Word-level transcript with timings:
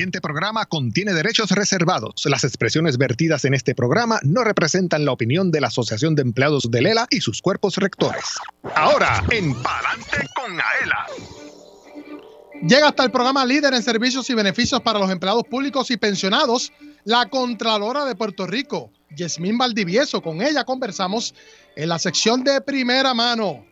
siguiente 0.00 0.22
programa 0.22 0.64
contiene 0.64 1.12
derechos 1.12 1.50
reservados. 1.50 2.24
Las 2.24 2.42
expresiones 2.42 2.96
vertidas 2.96 3.44
en 3.44 3.52
este 3.52 3.74
programa 3.74 4.18
no 4.22 4.42
representan 4.44 5.04
la 5.04 5.12
opinión 5.12 5.50
de 5.50 5.60
la 5.60 5.66
Asociación 5.66 6.14
de 6.14 6.22
Empleados 6.22 6.70
de 6.70 6.80
Lela 6.80 7.06
y 7.10 7.20
sus 7.20 7.42
cuerpos 7.42 7.76
rectores. 7.76 8.24
Ahora, 8.76 9.22
en 9.30 9.52
Palante 9.62 10.26
con 10.34 10.52
Aela. 10.52 11.06
Llega 12.62 12.88
hasta 12.88 13.04
el 13.04 13.10
programa 13.10 13.44
líder 13.44 13.74
en 13.74 13.82
servicios 13.82 14.30
y 14.30 14.34
beneficios 14.34 14.80
para 14.80 14.98
los 14.98 15.10
empleados 15.10 15.42
públicos 15.44 15.90
y 15.90 15.98
pensionados, 15.98 16.72
la 17.04 17.28
Contralora 17.28 18.06
de 18.06 18.16
Puerto 18.16 18.46
Rico, 18.46 18.90
Yasmín 19.14 19.58
Valdivieso. 19.58 20.22
Con 20.22 20.40
ella 20.40 20.64
conversamos 20.64 21.34
en 21.76 21.90
la 21.90 21.98
sección 21.98 22.42
de 22.42 22.62
primera 22.62 23.12
mano. 23.12 23.66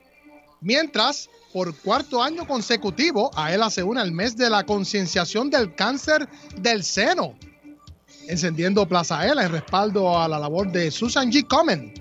Mientras, 0.61 1.31
por 1.53 1.75
cuarto 1.77 2.23
año 2.23 2.47
consecutivo, 2.47 3.31
AELA 3.35 3.71
se 3.71 3.83
une 3.83 4.01
al 4.01 4.13
mes 4.13 4.37
de 4.37 4.51
la 4.51 4.65
concienciación 4.65 5.51
del 5.51 5.75
cáncer 5.75 6.29
del 6.57 6.85
seno, 6.85 7.35
encendiendo 8.27 8.87
Plaza 8.87 9.21
AELA 9.21 9.45
en 9.45 9.53
respaldo 9.53 10.19
a 10.19 10.29
la 10.29 10.39
labor 10.39 10.71
de 10.71 10.91
Susan 10.91 11.33
G. 11.33 11.47
Comen. 11.47 11.95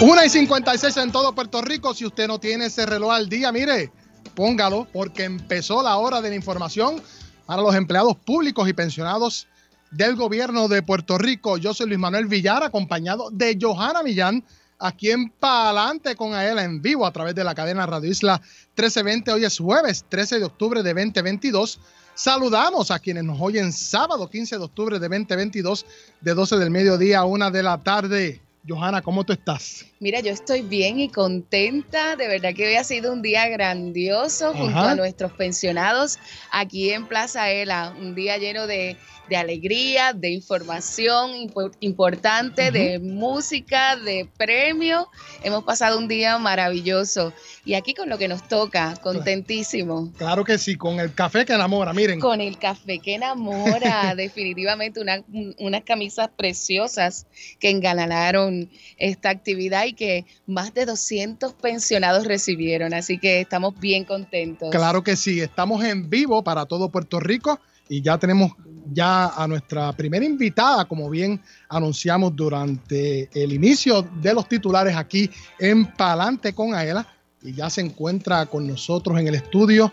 1 0.02 0.26
y 0.26 0.30
56 0.30 0.98
en 0.98 1.14
todo 1.14 1.34
Puerto 1.34 1.62
Rico. 1.62 1.94
Si 1.94 2.06
usted 2.06 2.28
no 2.28 2.42
tiene 2.42 2.66
ese 2.66 2.86
reloj 2.86 3.14
al 3.14 3.30
día, 3.30 3.54
mire, 3.54 3.90
póngalo 4.36 4.86
porque 4.92 5.24
empezó 5.24 5.82
la 5.82 5.96
hora 5.96 6.20
de 6.20 6.32
la 6.32 6.36
información 6.36 7.02
para 7.46 7.62
los 7.62 7.74
empleados 7.76 8.18
públicos 8.18 8.68
y 8.68 8.74
pensionados 8.74 9.48
del 9.92 10.18
gobierno 10.18 10.68
de 10.68 10.84
Puerto 10.84 11.18
Rico. 11.18 11.58
Yo 11.58 11.74
soy 11.74 11.88
Luis 11.88 12.00
Manuel 12.00 12.26
Villar, 12.26 12.64
acompañado 12.64 13.30
de 13.32 13.58
Johanna 13.62 14.04
Millán 14.04 14.44
aquí 14.80 15.12
en 15.12 15.30
Palante 15.30 16.16
con 16.16 16.34
Aela 16.34 16.64
en 16.64 16.82
vivo 16.82 17.06
a 17.06 17.12
través 17.12 17.36
de 17.36 17.44
la 17.44 17.56
cadena 17.56 17.86
Radio 17.86 18.10
Isla 18.10 18.42
1320. 18.76 19.32
Hoy 19.32 19.46
es 19.46 19.58
jueves 19.58 20.06
13 20.10 20.40
de 20.40 20.46
octubre 20.46 20.84
de 20.84 20.94
2022. 20.94 21.80
Saludamos 22.16 22.92
a 22.92 23.00
quienes 23.00 23.24
nos 23.24 23.40
oyen 23.42 23.72
sábado 23.72 24.30
15 24.30 24.58
de 24.58 24.64
octubre 24.64 25.00
de 25.00 25.08
2022 25.08 25.86
de 26.22 26.34
12 26.34 26.58
del 26.58 26.70
mediodía 26.70 27.20
a 27.20 27.26
1 27.26 27.52
de 27.52 27.64
la 27.64 27.82
tarde. 27.84 28.42
Johanna, 28.68 29.02
¿cómo 29.02 29.24
tú 29.24 29.34
estás? 29.34 29.86
Mira, 30.04 30.20
yo 30.20 30.34
estoy 30.34 30.64
bien 30.64 31.00
y 31.00 31.08
contenta. 31.08 32.18
De 32.18 32.28
verdad 32.28 32.54
que 32.54 32.68
hoy 32.68 32.76
ha 32.76 32.84
sido 32.84 33.14
un 33.14 33.22
día 33.22 33.48
grandioso 33.48 34.54
junto 34.54 34.80
a 34.80 34.96
nuestros 34.96 35.32
pensionados 35.32 36.20
aquí 36.52 36.92
en 36.92 37.08
Plaza 37.08 37.50
Ela. 37.50 37.96
Un 37.98 38.14
día 38.14 38.38
lleno 38.38 38.68
de 38.68 38.98
de 39.30 39.38
alegría, 39.38 40.14
de 40.14 40.30
información 40.30 41.32
importante, 41.80 42.72
de 42.72 43.00
música, 43.00 43.96
de 43.96 44.28
premio. 44.38 45.08
Hemos 45.44 45.64
pasado 45.64 45.98
un 45.98 46.08
día 46.08 46.38
maravilloso. 46.38 47.34
Y 47.66 47.76
aquí 47.76 47.94
con 47.94 48.10
lo 48.10 48.18
que 48.18 48.28
nos 48.28 48.48
toca, 48.48 48.96
contentísimo. 49.02 50.12
Claro 50.18 50.44
que 50.44 50.58
sí, 50.58 50.76
con 50.76 51.00
el 51.00 51.14
café 51.14 51.46
que 51.46 51.54
enamora, 51.54 51.94
miren. 51.94 52.20
Con 52.20 52.42
el 52.42 52.58
café 52.58 53.00
que 53.00 53.16
enamora, 53.16 54.14
definitivamente 54.18 55.00
unas 55.00 55.84
camisas 55.84 56.30
preciosas 56.36 57.26
que 57.60 57.70
engalanaron 57.70 58.70
esta 58.98 59.30
actividad 59.30 59.86
y 59.86 59.93
que 59.94 60.26
más 60.48 60.74
de 60.74 60.86
200 60.86 61.54
pensionados 61.54 62.26
recibieron. 62.26 62.94
Así 62.94 63.18
que 63.18 63.42
estamos 63.42 63.80
bien 63.80 64.06
contentos. 64.06 64.70
Claro 64.72 65.04
que 65.04 65.16
sí, 65.16 65.42
estamos 65.42 65.84
en 65.84 66.10
vivo 66.10 66.44
para 66.44 66.66
todo 66.66 66.90
Puerto 66.90 67.20
Rico 67.20 67.60
y 67.90 68.02
ya 68.02 68.18
tenemos 68.18 68.52
ya 68.92 69.28
a 69.28 69.48
nuestra 69.48 69.94
primera 69.94 70.26
invitada, 70.26 70.86
como 70.86 71.10
bien 71.10 71.42
anunciamos 71.70 72.36
durante 72.36 73.30
el 73.34 73.54
inicio 73.54 74.02
de 74.22 74.34
los 74.34 74.48
titulares 74.48 74.96
aquí 74.96 75.30
en 75.60 75.86
Palante 75.86 76.54
con 76.54 76.74
Aela, 76.74 77.08
y 77.42 77.54
ya 77.54 77.70
se 77.70 77.82
encuentra 77.82 78.46
con 78.46 78.68
nosotros 78.68 79.20
en 79.20 79.28
el 79.28 79.36
estudio 79.36 79.92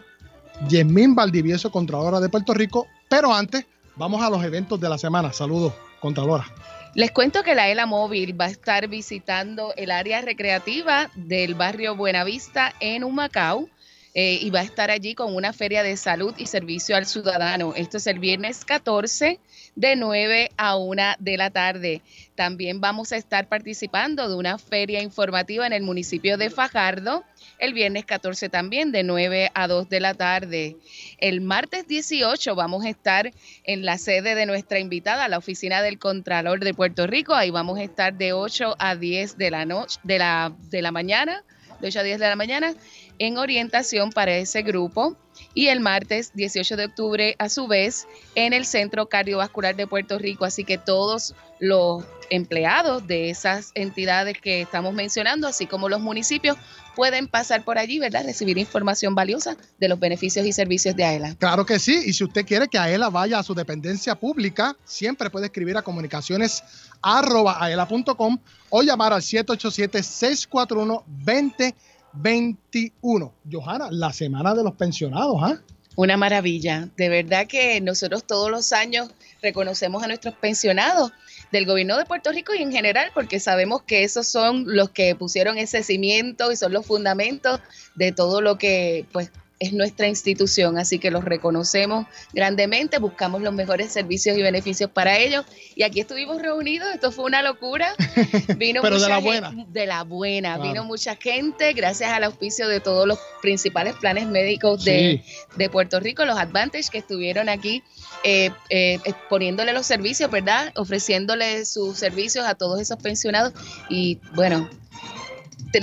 Yemín 0.68 1.14
Valdivieso, 1.14 1.70
Contralora 1.70 2.20
de 2.20 2.28
Puerto 2.28 2.54
Rico, 2.54 2.86
pero 3.08 3.34
antes 3.34 3.66
vamos 3.96 4.22
a 4.22 4.30
los 4.30 4.42
eventos 4.44 4.80
de 4.80 4.88
la 4.88 4.98
semana. 4.98 5.32
Saludos, 5.32 5.72
Contralora. 6.00 6.46
Les 6.94 7.12
cuento 7.12 7.44
que 7.44 7.54
la 7.54 7.68
ELA 7.68 7.86
Móvil 7.86 8.38
va 8.38 8.46
a 8.46 8.50
estar 8.50 8.88
visitando 8.88 9.72
el 9.76 9.92
área 9.92 10.22
recreativa 10.22 11.08
del 11.14 11.54
barrio 11.54 11.94
Buenavista 11.94 12.74
en 12.80 13.04
Humacao 13.04 13.68
eh, 14.12 14.40
y 14.42 14.50
va 14.50 14.58
a 14.58 14.64
estar 14.64 14.90
allí 14.90 15.14
con 15.14 15.36
una 15.36 15.52
feria 15.52 15.84
de 15.84 15.96
salud 15.96 16.34
y 16.36 16.46
servicio 16.46 16.96
al 16.96 17.06
ciudadano. 17.06 17.74
Esto 17.76 17.98
es 17.98 18.08
el 18.08 18.18
viernes 18.18 18.64
14 18.64 19.38
de 19.76 19.96
9 19.96 20.50
a 20.56 20.76
1 20.76 21.02
de 21.18 21.36
la 21.36 21.50
tarde. 21.50 22.02
También 22.34 22.80
vamos 22.80 23.12
a 23.12 23.16
estar 23.16 23.48
participando 23.48 24.28
de 24.28 24.34
una 24.34 24.58
feria 24.58 25.02
informativa 25.02 25.66
en 25.66 25.72
el 25.72 25.82
municipio 25.82 26.38
de 26.38 26.50
Fajardo 26.50 27.24
el 27.60 27.74
viernes 27.74 28.04
14 28.04 28.48
también 28.48 28.90
de 28.90 29.02
9 29.02 29.50
a 29.54 29.68
2 29.68 29.88
de 29.88 30.00
la 30.00 30.14
tarde. 30.14 30.76
El 31.18 31.40
martes 31.40 31.86
18 31.86 32.54
vamos 32.54 32.84
a 32.84 32.88
estar 32.88 33.30
en 33.64 33.84
la 33.84 33.98
sede 33.98 34.34
de 34.34 34.46
nuestra 34.46 34.78
invitada, 34.78 35.28
la 35.28 35.38
oficina 35.38 35.82
del 35.82 35.98
Contralor 35.98 36.60
de 36.60 36.74
Puerto 36.74 37.06
Rico. 37.06 37.34
Ahí 37.34 37.50
vamos 37.50 37.78
a 37.78 37.82
estar 37.82 38.14
de 38.14 38.32
8 38.32 38.76
a 38.78 38.96
10 38.96 39.36
de 39.36 39.50
la 39.50 39.64
noche, 39.66 40.00
de 40.02 40.18
la, 40.18 40.52
de 40.70 40.82
la 40.82 40.90
mañana, 40.90 41.44
de 41.80 41.88
8 41.88 42.00
a 42.00 42.02
10 42.02 42.20
de 42.20 42.28
la 42.28 42.36
mañana 42.36 42.74
en 43.18 43.38
orientación 43.38 44.10
para 44.10 44.36
ese 44.36 44.62
grupo 44.62 45.16
y 45.54 45.68
el 45.68 45.80
martes 45.80 46.32
18 46.34 46.76
de 46.76 46.84
octubre 46.86 47.36
a 47.38 47.48
su 47.48 47.66
vez 47.66 48.06
en 48.34 48.52
el 48.52 48.64
Centro 48.64 49.08
Cardiovascular 49.08 49.76
de 49.76 49.86
Puerto 49.86 50.18
Rico. 50.18 50.44
Así 50.44 50.64
que 50.64 50.78
todos 50.78 51.34
los 51.58 52.04
empleados 52.30 53.06
de 53.06 53.30
esas 53.30 53.72
entidades 53.74 54.40
que 54.40 54.62
estamos 54.62 54.94
mencionando, 54.94 55.48
así 55.48 55.66
como 55.66 55.88
los 55.88 56.00
municipios, 56.00 56.56
pueden 56.94 57.28
pasar 57.28 57.64
por 57.64 57.78
allí, 57.78 57.98
¿verdad? 57.98 58.24
Recibir 58.24 58.58
información 58.58 59.14
valiosa 59.14 59.56
de 59.78 59.88
los 59.88 59.98
beneficios 59.98 60.46
y 60.46 60.52
servicios 60.52 60.96
de 60.96 61.04
AELA. 61.04 61.34
Claro 61.36 61.66
que 61.66 61.78
sí, 61.78 62.00
y 62.06 62.12
si 62.12 62.24
usted 62.24 62.46
quiere 62.46 62.68
que 62.68 62.78
AELA 62.78 63.10
vaya 63.10 63.38
a 63.38 63.42
su 63.42 63.54
dependencia 63.54 64.14
pública, 64.14 64.76
siempre 64.84 65.30
puede 65.30 65.46
escribir 65.46 65.76
a 65.76 65.82
comunicaciones 65.82 66.62
o 67.02 68.82
llamar 68.82 69.12
al 69.12 69.22
787 69.22 70.02
641 70.02 71.04
20 71.06 71.74
21. 72.12 73.32
Johanna, 73.50 73.88
la 73.90 74.12
semana 74.12 74.54
de 74.54 74.64
los 74.64 74.74
pensionados, 74.74 75.36
¿ah? 75.42 75.60
Una 75.96 76.16
maravilla. 76.16 76.88
De 76.96 77.08
verdad 77.08 77.46
que 77.46 77.80
nosotros 77.80 78.24
todos 78.24 78.50
los 78.50 78.72
años 78.72 79.10
reconocemos 79.42 80.02
a 80.02 80.06
nuestros 80.06 80.34
pensionados 80.34 81.12
del 81.52 81.66
gobierno 81.66 81.98
de 81.98 82.04
Puerto 82.04 82.30
Rico 82.32 82.54
y 82.54 82.62
en 82.62 82.72
general, 82.72 83.10
porque 83.12 83.40
sabemos 83.40 83.82
que 83.82 84.04
esos 84.04 84.26
son 84.26 84.64
los 84.66 84.90
que 84.90 85.14
pusieron 85.14 85.58
ese 85.58 85.82
cimiento 85.82 86.52
y 86.52 86.56
son 86.56 86.72
los 86.72 86.86
fundamentos 86.86 87.60
de 87.96 88.12
todo 88.12 88.40
lo 88.40 88.56
que 88.56 89.06
pues 89.12 89.30
es 89.60 89.74
nuestra 89.74 90.08
institución, 90.08 90.78
así 90.78 90.98
que 90.98 91.10
los 91.10 91.22
reconocemos 91.22 92.06
grandemente, 92.32 92.98
buscamos 92.98 93.42
los 93.42 93.52
mejores 93.52 93.92
servicios 93.92 94.36
y 94.38 94.42
beneficios 94.42 94.90
para 94.90 95.18
ellos. 95.18 95.44
Y 95.76 95.82
aquí 95.82 96.00
estuvimos 96.00 96.40
reunidos, 96.40 96.88
esto 96.94 97.12
fue 97.12 97.26
una 97.26 97.42
locura. 97.42 97.94
Vino 98.56 98.80
Pero 98.80 98.98
de 98.98 99.08
la 99.08 99.18
buena. 99.18 99.52
De 99.68 99.86
la 99.86 100.02
buena, 100.04 100.56
vino 100.56 100.84
mucha 100.84 101.14
gente, 101.16 101.74
gracias 101.74 102.10
al 102.10 102.24
auspicio 102.24 102.68
de 102.68 102.80
todos 102.80 103.06
los 103.06 103.18
principales 103.42 103.94
planes 103.96 104.26
médicos 104.26 104.84
de, 104.84 105.22
Puerto 105.70 106.00
Rico, 106.00 106.24
los 106.24 106.38
Advantage 106.38 106.88
que 106.90 106.98
estuvieron 106.98 107.48
aquí 107.48 107.82
eh, 108.24 108.50
eh, 108.70 108.98
poniéndole 109.28 109.72
los 109.72 109.86
servicios, 109.86 110.30
¿verdad? 110.30 110.72
Ofreciéndole 110.74 111.66
sus 111.66 111.98
servicios 111.98 112.46
a 112.46 112.54
todos 112.54 112.80
esos 112.80 112.96
pensionados. 112.96 113.52
Y 113.90 114.18
bueno, 114.34 114.68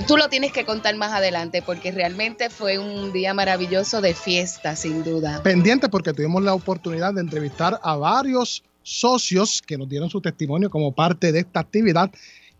tú 0.06 0.16
lo 0.16 0.28
tienes 0.28 0.52
que 0.52 0.64
contar 0.64 0.94
más 0.96 1.12
adelante 1.12 1.62
porque 1.62 1.92
realmente 1.92 2.50
fue 2.50 2.78
un 2.78 3.12
día 3.12 3.32
maravilloso 3.32 4.00
de 4.00 4.14
fiesta, 4.14 4.76
sin 4.76 5.02
duda. 5.02 5.42
Pendiente 5.42 5.88
porque 5.88 6.12
tuvimos 6.12 6.42
la 6.42 6.54
oportunidad 6.54 7.14
de 7.14 7.22
entrevistar 7.22 7.80
a 7.82 7.96
varios 7.96 8.62
socios 8.82 9.62
que 9.62 9.78
nos 9.78 9.88
dieron 9.88 10.10
su 10.10 10.20
testimonio 10.20 10.68
como 10.70 10.92
parte 10.92 11.32
de 11.32 11.40
esta 11.40 11.60
actividad. 11.60 12.10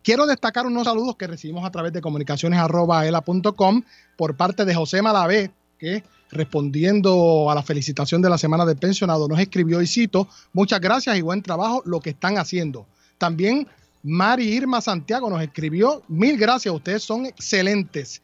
Quiero 0.03 0.27
destacar 0.27 0.67
unos 0.67 0.85
saludos 0.85 1.17
que 1.17 1.27
recibimos 1.27 1.67
a 1.67 1.71
través 1.71 1.93
de 1.93 2.01
comunicaciones.com 2.01 3.83
por 4.17 4.37
parte 4.37 4.65
de 4.65 4.75
José 4.75 5.03
Malavé, 5.03 5.51
que 5.79 6.03
respondiendo 6.31 7.51
a 7.51 7.55
la 7.55 7.63
felicitación 7.63 8.23
de 8.23 8.31
la 8.31 8.39
Semana 8.39 8.65
del 8.65 8.77
Pensionado 8.77 9.29
nos 9.29 9.41
escribió 9.41 9.81
y 9.83 9.87
cito, 9.87 10.29
muchas 10.53 10.81
gracias 10.81 11.17
y 11.17 11.23
buen 11.23 11.43
trabajo 11.43 11.83
lo 11.85 12.01
que 12.01 12.11
están 12.11 12.39
haciendo. 12.39 12.87
También 13.19 13.67
Mari 14.03 14.45
Irma 14.45 14.81
Santiago 14.81 15.29
nos 15.29 15.43
escribió, 15.43 16.03
mil 16.09 16.37
gracias, 16.37 16.75
ustedes 16.75 17.03
son 17.03 17.27
excelentes. 17.27 18.23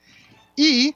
Y 0.56 0.94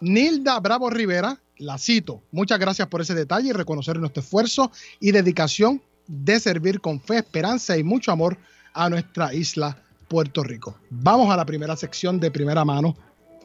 Nilda 0.00 0.58
Bravo 0.60 0.90
Rivera, 0.90 1.40
la 1.58 1.78
cito, 1.78 2.22
muchas 2.30 2.58
gracias 2.58 2.88
por 2.88 3.00
ese 3.00 3.14
detalle 3.14 3.50
y 3.50 3.52
reconocer 3.52 3.98
nuestro 3.98 4.22
esfuerzo 4.22 4.70
y 5.00 5.12
dedicación 5.12 5.82
de 6.06 6.40
servir 6.40 6.80
con 6.80 7.00
fe, 7.00 7.18
esperanza 7.18 7.76
y 7.76 7.84
mucho 7.84 8.12
amor 8.12 8.38
a 8.72 8.88
nuestra 8.88 9.34
isla 9.34 9.82
Puerto 10.08 10.42
Rico. 10.42 10.78
Vamos 10.90 11.30
a 11.30 11.36
la 11.36 11.44
primera 11.44 11.76
sección 11.76 12.18
de 12.18 12.30
primera 12.30 12.64
mano. 12.64 12.96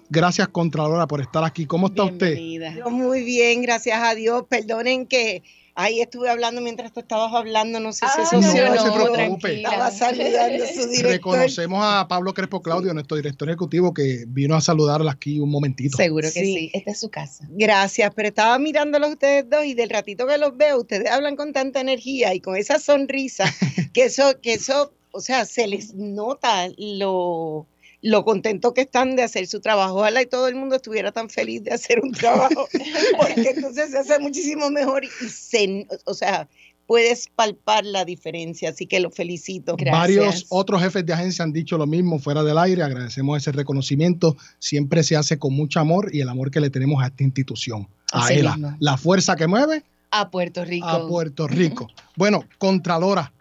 Gracias, 0.10 0.48
Contralora, 0.50 1.08
por 1.08 1.22
estar 1.22 1.44
aquí. 1.44 1.66
¿Cómo 1.66 1.88
está 1.88 2.04
usted? 2.04 2.38
Yo 2.78 2.90
muy 2.90 3.24
bien, 3.24 3.62
gracias 3.62 4.00
a 4.02 4.16
Dios. 4.16 4.44
Perdonen 4.48 5.08
que 5.08 5.44
Ahí 5.76 6.02
estuve 6.02 6.30
hablando 6.30 6.62
mientras 6.62 6.94
tú 6.94 7.00
estabas 7.00 7.34
hablando, 7.34 7.80
no 7.80 7.94
sé 7.94 8.06
si 8.16 8.22
eso 8.22 8.36
no, 8.40 8.76
no, 8.76 8.82
se 8.82 8.92
preocupe. 8.92 9.56
Estaba 9.56 9.90
saludando 9.90 10.64
a 10.64 10.68
su 10.68 10.88
director. 10.88 11.12
Reconocemos 11.12 11.80
a 11.84 12.08
Pablo 12.08 12.34
Crespo 12.34 12.62
Claudio, 12.62 12.94
nuestro 12.94 13.18
director 13.18 13.50
ejecutivo, 13.50 13.92
que 13.92 14.26
vino 14.28 14.56
a 14.56 14.62
saludarla 14.62 15.12
aquí 15.12 15.40
un 15.40 15.50
momentito. 15.50 15.98
Seguro 15.98 16.28
que 16.32 16.42
sí. 16.42 16.72
esta 16.74 16.92
es 16.92 17.00
su 17.00 17.10
casa. 17.10 17.48
Gracias, 17.50 18.12
pero 18.16 18.28
estaba 18.28 18.60
mirándolos 18.60 19.12
ustedes 19.12 19.50
dos 19.50 19.66
y 19.66 19.74
del 19.74 19.90
ratito 19.90 20.28
que 20.28 20.38
los 20.38 20.56
veo, 20.56 20.80
ustedes 20.80 21.10
hablan 21.10 21.36
con 21.36 21.54
tanta 21.54 21.82
energía 21.82 22.36
y 22.36 22.40
con 22.40 22.56
esa 22.56 22.78
sonrisa, 22.78 23.46
que 23.94 24.04
eso, 24.04 24.40
que 24.42 24.54
eso, 24.54 24.94
o 25.12 25.22
sea, 25.22 25.46
se 25.46 25.66
les 25.66 25.96
nota 25.96 26.70
lo 26.78 27.66
lo 28.04 28.26
contento 28.26 28.74
que 28.74 28.82
están 28.82 29.16
de 29.16 29.24
hacer 29.24 29.48
su 29.48 29.62
trabajo. 29.62 29.96
Ojalá 29.96 30.22
y 30.22 30.26
todo 30.26 30.48
el 30.50 30.56
mundo 30.56 30.76
estuviera 30.76 31.12
tan 31.12 31.30
feliz 31.30 31.64
de 31.64 31.72
hacer 31.72 32.02
un 32.02 32.12
trabajo, 32.12 32.68
porque 33.18 33.54
entonces 33.56 33.92
se 33.92 33.98
hace 33.98 34.20
muchísimo 34.20 34.70
mejor 34.70 35.06
y 35.06 35.30
se, 35.30 35.88
o 36.04 36.14
sea, 36.14 36.50
puedes 36.86 37.30
palpar 37.34 37.86
la 37.86 38.04
diferencia, 38.04 38.70
así 38.70 38.88
que 38.88 39.00
lo 39.00 39.10
felicito. 39.10 39.78
Varios 39.90 40.46
otros 40.50 40.82
jefes 40.82 41.06
de 41.06 41.14
agencia 41.14 41.44
han 41.44 41.54
dicho 41.54 41.78
lo 41.78 41.88
mismo 41.88 42.20
fuera 42.20 42.44
del 42.44 42.58
aire, 42.58 42.84
agradecemos 42.84 43.38
ese 43.38 43.54
reconocimiento, 43.54 44.36
siempre 44.60 45.02
se 45.04 45.16
hace 45.16 45.40
con 45.40 45.54
mucho 45.54 45.80
amor 45.80 46.14
y 46.14 46.20
el 46.20 46.28
amor 46.28 46.52
que 46.52 46.60
le 46.60 46.70
tenemos 46.70 47.02
a 47.02 47.08
esta 47.08 47.24
institución, 47.24 47.88
a 48.12 48.34
ella, 48.34 48.58
la 48.80 48.98
fuerza 48.98 49.38
que 49.38 49.48
mueve 49.48 49.84
a 50.12 50.30
Puerto 50.30 50.66
Rico. 50.66 50.88
A 50.88 51.08
Puerto 51.08 51.48
Rico. 51.48 51.88
Bueno, 52.16 52.44
Contralora, 52.60 53.34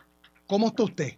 ¿cómo 0.47 0.69
está 0.69 0.85
usted? 0.85 1.13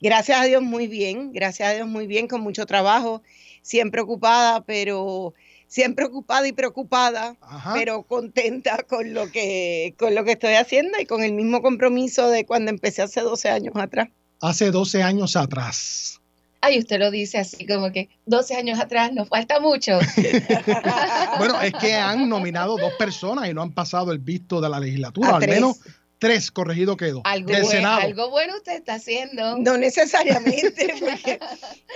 Gracias 0.00 0.40
a 0.40 0.44
Dios 0.44 0.62
muy 0.62 0.86
bien, 0.86 1.32
gracias 1.32 1.68
a 1.68 1.74
Dios 1.74 1.88
muy 1.88 2.06
bien, 2.06 2.28
con 2.28 2.40
mucho 2.40 2.66
trabajo, 2.66 3.22
siempre 3.62 4.00
ocupada, 4.00 4.64
pero 4.64 5.34
siempre 5.66 6.06
ocupada 6.06 6.48
y 6.48 6.52
preocupada, 6.52 7.36
pero 7.74 8.02
contenta 8.02 8.84
con 8.88 9.12
lo 9.12 9.30
que 9.30 9.94
con 9.98 10.14
lo 10.14 10.24
que 10.24 10.32
estoy 10.32 10.54
haciendo 10.54 10.98
y 11.00 11.04
con 11.04 11.22
el 11.22 11.32
mismo 11.32 11.62
compromiso 11.62 12.28
de 12.30 12.46
cuando 12.46 12.70
empecé 12.70 13.02
hace 13.02 13.20
12 13.20 13.48
años 13.50 13.74
atrás. 13.76 14.08
Hace 14.40 14.70
12 14.70 15.02
años 15.02 15.36
atrás. 15.36 16.20
Ay, 16.60 16.78
usted 16.78 16.98
lo 16.98 17.10
dice 17.12 17.38
así 17.38 17.66
como 17.66 17.92
que 17.92 18.08
12 18.26 18.56
años 18.56 18.80
atrás 18.80 19.12
nos 19.12 19.28
falta 19.28 19.60
mucho. 19.60 19.98
bueno, 21.38 21.60
es 21.60 21.72
que 21.74 21.94
han 21.94 22.28
nominado 22.28 22.76
dos 22.76 22.92
personas 22.98 23.48
y 23.48 23.54
no 23.54 23.62
han 23.62 23.72
pasado 23.72 24.10
el 24.10 24.18
visto 24.18 24.60
de 24.60 24.68
la 24.68 24.80
legislatura, 24.80 25.36
al 25.36 25.46
menos 25.46 25.78
tres 26.18 26.50
corregido 26.50 26.96
quedó. 26.96 27.22
Algo, 27.24 27.52
bueno, 27.62 27.88
algo 27.88 28.30
bueno 28.30 28.56
usted 28.56 28.76
está 28.76 28.94
haciendo. 28.94 29.58
No 29.58 29.78
necesariamente, 29.78 30.94
porque 31.00 31.38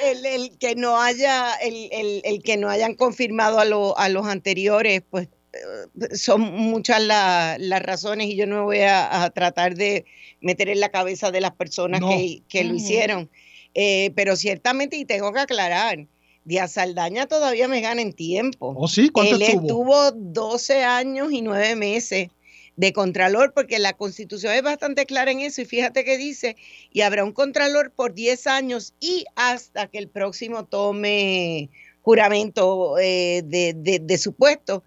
el, 0.03 0.57
que 0.59 0.75
no 0.75 1.01
haya, 1.01 1.55
el, 1.55 2.43
que 2.43 2.57
no 2.57 2.69
hayan 2.69 2.95
confirmado 2.95 3.59
a, 3.97 4.09
los 4.09 4.27
anteriores, 4.27 5.03
pues 5.09 5.29
eh, 5.53 6.17
son 6.17 6.41
muchas 6.41 7.03
las 7.03 7.83
razones 7.83 8.29
y 8.29 8.37
yo 8.37 8.47
no 8.47 8.65
voy 8.65 8.81
a, 8.81 9.31
tratar 9.35 9.75
de 9.75 10.05
meter 10.41 10.69
en 10.69 10.81
la 10.81 10.91
cabeza 10.91 11.31
de 11.31 11.41
las 11.41 11.53
personas 11.53 12.01
que, 12.49 12.65
lo 12.65 12.75
hicieron. 12.75 13.31
Eh, 13.75 14.13
pero 14.15 14.37
ciertamente, 14.37 14.97
y 14.97 15.05
tengo 15.05 15.33
que 15.33 15.41
aclarar, 15.41 16.07
Díaz 16.45 16.73
Saldaña 16.73 17.27
todavía 17.27 17.69
me 17.69 17.81
gana 17.81 18.03
en 18.03 18.13
tiempo. 18.13 18.75
¿Oh, 18.77 18.89
sí? 18.89 19.09
¿Cuánto 19.09 19.37
Él 19.37 19.43
estuvo 19.43 20.11
12 20.11 20.85
años 20.85 21.33
y 21.33 21.41
9 21.41 21.77
meses 21.77 22.29
de 22.77 22.93
contralor, 22.93 23.53
porque 23.55 23.79
la 23.79 23.93
constitución 23.93 24.55
es 24.55 24.63
bastante 24.63 25.07
clara 25.07 25.31
en 25.31 25.41
eso 25.41 25.61
y 25.61 25.65
fíjate 25.65 26.05
que 26.05 26.17
dice, 26.17 26.57
y 26.91 27.03
habrá 27.03 27.25
un 27.25 27.33
contralor 27.33 27.91
por 27.91 28.15
10 28.15 28.47
años 28.47 28.95
y 29.01 29.25
hasta 29.37 29.89
que 29.89 29.99
el 29.99 30.09
próximo 30.09 30.65
tome 30.65 31.71
juramento 32.03 32.99
eh, 32.99 33.43
de, 33.45 34.01
de, 34.01 34.19
su 34.19 34.33
puesto. 34.33 34.85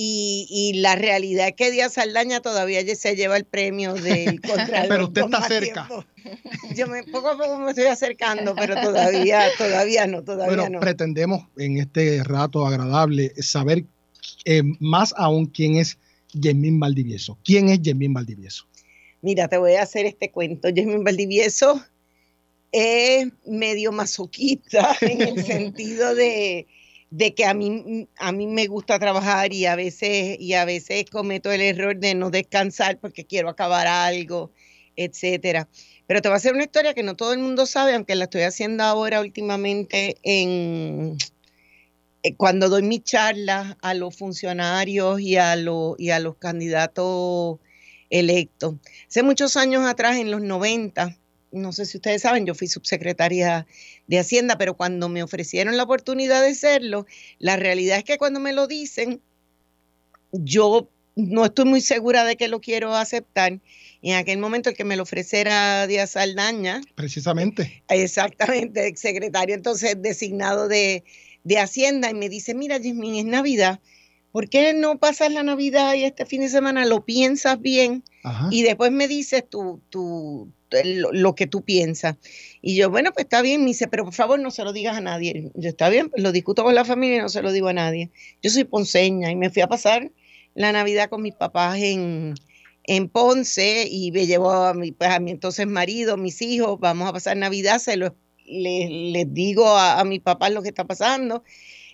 Y, 0.00 0.74
la 0.76 0.94
realidad 0.94 1.48
es 1.48 1.54
que 1.54 1.72
Díaz 1.72 1.94
Saldaña 1.94 2.40
todavía 2.40 2.82
se 2.94 3.16
lleva 3.16 3.36
el 3.36 3.44
premio 3.44 3.94
del 3.94 4.40
contralor. 4.42 4.88
pero 4.88 5.04
usted 5.06 5.22
está 5.22 5.42
cerca. 5.48 5.88
Yo 6.76 6.86
me, 6.86 7.02
poco 7.02 7.30
a 7.30 7.36
poco 7.36 7.58
me 7.58 7.70
estoy 7.70 7.86
acercando, 7.86 8.54
pero 8.54 8.76
todavía, 8.80 9.48
todavía 9.58 10.06
no, 10.06 10.22
todavía 10.22 10.56
bueno, 10.56 10.78
pretendemos 10.78 11.48
en 11.56 11.78
este 11.78 12.22
rato 12.22 12.64
agradable 12.64 13.32
saber 13.42 13.86
eh, 14.44 14.62
más 14.78 15.14
aún 15.16 15.46
quién 15.46 15.76
es 15.76 15.98
Yemín 16.32 16.80
Valdivieso. 16.80 17.38
¿Quién 17.44 17.68
es 17.68 17.80
Yemín 17.80 18.12
Valdivieso? 18.12 18.66
Mira, 19.22 19.48
te 19.48 19.58
voy 19.58 19.74
a 19.74 19.82
hacer 19.82 20.06
este 20.06 20.30
cuento. 20.30 20.68
Yemín 20.68 21.04
Valdivieso 21.04 21.82
es 22.72 23.28
medio 23.46 23.92
masoquista 23.92 24.96
en 25.00 25.22
el 25.22 25.44
sentido 25.44 26.14
de, 26.14 26.66
que 27.36 27.44
a 27.44 27.54
mí, 27.54 28.08
a 28.18 28.32
mí 28.32 28.46
me 28.46 28.66
gusta 28.66 28.98
trabajar 28.98 29.52
y 29.52 29.66
a, 29.66 29.76
veces, 29.76 30.36
y 30.38 30.52
a 30.54 30.64
veces 30.64 31.06
cometo 31.10 31.50
el 31.50 31.62
error 31.62 31.96
de 31.96 32.14
no 32.14 32.30
descansar 32.30 32.98
porque 32.98 33.24
quiero 33.24 33.48
acabar 33.48 33.86
algo, 33.86 34.50
etcétera. 34.96 35.68
Pero 36.06 36.22
te 36.22 36.28
voy 36.28 36.34
a 36.34 36.36
hacer 36.36 36.54
una 36.54 36.64
historia 36.64 36.94
que 36.94 37.02
no 37.02 37.16
todo 37.16 37.32
el 37.32 37.38
mundo 37.38 37.66
sabe, 37.66 37.94
aunque 37.94 38.14
la 38.14 38.24
estoy 38.24 38.42
haciendo 38.42 38.82
ahora 38.84 39.20
últimamente 39.20 40.16
en, 40.22 41.18
cuando 42.36 42.68
doy 42.68 42.82
mi 42.82 43.00
charla 43.00 43.76
a 43.82 43.94
los 43.94 44.16
funcionarios 44.16 45.20
y 45.20 45.36
a, 45.36 45.56
y 45.98 46.10
a 46.10 46.18
los 46.18 46.36
candidatos 46.36 47.58
electos. 48.10 48.74
Hace 49.06 49.22
muchos 49.22 49.56
años 49.56 49.86
atrás, 49.86 50.16
en 50.16 50.30
los 50.30 50.40
90, 50.40 51.16
no 51.52 51.72
sé 51.72 51.86
si 51.86 51.98
ustedes 51.98 52.22
saben, 52.22 52.46
yo 52.46 52.54
fui 52.54 52.66
subsecretaria 52.66 53.66
de 54.06 54.18
Hacienda, 54.18 54.58
pero 54.58 54.76
cuando 54.76 55.08
me 55.08 55.22
ofrecieron 55.22 55.76
la 55.76 55.84
oportunidad 55.84 56.42
de 56.42 56.54
serlo, 56.54 57.06
la 57.38 57.56
realidad 57.56 57.98
es 57.98 58.04
que 58.04 58.18
cuando 58.18 58.40
me 58.40 58.52
lo 58.52 58.66
dicen, 58.66 59.20
yo 60.32 60.88
no 61.16 61.44
estoy 61.44 61.64
muy 61.64 61.80
segura 61.80 62.24
de 62.24 62.36
que 62.36 62.48
lo 62.48 62.60
quiero 62.60 62.94
aceptar. 62.94 63.58
En 64.00 64.14
aquel 64.14 64.38
momento 64.38 64.70
el 64.70 64.76
que 64.76 64.84
me 64.84 64.96
lo 64.96 65.02
ofreciera 65.02 65.86
Díaz 65.88 66.10
Saldaña. 66.12 66.80
Precisamente. 66.94 67.82
Exactamente, 67.88 68.94
secretario 68.96 69.56
entonces 69.56 70.00
designado 70.00 70.68
de, 70.68 71.02
de 71.44 71.58
Hacienda 71.58 72.10
y 72.10 72.14
me 72.14 72.28
dice, 72.28 72.54
mira, 72.54 72.78
Jimmy, 72.78 73.20
es 73.20 73.24
Navidad. 73.24 73.80
¿Por 74.32 74.48
qué 74.48 74.74
no 74.74 74.98
pasas 74.98 75.32
la 75.32 75.42
Navidad 75.42 75.94
y 75.94 76.04
este 76.04 76.26
fin 76.26 76.42
de 76.42 76.48
semana 76.48 76.84
lo 76.84 77.04
piensas 77.04 77.60
bien 77.60 78.04
y 78.50 78.62
después 78.62 78.92
me 78.92 79.08
dices 79.08 79.42
tú, 79.48 79.80
tú, 79.88 80.52
lo, 80.84 81.34
que 81.34 81.46
tú 81.46 81.62
piensas? 81.62 82.16
Y 82.60 82.76
yo, 82.76 82.90
bueno, 82.90 83.12
pues 83.12 83.24
está 83.24 83.40
bien, 83.40 83.62
me 83.62 83.68
dice, 83.68 83.88
pero 83.88 84.04
por 84.04 84.12
favor 84.12 84.38
no 84.38 84.50
se 84.50 84.64
lo 84.64 84.72
digas 84.72 84.96
a 84.96 85.00
nadie. 85.00 85.50
Yo, 85.54 85.70
está 85.70 85.88
bien, 85.88 86.10
pues 86.10 86.22
lo 86.22 86.30
discuto 86.30 86.62
con 86.62 86.74
la 86.74 86.84
familia 86.84 87.16
y 87.16 87.20
no 87.20 87.30
se 87.30 87.40
lo 87.40 87.52
digo 87.52 87.68
a 87.68 87.72
nadie. 87.72 88.10
Yo 88.42 88.50
soy 88.50 88.64
ponceña 88.64 89.30
y 89.30 89.36
me 89.36 89.48
fui 89.48 89.62
a 89.62 89.66
pasar 89.66 90.12
la 90.54 90.72
Navidad 90.72 91.08
con 91.08 91.22
mis 91.22 91.34
papás 91.34 91.78
en, 91.78 92.34
en 92.84 93.08
Ponce 93.08 93.86
y 93.90 94.12
me 94.12 94.26
llevó 94.26 94.50
a 94.50 94.74
mi, 94.74 94.92
pues, 94.92 95.10
a 95.10 95.20
mi 95.20 95.30
entonces 95.30 95.66
marido, 95.66 96.16
mis 96.16 96.42
hijos, 96.42 96.78
vamos 96.80 97.08
a 97.08 97.12
pasar 97.12 97.36
Navidad, 97.36 97.78
se 97.78 97.96
lo 97.96 98.14
les, 98.48 99.32
digo 99.32 99.68
a, 99.68 100.02
mi 100.04 100.20
papá 100.20 100.50
lo 100.50 100.62
que 100.62 100.68
está 100.68 100.84
pasando. 100.84 101.44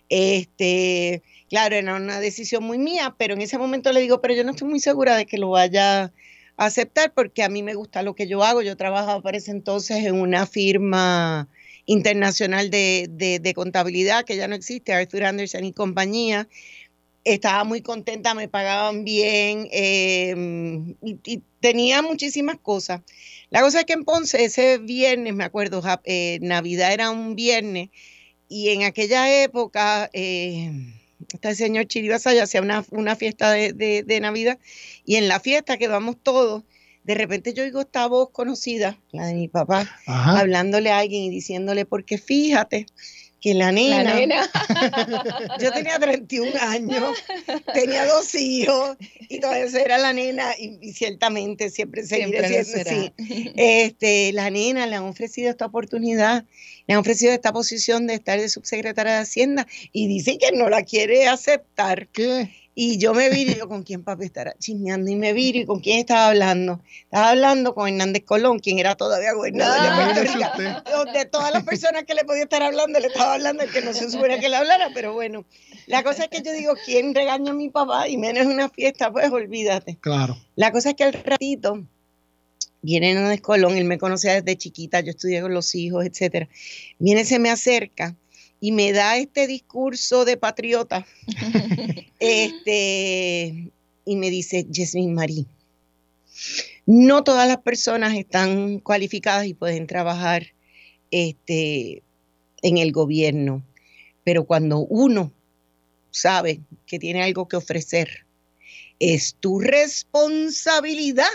Este, 0.09 1.23
claro, 1.49 1.77
era 1.77 1.97
una 1.97 2.21
decisión 2.21 2.65
muy 2.65 2.79
mía, 2.79 3.15
pero 3.19 3.35
en 3.35 3.43
ese 3.43 3.59
momento 3.59 3.93
le 3.93 4.01
digo, 4.01 4.21
pero 4.21 4.35
yo 4.35 4.45
no 4.45 4.53
estoy 4.53 4.69
muy 4.69 4.81
segura 4.81 5.17
de 5.17 5.27
que 5.27 5.39
lo 5.39 5.51
vaya 5.51 6.05
a 6.05 6.67
aceptar 6.67 7.13
porque 7.15 7.43
a 7.43 7.49
mí 7.49 7.63
me 7.63 7.75
gusta 7.75 8.03
lo 8.03 8.15
que 8.15 8.27
yo 8.27 8.43
hago. 8.45 8.63
Yo 8.63 8.77
trabajaba 8.77 9.23
para 9.23 9.39
ese 9.39 9.51
entonces 9.51 10.05
en 10.05 10.21
una 10.21 10.47
firma 10.47 11.49
internacional 11.87 12.71
de, 12.71 13.09
de 13.11 13.55
contabilidad 13.55 14.25
que 14.25 14.37
ya 14.37 14.49
no 14.49 14.55
existe, 14.55 14.95
Arthur 14.95 15.25
Anderson 15.25 15.65
y 15.65 15.73
compañía 15.73 16.49
estaba 17.25 17.65
muy 17.65 17.81
contenta, 17.81 18.35
me 18.35 18.49
pagaban 18.49 19.05
bien 19.05 19.69
em, 19.73 20.95
y, 21.03 21.43
tenía 21.61 22.03
muchísimas 22.03 22.59
cosas. 22.61 23.01
La 23.55 23.61
cosa 23.61 23.79
es 23.79 23.85
que 23.85 23.93
en 23.93 24.05
Ponce 24.05 24.45
ese 24.45 24.79
viernes, 24.79 25.33
me 25.33 25.45
acuerdo, 25.45 25.81
eh, 26.03 26.41
Navidad 26.43 26.93
era 26.93 27.11
un 27.11 27.37
viernes 27.37 27.91
y 28.49 28.71
en 28.71 28.83
aquella 28.83 29.45
época 29.45 30.11
eh, 30.13 30.73
este 31.33 31.55
señor 31.55 31.87
Chiribasaya 31.87 32.43
hacía 32.43 32.63
una, 32.63 32.85
una 32.91 33.15
fiesta 33.15 33.53
de, 33.53 33.73
de, 33.73 34.21
Navidad 34.21 34.59
y 35.05 35.15
en 35.15 35.29
la 35.29 35.39
fiesta 35.39 35.77
que 35.77 35.87
vamos 35.87 36.17
todos, 36.21 36.65
de 37.05 37.15
repente 37.15 37.55
yo 37.55 37.63
oigo 37.63 37.83
esta 37.83 38.09
voz 38.09 38.31
conocida, 38.31 38.99
la 39.13 39.27
de 39.27 39.35
mi 39.35 39.47
papá, 39.47 39.89
hablándole 40.05 40.91
a 40.91 40.99
alguien 40.99 41.23
y 41.23 41.31
diciéndole, 41.31 41.87
porque 41.87 42.19
fíjate, 42.19 42.87
que 43.45 43.53
la 43.53 43.73
nena, 43.73 44.51
yo 45.61 45.71
tenía 45.71 45.99
31 45.99 46.51
años, 46.63 47.15
tenía 47.75 48.07
dos 48.07 48.35
hijos 48.35 48.97
y 49.29 49.39
todavía 49.39 49.67
era 49.83 49.99
la 49.99 50.15
nena 50.15 50.55
y, 50.59 50.95
ciertamente 50.95 51.69
siempre 51.69 52.05
seguiré 52.05 52.65
siendo 52.65 52.91
así. 52.91 53.13
Este, 53.55 54.33
la 54.33 54.49
nena 54.49 54.87
le 54.87 54.97
han 54.97 55.03
ofrecido 55.03 55.51
esta 55.51 55.67
oportunidad, 55.67 56.47
le 56.87 56.95
han 56.95 57.01
ofrecido 57.01 57.35
esta 57.35 57.53
posición 57.53 58.07
de 58.07 58.15
estar 58.15 58.41
de 58.41 58.49
subsecretaria 58.49 59.13
de 59.13 59.19
Hacienda 59.19 59.67
y 59.93 60.09
dice 60.09 60.39
que 60.39 60.53
no 60.53 60.71
la 60.71 60.83
quiere 60.83 61.29
aceptar. 61.29 62.09
¿Qué? 62.09 62.49
Y 62.77 62.99
yo 62.99 63.15
me 63.15 63.31
vi, 63.31 63.55
yo, 63.55 63.69
¿con 63.69 63.85
quién 63.85 64.03
papi 64.03 64.25
estará 64.25 64.57
chismeando? 64.59 65.09
Y 65.09 65.15
me 65.15 65.33
vi, 65.33 65.51
¿y 65.51 65.65
con 65.65 65.79
quién 65.79 66.01
estaba 66.01 66.29
hablando? 66.29 66.81
Estaba 67.05 67.31
hablando 67.31 67.73
con 67.73 67.89
Hernández 67.89 68.25
Colón, 68.25 68.59
quien 68.59 68.81
era 68.81 68.97
todavía 68.97 69.33
gobernador 69.33 69.81
de 69.81 70.15
Puerto 70.15 70.33
Rico. 70.33 71.13
De 71.13 71.25
todas 71.27 71.53
las 71.53 71.63
personas 71.63 72.03
que 72.03 72.15
le 72.15 72.25
podía 72.25 72.43
estar 72.43 72.63
hablando, 72.63 72.99
le 72.99 73.07
estaba 73.07 73.35
hablando 73.35 73.63
el 73.63 73.71
que 73.71 73.81
no 73.81 73.93
se 73.93 74.11
supiera 74.11 74.41
que 74.41 74.49
le 74.49 74.57
hablara, 74.57 74.91
pero 74.93 75.13
bueno. 75.13 75.45
La 75.87 76.03
cosa 76.03 76.25
es 76.25 76.31
que 76.31 76.43
yo 76.43 76.53
digo, 76.53 76.75
¿quién 76.85 77.15
regaña 77.15 77.53
a 77.53 77.55
mi 77.55 77.71
papá? 77.71 78.09
Y 78.09 78.17
menos 78.17 78.47
una 78.47 78.69
fiesta, 78.69 79.13
pues 79.13 79.31
olvídate. 79.31 79.97
Claro. 80.01 80.37
La 80.57 80.73
cosa 80.73 80.91
es 80.91 80.95
que 80.97 81.05
al 81.05 81.13
ratito 81.13 81.85
viene 82.83 83.13
Hernández 83.13 83.41
Colón, 83.41 83.77
él 83.77 83.85
me 83.85 83.99
conocía 83.99 84.35
desde 84.35 84.57
chiquita, 84.57 85.01
yo 85.01 85.11
estudié 85.11 85.41
con 85.43 85.55
los 85.55 85.75
hijos, 85.77 86.05
etcétera. 86.05 86.49
Viene, 86.99 87.25
se 87.25 87.39
me 87.39 87.51
acerca 87.51 88.17
y 88.65 88.73
me 88.73 88.95
da 88.95 89.19
este 89.19 89.47
discurso 89.47 90.25
de 90.25 90.39
patriota 90.39 91.07
este, 92.19 93.71
y 94.07 94.17
me 94.17 94.31
dice, 94.31 94.67
Jasmine 94.73 95.13
Marie, 95.13 95.45
no 96.87 97.25
todas 97.25 97.47
las 97.47 97.59
personas 97.59 98.15
están 98.15 98.79
cualificadas 98.79 99.45
y 99.45 99.53
pueden 99.53 99.87
trabajar 99.87 100.55
este, 101.11 102.03
en 102.63 102.79
el 102.79 102.91
gobierno, 102.91 103.63
pero 104.25 104.47
cuando 104.47 104.79
uno 104.79 105.31
sabe 106.11 106.63
que 106.87 106.99
tiene 106.99 107.23
algo 107.23 107.49
que 107.49 107.57
ofrecer, 107.57 108.25
es 108.99 109.35
tu 109.41 109.61
responsabilidad 109.61 111.29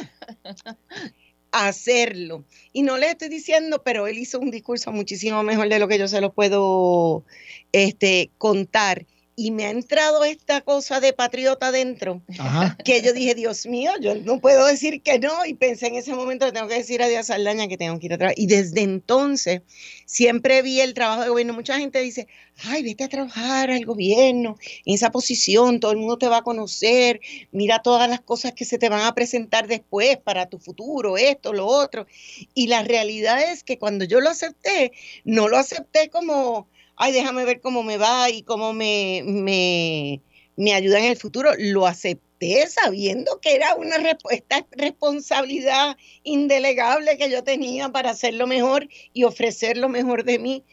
hacerlo. 1.51 2.43
Y 2.73 2.83
no 2.83 2.97
le 2.97 3.11
estoy 3.11 3.29
diciendo, 3.29 3.81
pero 3.83 4.07
él 4.07 4.17
hizo 4.17 4.39
un 4.39 4.51
discurso 4.51 4.91
muchísimo 4.91 5.43
mejor 5.43 5.69
de 5.69 5.79
lo 5.79 5.87
que 5.87 5.97
yo 5.97 6.07
se 6.07 6.21
lo 6.21 6.33
puedo 6.33 7.23
este, 7.71 8.31
contar 8.37 9.05
y 9.39 9.51
me 9.51 9.65
ha 9.65 9.69
entrado 9.69 10.25
esta 10.25 10.59
cosa 10.59 10.99
de 10.99 11.13
patriota 11.13 11.71
dentro, 11.71 12.21
que 12.83 13.01
yo 13.01 13.13
dije, 13.13 13.35
Dios 13.35 13.65
mío, 13.67 13.91
yo 14.01 14.13
no 14.15 14.41
puedo 14.41 14.65
decir 14.65 15.01
que 15.01 15.17
no, 15.17 15.45
y 15.45 15.53
pensé 15.53 15.87
en 15.87 15.95
ese 15.95 16.13
momento 16.13 16.45
que 16.45 16.51
tengo 16.51 16.67
que 16.67 16.75
decir 16.75 17.01
a 17.01 17.07
Díaz 17.07 17.27
Saldaña 17.27 17.69
que 17.69 17.77
tengo 17.77 17.97
que 17.99 18.07
ir 18.07 18.13
a 18.13 18.17
trabajar. 18.17 18.37
Y 18.37 18.47
desde 18.47 18.81
entonces 18.81 19.61
siempre 20.05 20.61
vi 20.61 20.81
el 20.81 20.93
trabajo 20.93 21.21
de 21.21 21.29
gobierno. 21.29 21.53
Mucha 21.53 21.79
gente 21.79 22.01
dice, 22.01 22.27
ay, 22.65 22.83
vete 22.83 23.05
a 23.05 23.07
trabajar 23.07 23.71
al 23.71 23.85
gobierno, 23.85 24.57
en 24.85 24.93
esa 24.93 25.09
posición, 25.09 25.79
todo 25.79 25.91
el 25.91 25.99
mundo 25.99 26.17
te 26.17 26.27
va 26.27 26.39
a 26.39 26.41
conocer, 26.41 27.21
mira 27.53 27.81
todas 27.81 28.09
las 28.09 28.19
cosas 28.19 28.51
que 28.51 28.65
se 28.65 28.77
te 28.77 28.89
van 28.89 29.05
a 29.05 29.15
presentar 29.15 29.67
después 29.67 30.17
para 30.17 30.47
tu 30.47 30.59
futuro, 30.59 31.15
esto, 31.15 31.53
lo 31.53 31.65
otro. 31.65 32.07
Y 32.53 32.67
la 32.67 32.83
realidad 32.83 33.41
es 33.41 33.63
que 33.63 33.77
cuando 33.77 34.03
yo 34.03 34.19
lo 34.19 34.29
acepté, 34.29 34.91
no 35.23 35.47
lo 35.47 35.57
acepté 35.57 36.09
como 36.09 36.67
ay, 36.99 37.13
déjame 37.13 37.45
ver 37.45 37.61
cómo 37.61 37.81
me 37.81 37.97
va 37.97 38.29
y 38.29 38.43
cómo 38.43 38.73
me, 38.73 39.23
me, 39.25 40.73
ayuda 40.73 40.99
en 40.99 41.05
el 41.05 41.17
futuro. 41.17 41.51
Lo 41.57 41.87
acepté 41.87 42.67
sabiendo 42.67 43.39
que 43.41 43.55
era 43.55 43.73
una 43.75 43.95
esta 44.29 44.67
responsabilidad 44.71 45.97
indelegable 46.23 47.17
que 47.17 47.31
yo 47.31 47.43
tenía 47.43 47.89
para 47.89 48.11
hacerlo 48.11 48.47
mejor 48.47 48.87
y 49.13 49.23
ofrecer 49.23 49.77
lo 49.77 49.89
mejor 49.89 50.25
de 50.25 50.39
mí 50.39 50.63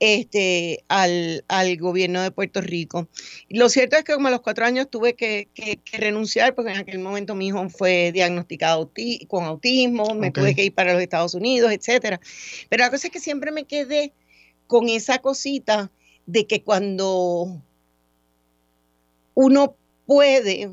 este, 0.00 0.84
al, 0.88 1.42
gobierno 1.78 2.20
de 2.20 2.32
Puerto 2.32 2.60
Rico. 2.60 3.08
Lo 3.48 3.68
cierto 3.68 3.96
es 3.96 4.02
que 4.02 4.14
como 4.14 4.26
a 4.26 4.32
los 4.32 4.40
cuatro 4.40 4.66
años 4.66 4.90
tuve 4.90 5.14
que, 5.14 5.48
renunciar 5.92 6.54
porque 6.56 6.72
en 6.72 6.78
aquel 6.78 6.98
momento 6.98 7.36
mi 7.36 7.46
hijo 7.46 7.68
fue 7.68 8.10
diagnosticado 8.12 8.90
con 9.28 9.44
autismo, 9.44 10.14
me 10.16 10.32
tuve 10.32 10.54
que 10.56 10.64
ir 10.64 10.74
para 10.74 10.94
los 10.94 11.02
Estados 11.02 11.34
Unidos, 11.34 11.70
etcétera. 11.70 12.20
Pero 12.68 12.84
la 12.84 12.90
cosa 12.90 13.06
es 13.06 13.12
que 13.12 13.20
siempre 13.20 13.52
me 13.52 13.64
quedé 13.64 14.12
con 14.66 14.88
esa 14.88 15.18
cosita 15.18 15.90
de 16.26 16.46
que 16.46 16.62
cuando 16.62 17.60
uno 19.34 19.74
puede, 20.06 20.70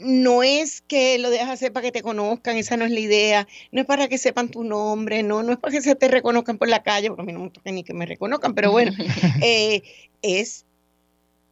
no 0.00 0.42
es 0.42 0.80
que 0.82 1.18
lo 1.18 1.30
dejas 1.30 1.50
hacer 1.50 1.72
para 1.72 1.84
que 1.84 1.92
te 1.92 2.02
conozcan, 2.02 2.56
esa 2.56 2.76
no 2.76 2.84
es 2.84 2.90
la 2.90 3.00
idea, 3.00 3.48
no 3.70 3.80
es 3.80 3.86
para 3.86 4.08
que 4.08 4.18
sepan 4.18 4.48
tu 4.48 4.64
nombre, 4.64 5.22
no, 5.22 5.42
no 5.42 5.52
es 5.52 5.58
para 5.58 5.72
que 5.72 5.82
se 5.82 5.94
te 5.94 6.08
reconozcan 6.08 6.58
por 6.58 6.68
la 6.68 6.82
calle, 6.82 7.08
porque 7.08 7.22
a 7.22 7.24
mí 7.24 7.32
no 7.32 7.40
me 7.40 7.50
toca 7.50 7.70
ni 7.70 7.84
que 7.84 7.94
me 7.94 8.06
reconozcan, 8.06 8.54
pero 8.54 8.72
bueno, 8.72 8.92
eh, 9.42 9.82
es 10.22 10.64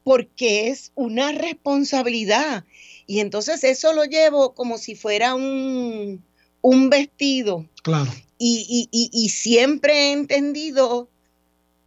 porque 0.02 0.68
es 0.68 0.92
una 0.94 1.32
responsabilidad. 1.32 2.64
Y 3.08 3.20
entonces 3.20 3.62
eso 3.64 3.92
lo 3.92 4.04
llevo 4.04 4.54
como 4.54 4.78
si 4.78 4.94
fuera 4.94 5.34
un, 5.34 6.22
un 6.60 6.90
vestido. 6.90 7.66
Claro 7.82 8.10
y, 8.38 9.28
siempre 9.30 9.92
he 9.94 10.12
entendido, 10.12 11.08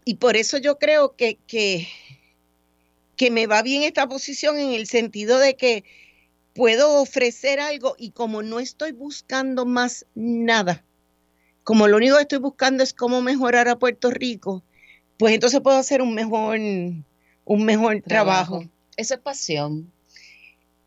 y 0.05 0.15
por 0.15 0.35
eso 0.35 0.57
yo 0.57 0.77
creo 0.77 1.15
que, 1.15 1.37
que, 1.47 1.87
que 3.15 3.31
me 3.31 3.47
va 3.47 3.61
bien 3.61 3.83
esta 3.83 4.07
posición 4.07 4.57
en 4.57 4.73
el 4.73 4.87
sentido 4.87 5.39
de 5.39 5.55
que 5.55 5.83
puedo 6.53 7.01
ofrecer 7.01 7.59
algo 7.59 7.95
y 7.97 8.11
como 8.11 8.41
no 8.41 8.59
estoy 8.59 8.91
buscando 8.91 9.65
más 9.65 10.05
nada, 10.15 10.83
como 11.63 11.87
lo 11.87 11.97
único 11.97 12.15
que 12.15 12.23
estoy 12.23 12.39
buscando 12.39 12.83
es 12.83 12.93
cómo 12.93 13.21
mejorar 13.21 13.67
a 13.67 13.77
Puerto 13.77 14.09
Rico, 14.09 14.63
pues 15.17 15.33
entonces 15.33 15.61
puedo 15.61 15.77
hacer 15.77 16.01
un 16.01 16.15
mejor, 16.15 16.57
un 16.57 17.65
mejor 17.65 18.01
trabajo. 18.01 18.59
trabajo. 18.59 18.71
Eso 18.97 19.13
es 19.13 19.19
pasión. 19.19 19.91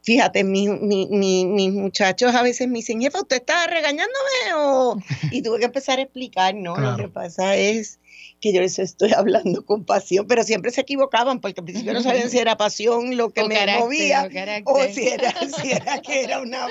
Fíjate, 0.02 0.42
mis 0.42 1.72
muchachos 1.72 2.34
a 2.34 2.42
veces 2.42 2.66
me 2.68 2.78
dicen, 2.78 3.00
jefa, 3.00 3.20
¿usted 3.20 3.36
está 3.36 3.66
regañándome? 3.68 4.54
O... 4.56 4.98
Y 5.30 5.42
tuve 5.42 5.60
que 5.60 5.66
empezar 5.66 6.00
a 6.00 6.02
explicar, 6.02 6.54
¿no? 6.56 6.76
Lo 6.76 6.96
que 6.96 7.08
pasa 7.08 7.56
es 7.56 8.00
que 8.40 8.52
yo 8.52 8.60
les 8.60 8.78
estoy 8.80 9.12
hablando 9.16 9.64
con 9.64 9.84
pasión, 9.84 10.26
pero 10.26 10.42
siempre 10.42 10.72
se 10.72 10.80
equivocaban 10.80 11.40
porque 11.40 11.60
al 11.60 11.64
principio 11.64 11.94
no 11.94 12.02
sabían 12.02 12.28
si 12.28 12.38
era 12.38 12.56
pasión 12.56 13.16
lo 13.16 13.30
que 13.30 13.44
me 13.44 13.78
movía 13.78 14.28
o, 14.64 14.82
si 14.92 15.08
era, 15.08 15.32
si 15.62 15.70
era, 15.70 16.02
que 16.02 16.24
era 16.24 16.40
una... 16.40 16.66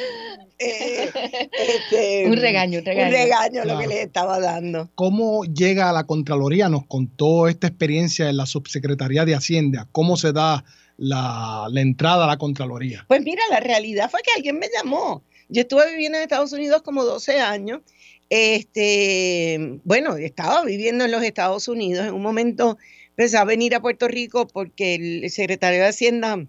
Eh, 0.59 1.09
este, 1.53 2.25
un 2.27 2.37
regaño, 2.37 2.79
un 2.79 2.85
regaño. 2.85 3.07
Un 3.07 3.13
regaño 3.13 3.65
lo 3.65 3.79
que 3.79 3.87
les 3.87 3.99
estaba 3.99 4.39
dando. 4.39 4.89
¿Cómo 4.93 5.45
llega 5.45 5.89
a 5.89 5.93
la 5.93 6.03
Contraloría? 6.03 6.67
Nos 6.67 6.85
contó 6.85 7.47
esta 7.47 7.67
experiencia 7.67 8.29
en 8.29 8.37
la 8.37 8.45
Subsecretaría 8.45 9.23
de 9.23 9.35
Hacienda. 9.35 9.87
¿Cómo 9.93 10.17
se 10.17 10.33
da 10.33 10.65
la, 10.97 11.67
entrada 11.75 12.25
a 12.25 12.27
la 12.27 12.37
Contraloría? 12.37 13.05
Pues 13.07 13.21
mira, 13.21 13.41
la 13.49 13.59
realidad 13.59 14.09
fue 14.09 14.21
que 14.23 14.31
alguien 14.35 14.59
me 14.59 14.69
llamó. 14.73 15.23
Yo 15.49 15.61
estuve 15.61 15.89
viviendo 15.91 16.17
en 16.17 16.23
Estados 16.23 16.53
Unidos 16.53 16.81
como 16.81 17.03
12 17.03 17.39
años. 17.39 17.81
Este, 18.29 19.79
bueno, 19.83 20.15
estaba 20.15 20.63
viviendo 20.63 21.05
en 21.05 21.11
los 21.11 21.23
Estados 21.23 21.67
Unidos. 21.67 22.07
En 22.07 22.13
un 22.13 22.21
momento 22.21 22.77
empecé 23.09 23.37
a 23.37 23.43
venir 23.43 23.75
a 23.75 23.81
Puerto 23.81 24.07
Rico 24.07 24.47
porque 24.47 24.95
el 24.95 25.29
secretario 25.29 25.81
de 25.81 25.87
Hacienda 25.87 26.45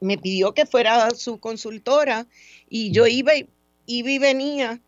me 0.00 0.18
pidió 0.18 0.52
que 0.54 0.66
fuera 0.66 1.10
su 1.10 1.38
consultora 1.38 2.26
y 2.68 2.90
yo 2.90 3.06
iba 3.06 3.34
y, 3.36 3.48
iba 3.86 4.10
y 4.10 4.18
venía. 4.18 4.80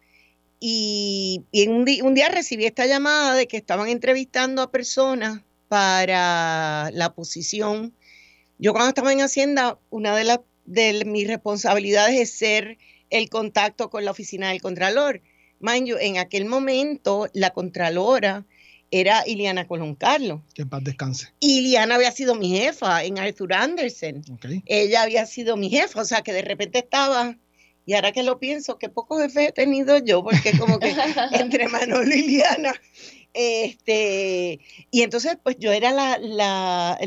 Y, 0.61 1.43
un, 1.69 1.87
un 2.05 2.14
día 2.14 2.29
recibí 2.29 2.67
esta 2.67 2.87
llamada 2.87 3.35
de 3.35 3.49
que 3.49 3.57
estaban 3.57 3.88
entrevistando 3.88 4.62
a 4.62 4.71
personas 4.71 5.41
para 5.69 6.91
la 6.93 7.14
posición 7.14 7.95
yo 8.62 8.73
cuando 8.73 8.90
estaba 8.90 9.12
en 9.12 9.21
Hacienda, 9.21 9.81
una 9.90 10.14
de, 10.14 10.23
las 10.23 10.38
de 10.66 11.04
mis 11.04 11.26
responsabilidades 11.26 12.21
es 12.21 12.31
ser 12.31 12.78
el 13.11 13.28
contacto 13.28 13.90
con 13.90 14.04
la 14.04 14.12
oficina 14.12 14.50
del 14.50 14.62
Contralor. 14.62 15.21
Mind 15.59 15.88
you, 15.88 15.97
en 16.00 16.19
aquel 16.19 16.45
momento 16.45 17.26
la 17.33 17.50
Contralora 17.50 18.47
era 18.92 19.25
Iliana 19.26 19.66
Colón 19.66 19.97
Carlos. 19.97 20.42
Que 20.54 20.62
en 20.62 20.69
paz 20.69 20.85
descanse. 20.85 21.33
Iliana 21.40 21.97
había 21.97 22.12
sido 22.12 22.37
mi 22.37 22.57
jefa 22.57 23.02
en 23.02 23.19
Arthur 23.19 23.52
Anderson. 23.52 24.23
Ella 24.66 25.02
había 25.02 25.26
sido 25.26 25.57
mi 25.57 25.69
jefa, 25.69 26.00
o 26.00 26.04
sea 26.04 26.23
que 26.23 26.33
de 26.33 26.42
repente 26.42 26.78
estaba, 26.78 27.37
y 27.85 27.95
ahora 27.95 28.12
que 28.12 28.23
lo 28.23 28.38
pienso, 28.38 28.78
qué 28.78 28.88
pocos 28.88 29.21
jefes 29.23 29.49
he 29.49 29.52
tenido 29.52 29.99
yo, 29.99 30.23
porque 30.23 30.57
como 30.57 30.78
que 30.78 30.95
entre 31.33 31.66
Manolo 31.66 32.14
y 32.14 32.21
Iliana 32.21 32.75
este, 33.35 34.61
y 34.91 35.03
entonces, 35.03 35.39
pues 35.43 35.57
yo 35.59 35.73
era 35.73 35.91
la, 35.93 36.19
la, 36.19 36.99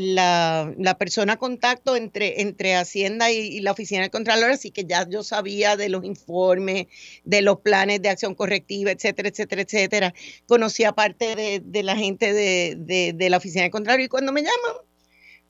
la, 0.76 0.98
persona 0.98 1.36
contacto 1.36 1.94
entre, 1.94 2.40
entre 2.40 2.74
Hacienda 2.74 3.30
y, 3.30 3.60
la 3.60 3.70
oficina 3.70 4.00
del 4.00 4.10
Contralor, 4.10 4.50
así 4.50 4.72
que 4.72 4.84
ya 4.84 5.08
yo 5.08 5.22
sabía 5.22 5.76
de 5.76 5.88
los 5.88 6.04
informes, 6.04 6.86
de 7.24 7.42
los 7.42 7.60
planes 7.60 8.02
de 8.02 8.08
acción 8.08 8.34
correctiva, 8.34 8.90
etcétera, 8.90 9.28
etcétera, 9.28 9.62
etcétera. 9.62 10.14
Conocía 10.46 10.92
parte 10.92 11.36
de, 11.36 11.62
de 11.64 11.82
la 11.84 11.94
gente 11.96 12.32
de, 12.32 12.74
de, 12.76 13.12
de, 13.14 13.30
la 13.30 13.36
oficina 13.36 13.62
del 13.62 13.70
Contralor 13.70 14.00
y 14.00 14.08
cuando 14.08 14.32
me 14.32 14.42
llaman, 14.42 14.82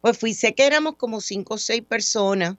pues 0.03 0.19
fui, 0.19 0.35
sé 0.35 0.55
que 0.55 0.67
éramos 0.67 0.97
como 0.97 1.23
cinco 1.23 1.55
o 1.55 1.59
seis 1.59 1.83
personas 1.83 2.57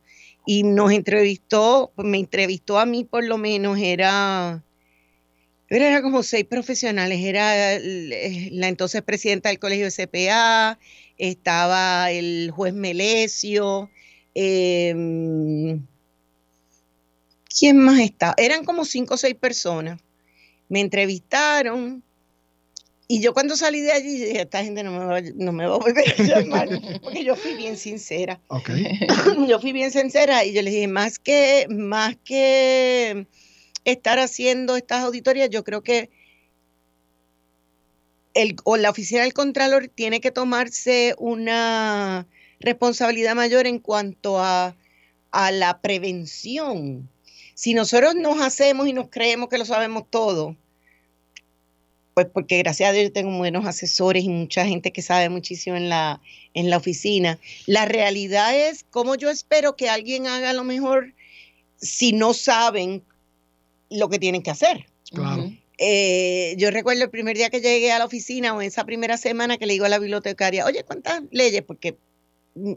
y 0.47 0.63
nos 0.63 0.91
entrevistó, 0.91 1.91
me 1.97 2.17
entrevistó 2.17 2.79
a 2.79 2.87
mí 2.87 3.03
por 3.03 3.23
lo 3.23 3.37
menos, 3.37 3.77
era 3.77 4.63
era 5.69 6.01
como 6.01 6.23
seis 6.23 6.45
profesionales. 6.45 7.19
Era 7.21 7.75
eh, 7.75 8.49
la 8.51 8.67
entonces 8.67 9.01
presidenta 9.01 9.49
del 9.49 9.59
colegio 9.59 9.89
CPA, 9.89 10.79
estaba 11.17 12.11
el 12.11 12.51
juez 12.51 12.73
Melesio. 12.73 13.89
Em, 14.33 15.85
¿Quién 17.59 17.79
más 17.79 17.99
estaba? 17.99 18.35
Eran 18.37 18.63
como 18.63 18.85
cinco 18.85 19.15
o 19.15 19.17
seis 19.17 19.35
personas. 19.35 19.99
Me 20.69 20.79
entrevistaron. 20.79 22.03
Y 23.09 23.21
yo 23.21 23.33
cuando 23.33 23.55
salí 23.55 23.79
de 23.79 23.93
allí 23.93 24.17
dije, 24.17 24.41
esta 24.41 24.63
gente 24.63 24.83
no 24.83 24.91
me 24.91 25.05
va, 25.05 25.21
no 25.35 25.53
me 25.53 25.65
va 25.65 25.75
a 25.75 25.79
volver 25.79 26.03
a 26.09 26.23
llamar, 26.23 26.67
porque 27.01 27.23
yo 27.23 27.37
fui 27.37 27.55
bien 27.55 27.77
sincera. 27.77 28.41
yo 29.47 29.59
fui 29.59 29.71
bien 29.71 29.91
sincera 29.91 30.43
y 30.43 30.53
yo 30.53 30.61
les 30.61 30.73
dije, 30.73 30.87
más 30.87 31.17
que, 31.17 31.67
más 31.69 32.17
que 32.25 33.25
estar 33.91 34.19
haciendo 34.19 34.75
estas 34.75 35.03
auditorías, 35.03 35.49
yo 35.49 35.63
creo 35.63 35.81
que 35.81 36.09
el, 38.33 38.55
o 38.65 38.77
la 38.77 38.89
oficina 38.89 39.21
del 39.21 39.33
Contralor 39.33 39.87
tiene 39.87 40.19
que 40.21 40.31
tomarse 40.31 41.15
una 41.17 42.27
responsabilidad 42.59 43.35
mayor 43.35 43.65
en 43.65 43.79
cuanto 43.79 44.39
a, 44.39 44.75
a 45.31 45.51
la 45.51 45.79
prevención. 45.81 47.09
Si 47.55 47.73
nosotros 47.73 48.15
nos 48.15 48.41
hacemos 48.41 48.87
y 48.87 48.93
nos 48.93 49.09
creemos 49.09 49.49
que 49.49 49.57
lo 49.57 49.65
sabemos 49.65 50.03
todo, 50.09 50.55
pues 52.13 52.27
porque 52.33 52.57
gracias 52.57 52.89
a 52.89 52.93
Dios 52.93 53.05
yo 53.05 53.13
tengo 53.13 53.37
buenos 53.37 53.65
asesores 53.65 54.23
y 54.23 54.29
mucha 54.29 54.65
gente 54.65 54.91
que 54.91 55.01
sabe 55.01 55.29
muchísimo 55.29 55.75
en 55.75 55.87
la, 55.87 56.19
en 56.53 56.69
la 56.69 56.77
oficina. 56.77 57.39
La 57.67 57.85
realidad 57.85 58.55
es 58.55 58.85
cómo 58.89 59.15
yo 59.15 59.29
espero 59.29 59.75
que 59.75 59.89
alguien 59.89 60.27
haga 60.27 60.51
lo 60.53 60.63
mejor 60.63 61.13
si 61.77 62.13
no 62.13 62.33
saben 62.33 63.03
lo 63.89 64.09
que 64.09 64.19
tienen 64.19 64.43
que 64.43 64.51
hacer. 64.51 64.85
Claro. 65.11 65.51
Eh, 65.77 66.55
yo 66.57 66.71
recuerdo 66.71 67.03
el 67.03 67.09
primer 67.09 67.37
día 67.37 67.49
que 67.49 67.61
llegué 67.61 67.91
a 67.91 67.99
la 67.99 68.05
oficina 68.05 68.55
o 68.55 68.61
esa 68.61 68.83
primera 68.85 69.17
semana 69.17 69.57
que 69.57 69.67
le 69.67 69.73
digo 69.73 69.85
a 69.85 69.89
la 69.89 69.99
bibliotecaria, 69.99 70.65
oye, 70.65 70.83
¿cuántas 70.83 71.21
leyes? 71.31 71.61
Porque 71.61 71.97
mm, 72.55 72.73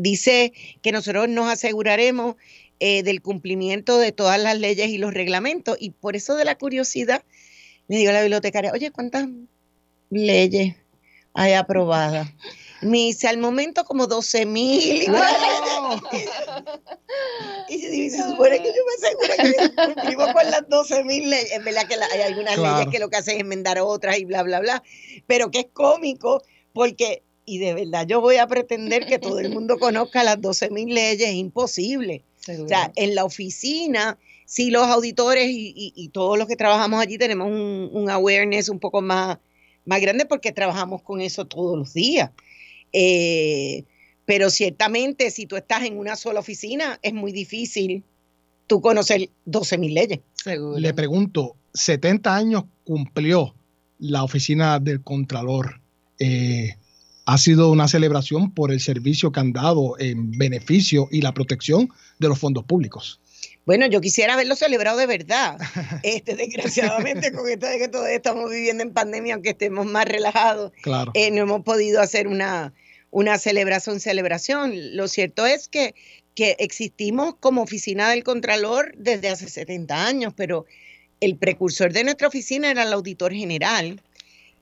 dice 0.00 0.52
que 0.80 0.92
nosotros 0.92 1.28
nos 1.28 1.48
aseguraremos 1.50 2.36
eh, 2.78 3.02
del 3.02 3.20
cumplimiento 3.20 3.98
de 3.98 4.12
todas 4.12 4.40
las 4.40 4.58
leyes 4.58 4.88
y 4.90 4.98
los 4.98 5.12
reglamentos. 5.12 5.76
Y 5.80 5.90
por 5.90 6.14
eso 6.14 6.36
de 6.36 6.44
la 6.44 6.56
curiosidad, 6.56 7.24
le 7.88 7.96
digo 7.98 8.10
a 8.10 8.14
la 8.14 8.20
bibliotecaria, 8.20 8.72
oye, 8.72 8.90
¿cuántas 8.90 9.28
leyes 10.10 10.76
hay 11.34 11.54
aprobadas? 11.54 12.28
Me 12.82 12.98
dice, 12.98 13.28
al 13.28 13.38
momento 13.38 13.84
como 13.84 14.06
12 14.06 14.46
mil. 14.46 15.06
y 17.68 18.10
se 18.10 18.22
supone 18.22 18.62
que 18.62 18.68
yo 18.68 18.82
me 18.84 19.08
aseguro 19.08 20.02
que 20.02 20.08
vivo 20.08 20.24
con 20.32 20.50
las 20.50 20.68
12 20.68 21.04
mil 21.04 21.30
leyes. 21.30 21.52
Es 21.52 21.64
verdad 21.64 21.86
que 21.88 21.94
hay 21.94 22.22
algunas 22.22 22.58
leyes 22.58 22.88
que 22.90 22.98
lo 22.98 23.08
que 23.08 23.16
hacen 23.16 23.36
es 23.36 23.40
enmendar 23.40 23.78
otras 23.78 24.18
y 24.18 24.24
bla, 24.24 24.42
bla, 24.42 24.60
bla. 24.60 24.82
Pero 25.26 25.50
que 25.50 25.60
es 25.60 25.66
cómico 25.72 26.42
porque, 26.72 27.22
y 27.44 27.58
de 27.58 27.74
verdad 27.74 28.06
yo 28.06 28.20
voy 28.20 28.36
a 28.36 28.46
pretender 28.46 29.06
que 29.06 29.18
todo 29.18 29.38
el 29.38 29.50
mundo 29.50 29.78
conozca 29.78 30.22
las 30.22 30.40
12 30.40 30.70
mil 30.70 30.94
leyes, 30.94 31.28
es 31.28 31.34
imposible. 31.34 32.22
O 32.48 32.68
sea, 32.68 32.92
en 32.94 33.16
la 33.16 33.24
oficina, 33.24 34.18
sí 34.44 34.70
los 34.70 34.86
auditores 34.86 35.46
y, 35.48 36.10
todos 36.12 36.38
los 36.38 36.46
que 36.46 36.56
trabajamos 36.56 37.00
allí 37.00 37.18
tenemos 37.18 37.48
un, 37.48 37.90
un 37.92 38.08
awareness 38.08 38.68
un 38.68 38.78
poco 38.78 39.02
más, 39.02 39.38
más 39.84 40.00
grande 40.00 40.26
porque 40.26 40.52
trabajamos 40.52 41.02
con 41.02 41.20
eso 41.20 41.46
todos 41.46 41.76
los 41.76 41.92
días. 41.92 42.30
Eh, 42.98 43.84
pero 44.24 44.48
ciertamente 44.48 45.30
si 45.30 45.44
tú 45.44 45.56
estás 45.56 45.84
en 45.84 45.98
una 45.98 46.16
sola 46.16 46.40
oficina 46.40 46.98
es 47.02 47.12
muy 47.12 47.30
difícil 47.30 48.02
tú 48.66 48.80
conocer 48.80 49.28
12 49.44 49.76
mil 49.76 49.92
leyes. 49.92 50.20
Le 50.78 50.94
pregunto, 50.94 51.56
70 51.74 52.34
años 52.34 52.64
cumplió 52.84 53.54
la 53.98 54.24
oficina 54.24 54.78
del 54.80 55.02
Contralor. 55.02 55.82
Eh, 56.18 56.76
ha 57.26 57.36
sido 57.36 57.70
una 57.70 57.86
celebración 57.86 58.50
por 58.50 58.72
el 58.72 58.80
servicio 58.80 59.30
que 59.30 59.40
han 59.40 59.52
dado 59.52 59.98
en 59.98 60.30
beneficio 60.30 61.08
y 61.10 61.20
la 61.20 61.34
protección 61.34 61.90
de 62.18 62.28
los 62.28 62.38
fondos 62.38 62.64
públicos. 62.64 63.20
Bueno, 63.66 63.86
yo 63.88 64.00
quisiera 64.00 64.34
haberlo 64.34 64.56
celebrado 64.56 64.96
de 64.96 65.06
verdad. 65.06 65.58
Este, 66.02 66.34
desgraciadamente, 66.34 67.30
con 67.32 67.46
esto 67.46 67.66
de 67.66 67.78
que 67.78 67.88
todavía 67.88 68.16
estamos 68.16 68.48
viviendo 68.48 68.82
en 68.82 68.92
pandemia, 68.92 69.34
aunque 69.34 69.50
estemos 69.50 69.84
más 69.84 70.06
relajados, 70.06 70.72
claro. 70.82 71.10
Eh, 71.14 71.30
no 71.30 71.42
hemos 71.42 71.62
podido 71.62 72.00
hacer 72.00 72.28
una, 72.28 72.72
una 73.16 73.38
celebración, 73.38 73.98
celebración. 73.98 74.94
Lo 74.94 75.08
cierto 75.08 75.46
es 75.46 75.68
que, 75.68 75.94
que 76.34 76.54
existimos 76.58 77.34
como 77.40 77.62
oficina 77.62 78.10
del 78.10 78.22
Contralor 78.22 78.94
desde 78.98 79.30
hace 79.30 79.48
70 79.48 80.06
años, 80.06 80.34
pero 80.36 80.66
el 81.20 81.36
precursor 81.36 81.94
de 81.94 82.04
nuestra 82.04 82.28
oficina 82.28 82.70
era 82.70 82.82
el 82.82 82.92
auditor 82.92 83.32
general, 83.32 84.02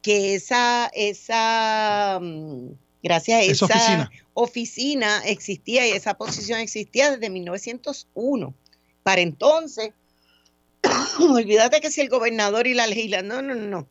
que 0.03 0.37
esa, 0.37 0.89
esa, 0.95 2.21
mm, 2.23 2.69
gracias 3.03 3.41
a 3.41 3.43
esa, 3.43 3.65
oficina. 3.65 4.11
oficina 4.35 5.23
existía 5.27 5.89
y 5.89 5.91
esa 5.91 6.15
posición 6.15 6.61
existía 6.61 7.11
desde 7.11 7.31
1901 7.31 8.55
para 9.03 9.21
entonces, 9.21 9.91
olvídate 11.19 11.81
que 11.81 11.91
si 11.91 12.03
el 12.03 12.09
gobernador 12.09 12.69
y 12.69 12.75
la 12.75 12.87
legislatura, 12.87 13.43
no, 13.43 13.43
no, 13.43 13.57
no. 13.57 13.89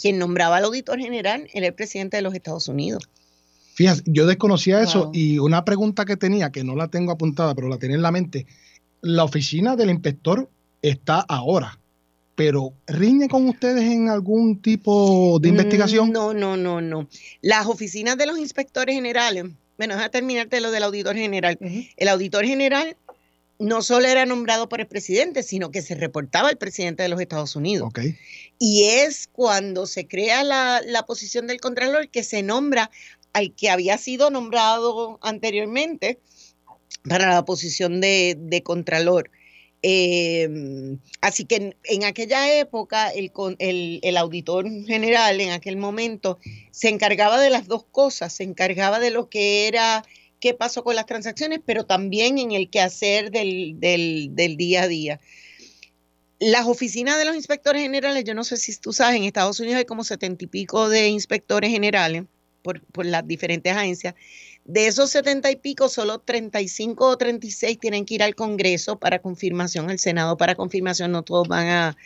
Quien 0.00 0.18
nombraba 0.18 0.56
al 0.56 0.64
auditor 0.64 0.98
general 0.98 1.48
era 1.54 1.68
el 1.68 1.74
presidente 1.74 2.16
de 2.16 2.24
los 2.24 2.34
Estados 2.34 2.66
Unidos. 2.66 3.08
Fíjate, 3.74 4.02
yo 4.06 4.26
desconocía 4.26 4.80
eso 4.80 5.10
y 5.12 5.38
una 5.38 5.64
pregunta 5.64 6.04
que 6.04 6.16
tenía, 6.16 6.50
que 6.50 6.64
no 6.64 6.76
la 6.76 6.88
tengo 6.88 7.12
apuntada, 7.12 7.54
pero 7.54 7.68
la 7.68 7.78
tenía 7.78 7.96
en 7.96 8.02
la 8.02 8.12
mente, 8.12 8.46
la 9.02 9.24
oficina 9.24 9.76
del 9.76 9.90
inspector 9.90 10.48
está 10.80 11.20
ahora, 11.20 11.78
pero 12.36 12.72
¿riñe 12.86 13.28
con 13.28 13.48
ustedes 13.48 13.84
en 13.84 14.08
algún 14.08 14.60
tipo 14.60 15.38
de 15.40 15.48
investigación? 15.48 16.12
No, 16.12 16.32
no, 16.34 16.56
no, 16.56 16.80
no. 16.80 17.08
Las 17.40 17.66
oficinas 17.66 18.16
de 18.16 18.26
los 18.26 18.38
inspectores 18.38 18.94
generales, 18.94 19.46
bueno, 19.76 19.94
a 19.98 20.08
terminarte 20.08 20.60
lo 20.60 20.70
del 20.70 20.84
auditor 20.84 21.16
general. 21.16 21.58
El 21.96 22.08
auditor 22.08 22.44
general 22.44 22.96
no 23.58 23.82
solo 23.82 24.06
era 24.08 24.26
nombrado 24.26 24.68
por 24.68 24.80
el 24.80 24.86
presidente, 24.86 25.42
sino 25.42 25.70
que 25.70 25.82
se 25.82 25.94
reportaba 25.94 26.48
al 26.48 26.56
presidente 26.56 27.02
de 27.02 27.08
los 27.08 27.20
Estados 27.20 27.54
Unidos. 27.56 27.92
Y 28.58 28.84
es 28.84 29.28
cuando 29.32 29.86
se 29.86 30.06
crea 30.06 30.42
la, 30.42 31.04
posición 31.06 31.46
del 31.46 31.60
Contralor 31.60 32.08
que 32.08 32.22
se 32.22 32.42
nombra 32.42 32.90
al 33.34 33.54
que 33.54 33.68
había 33.68 33.98
sido 33.98 34.30
nombrado 34.30 35.18
anteriormente 35.20 36.18
para 37.06 37.28
la 37.28 37.44
posición 37.44 38.00
de, 38.00 38.62
Contralor. 38.64 39.30
Em, 39.82 40.98
así 41.20 41.44
que 41.44 41.76
en, 41.84 42.04
aquella 42.04 42.58
época 42.58 43.10
el, 43.10 44.16
auditor 44.16 44.66
general 44.86 45.42
en 45.42 45.50
aquel 45.50 45.76
momento 45.76 46.38
se 46.70 46.88
encargaba 46.88 47.38
de 47.38 47.50
las 47.50 47.66
dos 47.68 47.84
cosas, 47.84 48.32
se 48.32 48.44
encargaba 48.44 48.98
de 48.98 49.10
lo 49.10 49.28
que 49.28 49.68
era 49.68 50.04
qué 50.40 50.54
pasó 50.54 50.84
con 50.84 50.94
las 50.94 51.04
transacciones, 51.04 51.60
pero 51.66 51.84
también 51.84 52.38
en 52.38 52.52
el 52.52 52.70
quehacer 52.70 53.30
del, 53.30 53.78
del, 53.78 54.56
día 54.56 54.84
a 54.84 54.88
día. 54.88 55.20
Las 56.38 56.66
oficinas 56.66 57.18
de 57.18 57.24
los 57.24 57.34
inspectores 57.34 57.82
generales, 57.82 58.24
yo 58.24 58.34
no 58.34 58.44
sé 58.44 58.56
si 58.56 58.74
tú 58.76 58.92
sabes, 58.92 59.16
en 59.16 59.24
Estados 59.24 59.60
Unidos 59.60 59.78
hay 59.78 59.84
como 59.84 60.04
setenta 60.04 60.44
y 60.44 60.48
pico 60.48 60.88
de 60.88 61.08
inspectores 61.08 61.70
generales 61.70 62.24
por, 62.64 62.80
por 62.86 63.04
las 63.04 63.28
diferentes 63.28 63.76
agencias. 63.76 64.14
De 64.64 64.86
esos 64.86 65.10
setenta 65.10 65.50
y 65.50 65.56
pico, 65.56 65.90
solo 65.90 66.20
35 66.20 67.06
o 67.06 67.18
36 67.18 67.78
tienen 67.78 68.06
que 68.06 68.14
ir 68.14 68.22
al 68.22 68.34
Congreso 68.34 68.98
para 68.98 69.20
confirmación, 69.20 69.90
al 69.90 69.98
Senado 69.98 70.38
para 70.38 70.54
confirmación, 70.54 71.12
no 71.12 71.22
todos 71.22 71.46
van 71.46 71.68
a, 71.68 71.96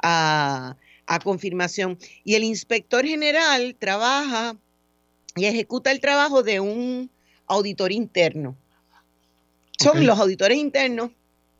a, 0.00 0.76
a 1.06 1.18
confirmación. 1.18 1.98
Y 2.22 2.36
el 2.36 2.44
inspector 2.44 3.04
general 3.04 3.74
trabaja 3.76 4.56
y 5.34 5.46
ejecuta 5.46 5.90
el 5.90 6.00
trabajo 6.00 6.44
de 6.44 6.60
un 6.60 7.10
auditor 7.48 7.90
interno. 7.90 8.56
Son 9.76 10.06
los 10.06 10.20
auditores 10.20 10.58
internos 10.58 11.10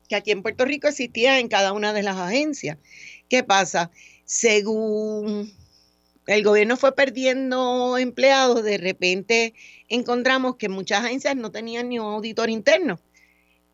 que 0.09 0.15
aquí 0.15 0.31
en 0.31 0.43
Puerto 0.43 0.65
Rico 0.65 0.87
existían 0.87 1.39
en 1.39 1.49
cada 1.49 1.73
una 1.73 1.93
de 1.93 2.05
las 2.05 2.17
agencias. 2.17 2.79
¿Qué 3.29 3.43
pasa? 3.43 3.91
Según 4.25 5.53
el 6.27 6.43
gobierno 6.43 6.77
fue 6.77 6.95
perdiendo 6.95 7.99
empleados, 7.99 8.65
de 8.65 8.79
repente 8.79 9.55
encontramos 9.89 10.57
que 10.57 10.69
muchas 10.69 11.05
agencias 11.05 11.37
no 11.37 11.51
tenían 11.51 11.91
ni 11.91 11.99
un 11.99 12.07
auditor 12.07 12.49
interno. 12.49 12.99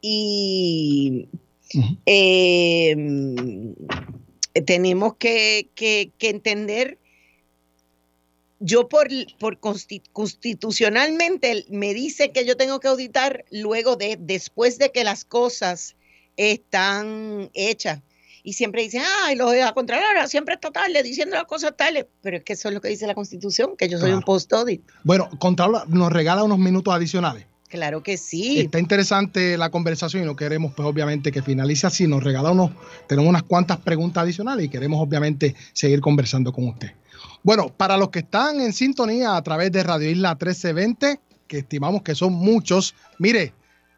Y 0.00 1.28
em, 2.06 3.74
tenemos 4.66 5.14
que, 5.16 5.68
entender, 6.20 6.98
yo 8.58 8.88
por, 8.88 9.08
por 9.38 9.60
constitucionalmente 9.60 11.66
me 11.68 11.94
dice 11.94 12.32
que 12.32 12.44
yo 12.44 12.56
tengo 12.56 12.80
que 12.80 12.88
auditar 12.88 13.44
luego 13.50 13.96
de, 13.96 14.16
después 14.18 14.78
de 14.78 14.90
que 14.90 15.04
las 15.04 15.24
cosas 15.24 15.94
están 16.36 17.50
hechas 17.54 18.00
y 18.42 18.54
siempre 18.54 18.82
dicen, 18.82 19.02
ay, 19.24 19.36
los 19.36 19.50
de 19.52 19.60
la 19.60 19.72
Contralora 19.72 20.26
siempre 20.28 20.54
está 20.54 20.70
tarde 20.70 21.02
diciendo 21.02 21.36
las 21.36 21.44
cosas 21.44 21.74
tales, 21.76 22.06
pero 22.22 22.38
es 22.38 22.44
que 22.44 22.54
eso 22.54 22.68
es 22.68 22.74
lo 22.74 22.80
que 22.80 22.88
dice 22.88 23.06
la 23.06 23.14
Constitución, 23.14 23.76
que 23.76 23.88
yo 23.88 23.98
soy 23.98 24.12
un 24.12 24.22
post-audit. 24.22 24.82
Bueno, 25.04 25.28
Contralora 25.38 25.84
nos 25.88 26.12
regala 26.12 26.44
unos 26.44 26.58
minutos 26.58 26.94
adicionales. 26.94 27.46
Claro 27.70 28.02
que 28.02 28.16
sí. 28.16 28.58
Está 28.58 28.80
interesante 28.80 29.56
la 29.56 29.70
conversación 29.70 30.24
y 30.24 30.26
no 30.26 30.34
queremos, 30.34 30.72
pues 30.74 30.88
obviamente, 30.88 31.30
que 31.30 31.40
finalice 31.40 31.86
así. 31.86 32.08
Nos 32.08 32.24
regala 32.24 32.50
unos, 32.50 32.72
tenemos 33.06 33.28
unas 33.28 33.44
cuantas 33.44 33.78
preguntas 33.78 34.24
adicionales 34.24 34.66
y 34.66 34.68
queremos, 34.68 35.00
obviamente, 35.00 35.54
seguir 35.72 36.00
conversando 36.00 36.52
con 36.52 36.66
usted. 36.66 36.90
Bueno, 37.44 37.68
para 37.68 37.96
los 37.96 38.10
que 38.10 38.20
están 38.20 38.60
en 38.60 38.72
sintonía 38.72 39.36
a 39.36 39.42
través 39.42 39.70
de 39.70 39.84
Radio 39.84 40.10
Isla 40.10 40.30
1320, 40.30 41.20
que 41.46 41.58
estimamos 41.58 42.02
que 42.02 42.16
son 42.16 42.32
muchos, 42.32 42.94
mire, 43.18 43.52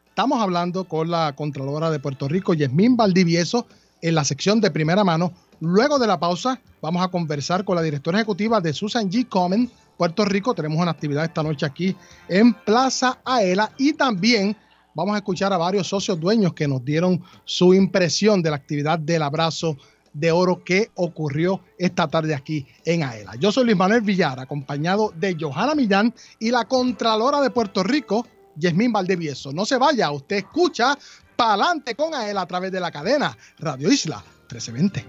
estamos 0.07 0.43
hablando 0.43 0.85
con 0.85 1.11
la 1.11 1.33
Contralora 1.35 1.91
de 1.91 1.99
Puerto 1.99 2.29
Rico, 2.29 2.53
Yasmín 2.53 2.95
Valdivieso, 2.95 3.67
en 4.03 4.15
la 4.15 4.25
sección 4.25 4.61
de 4.61 4.71
primera 4.71 5.05
mano. 5.05 5.33
Luego 5.61 5.99
de 5.99 6.07
la 6.07 6.19
pausa, 6.19 6.61
vamos 6.83 7.03
a 7.03 7.09
conversar 7.09 7.65
con 7.65 7.77
la 7.77 7.83
directora 7.83 8.19
ejecutiva 8.19 8.61
de 8.61 8.73
Susan 8.73 9.11
G. 9.11 9.29
Common, 9.29 9.71
Puerto 9.97 10.25
Rico. 10.25 10.55
Tenemos 10.55 10.79
una 10.79 10.91
actividad 10.91 11.25
esta 11.25 11.43
noche 11.43 11.65
aquí 11.65 11.97
en 12.29 12.53
Plaza 12.53 13.21
Aela 13.25 13.73
y 13.79 13.93
también 13.93 14.57
vamos 14.95 15.15
a 15.15 15.19
escuchar 15.19 15.53
a 15.53 15.57
varios 15.57 15.87
socios 15.87 16.19
dueños 16.19 16.53
que 16.53 16.69
nos 16.69 16.85
dieron 16.85 17.23
su 17.45 17.73
impresión 17.73 18.43
de 18.43 18.51
la 18.51 18.57
actividad 18.57 18.99
del 18.99 19.23
abrazo 19.23 19.77
de 20.13 20.31
oro 20.31 20.63
que 20.63 20.91
ocurrió 20.95 21.61
esta 21.79 22.09
tarde 22.09 22.35
aquí 22.35 22.67
en 22.85 23.03
Aela. 23.03 23.37
Yo 23.37 23.53
soy 23.53 23.65
Luis 23.65 23.77
Manuel 23.77 24.03
Villar, 24.03 24.39
acompañado 24.41 25.13
de 25.17 25.37
Johanna 25.39 25.75
Millán 25.75 26.13
y 26.39 26.51
la 26.51 26.65
Contralora 26.67 27.41
de 27.41 27.51
Puerto 27.51 27.83
Rico, 27.83 28.27
Yasmín 28.57 28.93
Valdevieso. 28.93 29.53
No 29.53 29.65
se 29.65 29.79
vaya, 29.79 30.11
usted 30.11 30.37
escucha 30.37 30.99
Pa'lante 31.43 31.97
con 31.97 32.15
Aela 32.15 32.43
a 32.43 32.47
través 32.47 32.71
de 32.71 32.79
la 32.79 32.93
cadena 32.93 33.37
Radio 33.59 33.91
Isla 33.91 34.23
1320. 34.53 35.05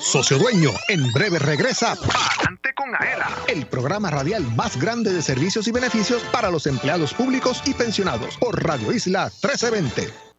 Socio 0.00 0.38
Dueño, 0.38 0.70
en 0.88 1.12
breve 1.12 1.38
regresa 1.38 1.94
Pa'lante 1.96 2.72
con 2.74 2.94
Aela, 2.98 3.28
el 3.46 3.66
programa 3.66 4.08
radial 4.08 4.42
más 4.56 4.80
grande 4.80 5.12
de 5.12 5.20
servicios 5.20 5.68
y 5.68 5.70
beneficios 5.70 6.22
para 6.32 6.50
los 6.50 6.66
empleados 6.66 7.12
públicos 7.12 7.60
y 7.66 7.74
pensionados 7.74 8.38
por 8.38 8.64
Radio 8.64 8.90
Isla 8.90 9.24
1320. 9.24 10.29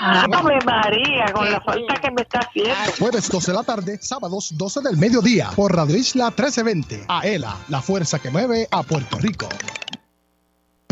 ¡Ah, 0.00 0.26
María! 0.64 1.26
Con 1.32 1.50
la 1.50 1.60
falta 1.60 1.94
que 2.00 2.10
me 2.10 2.22
está 2.22 2.40
haciendo. 2.40 2.72
Jueves 2.98 3.28
12 3.28 3.50
de 3.50 3.56
la 3.56 3.64
tarde, 3.64 3.98
sábados 4.00 4.56
12 4.56 4.80
del 4.80 4.96
mediodía 4.96 5.50
por 5.54 5.74
Radio 5.74 5.96
Isla 5.96 6.26
1320. 6.26 7.04
Aela, 7.08 7.56
la 7.68 7.82
fuerza 7.82 8.18
que 8.18 8.30
mueve 8.30 8.66
a 8.70 8.82
Puerto 8.82 9.18
Rico. 9.18 9.48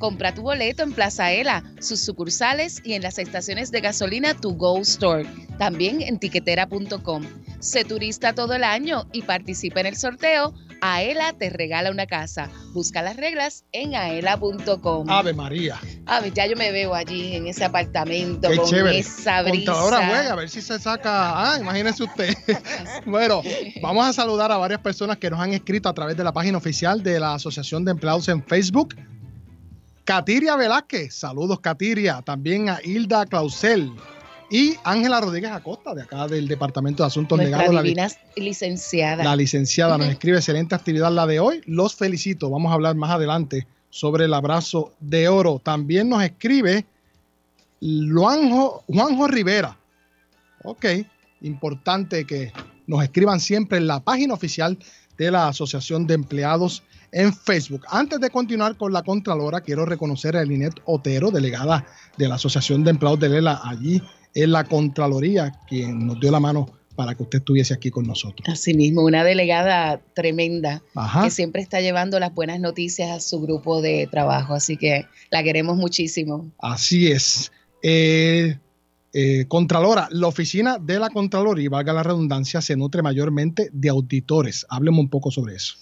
Compra 0.00 0.32
tu 0.32 0.40
boleto 0.40 0.82
en 0.82 0.92
Plaza 0.92 1.30
Ela, 1.30 1.62
sus 1.78 2.00
sucursales 2.00 2.80
y 2.82 2.94
en 2.94 3.02
las 3.02 3.18
estaciones 3.18 3.70
de 3.70 3.82
gasolina 3.82 4.32
Tu 4.32 4.56
Go 4.56 4.78
Store. 4.78 5.26
También 5.58 6.00
en 6.00 6.18
tiquetera.com. 6.18 7.22
Sé 7.58 7.84
turista 7.84 8.34
todo 8.34 8.54
el 8.54 8.64
año 8.64 9.06
y 9.12 9.20
participa 9.20 9.80
en 9.80 9.86
el 9.86 9.96
sorteo. 9.96 10.54
Aela 10.80 11.34
te 11.34 11.50
regala 11.50 11.90
una 11.90 12.06
casa. 12.06 12.48
Busca 12.72 13.02
las 13.02 13.18
reglas 13.18 13.66
en 13.72 13.94
aela.com. 13.94 15.10
Ave 15.10 15.34
María. 15.34 15.78
Ave, 16.06 16.32
ya 16.34 16.46
yo 16.46 16.56
me 16.56 16.72
veo 16.72 16.94
allí 16.94 17.36
en 17.36 17.46
ese 17.46 17.66
apartamento 17.66 18.48
Qué 18.48 18.56
con 18.56 18.70
chévere. 18.70 18.98
esa 19.00 19.42
brisa. 19.42 19.66
Contadora 19.66 20.06
juega, 20.08 20.32
a 20.32 20.36
ver 20.36 20.48
si 20.48 20.62
se 20.62 20.78
saca. 20.78 21.52
Ah, 21.52 21.58
imagínese 21.60 22.04
usted. 22.04 22.34
bueno, 23.04 23.42
vamos 23.82 24.06
a 24.06 24.14
saludar 24.14 24.50
a 24.50 24.56
varias 24.56 24.80
personas 24.80 25.18
que 25.18 25.28
nos 25.28 25.40
han 25.40 25.52
escrito 25.52 25.90
a 25.90 25.92
través 25.92 26.16
de 26.16 26.24
la 26.24 26.32
página 26.32 26.56
oficial 26.56 27.02
de 27.02 27.20
la 27.20 27.34
Asociación 27.34 27.84
de 27.84 27.90
Empleados 27.90 28.30
en 28.30 28.42
Facebook. 28.42 28.94
Katiria 30.10 30.56
Velázquez, 30.56 31.14
saludos 31.14 31.60
Katiria. 31.60 32.20
También 32.22 32.68
a 32.68 32.80
Hilda 32.82 33.26
Clausel 33.26 33.92
y 34.50 34.74
Ángela 34.82 35.20
Rodríguez 35.20 35.52
Acosta, 35.52 35.94
de 35.94 36.02
acá 36.02 36.26
del 36.26 36.48
Departamento 36.48 37.04
de 37.04 37.06
Asuntos 37.06 37.38
Nuestra 37.38 37.68
Legados. 37.68 37.94
La, 37.94 38.10
licenciada. 38.34 39.22
la 39.22 39.36
licenciada 39.36 39.96
nos 39.96 40.08
escribe 40.08 40.38
excelente 40.38 40.74
actividad 40.74 41.12
la 41.12 41.28
de 41.28 41.38
hoy. 41.38 41.60
Los 41.64 41.94
felicito. 41.94 42.50
Vamos 42.50 42.72
a 42.72 42.74
hablar 42.74 42.96
más 42.96 43.12
adelante 43.12 43.68
sobre 43.88 44.24
el 44.24 44.34
abrazo 44.34 44.92
de 44.98 45.28
oro. 45.28 45.60
También 45.62 46.08
nos 46.08 46.24
escribe 46.24 46.84
Juanjo, 47.80 48.82
Juanjo 48.88 49.28
Rivera. 49.28 49.78
Ok, 50.64 50.86
importante 51.42 52.26
que 52.26 52.52
nos 52.88 53.04
escriban 53.04 53.38
siempre 53.38 53.78
en 53.78 53.86
la 53.86 54.00
página 54.00 54.34
oficial 54.34 54.76
de 55.16 55.30
la 55.30 55.46
Asociación 55.46 56.08
de 56.08 56.14
Empleados 56.14 56.82
en 57.12 57.34
Facebook. 57.34 57.84
Antes 57.88 58.20
de 58.20 58.30
continuar 58.30 58.76
con 58.76 58.92
la 58.92 59.02
Contralora, 59.02 59.60
quiero 59.60 59.84
reconocer 59.86 60.36
a 60.36 60.42
Elinet 60.42 60.74
Otero, 60.84 61.30
delegada 61.30 61.86
de 62.16 62.28
la 62.28 62.36
Asociación 62.36 62.84
de 62.84 62.90
Empleados 62.90 63.20
de 63.20 63.28
Lela, 63.28 63.60
allí 63.64 64.02
en 64.34 64.52
la 64.52 64.64
Contraloría, 64.64 65.52
quien 65.68 66.06
nos 66.06 66.20
dio 66.20 66.30
la 66.30 66.40
mano 66.40 66.66
para 66.96 67.14
que 67.14 67.22
usted 67.22 67.38
estuviese 67.38 67.72
aquí 67.72 67.90
con 67.90 68.06
nosotros. 68.06 68.46
Asimismo, 68.48 69.02
una 69.02 69.24
delegada 69.24 70.00
tremenda 70.14 70.82
Ajá. 70.94 71.24
que 71.24 71.30
siempre 71.30 71.62
está 71.62 71.80
llevando 71.80 72.20
las 72.20 72.34
buenas 72.34 72.60
noticias 72.60 73.10
a 73.10 73.20
su 73.20 73.40
grupo 73.40 73.80
de 73.80 74.06
trabajo, 74.10 74.54
así 74.54 74.76
que 74.76 75.06
la 75.30 75.42
queremos 75.42 75.76
muchísimo. 75.76 76.50
Así 76.58 77.10
es. 77.10 77.52
Eh, 77.82 78.58
eh, 79.12 79.46
Contralora, 79.48 80.08
la 80.10 80.28
oficina 80.28 80.78
de 80.78 80.98
la 80.98 81.10
Contraloría, 81.10 81.64
y 81.64 81.68
valga 81.68 81.92
la 81.92 82.02
redundancia, 82.02 82.60
se 82.60 82.76
nutre 82.76 83.02
mayormente 83.02 83.70
de 83.72 83.88
auditores. 83.88 84.66
Hábleme 84.68 85.00
un 85.00 85.08
poco 85.08 85.30
sobre 85.30 85.56
eso. 85.56 85.74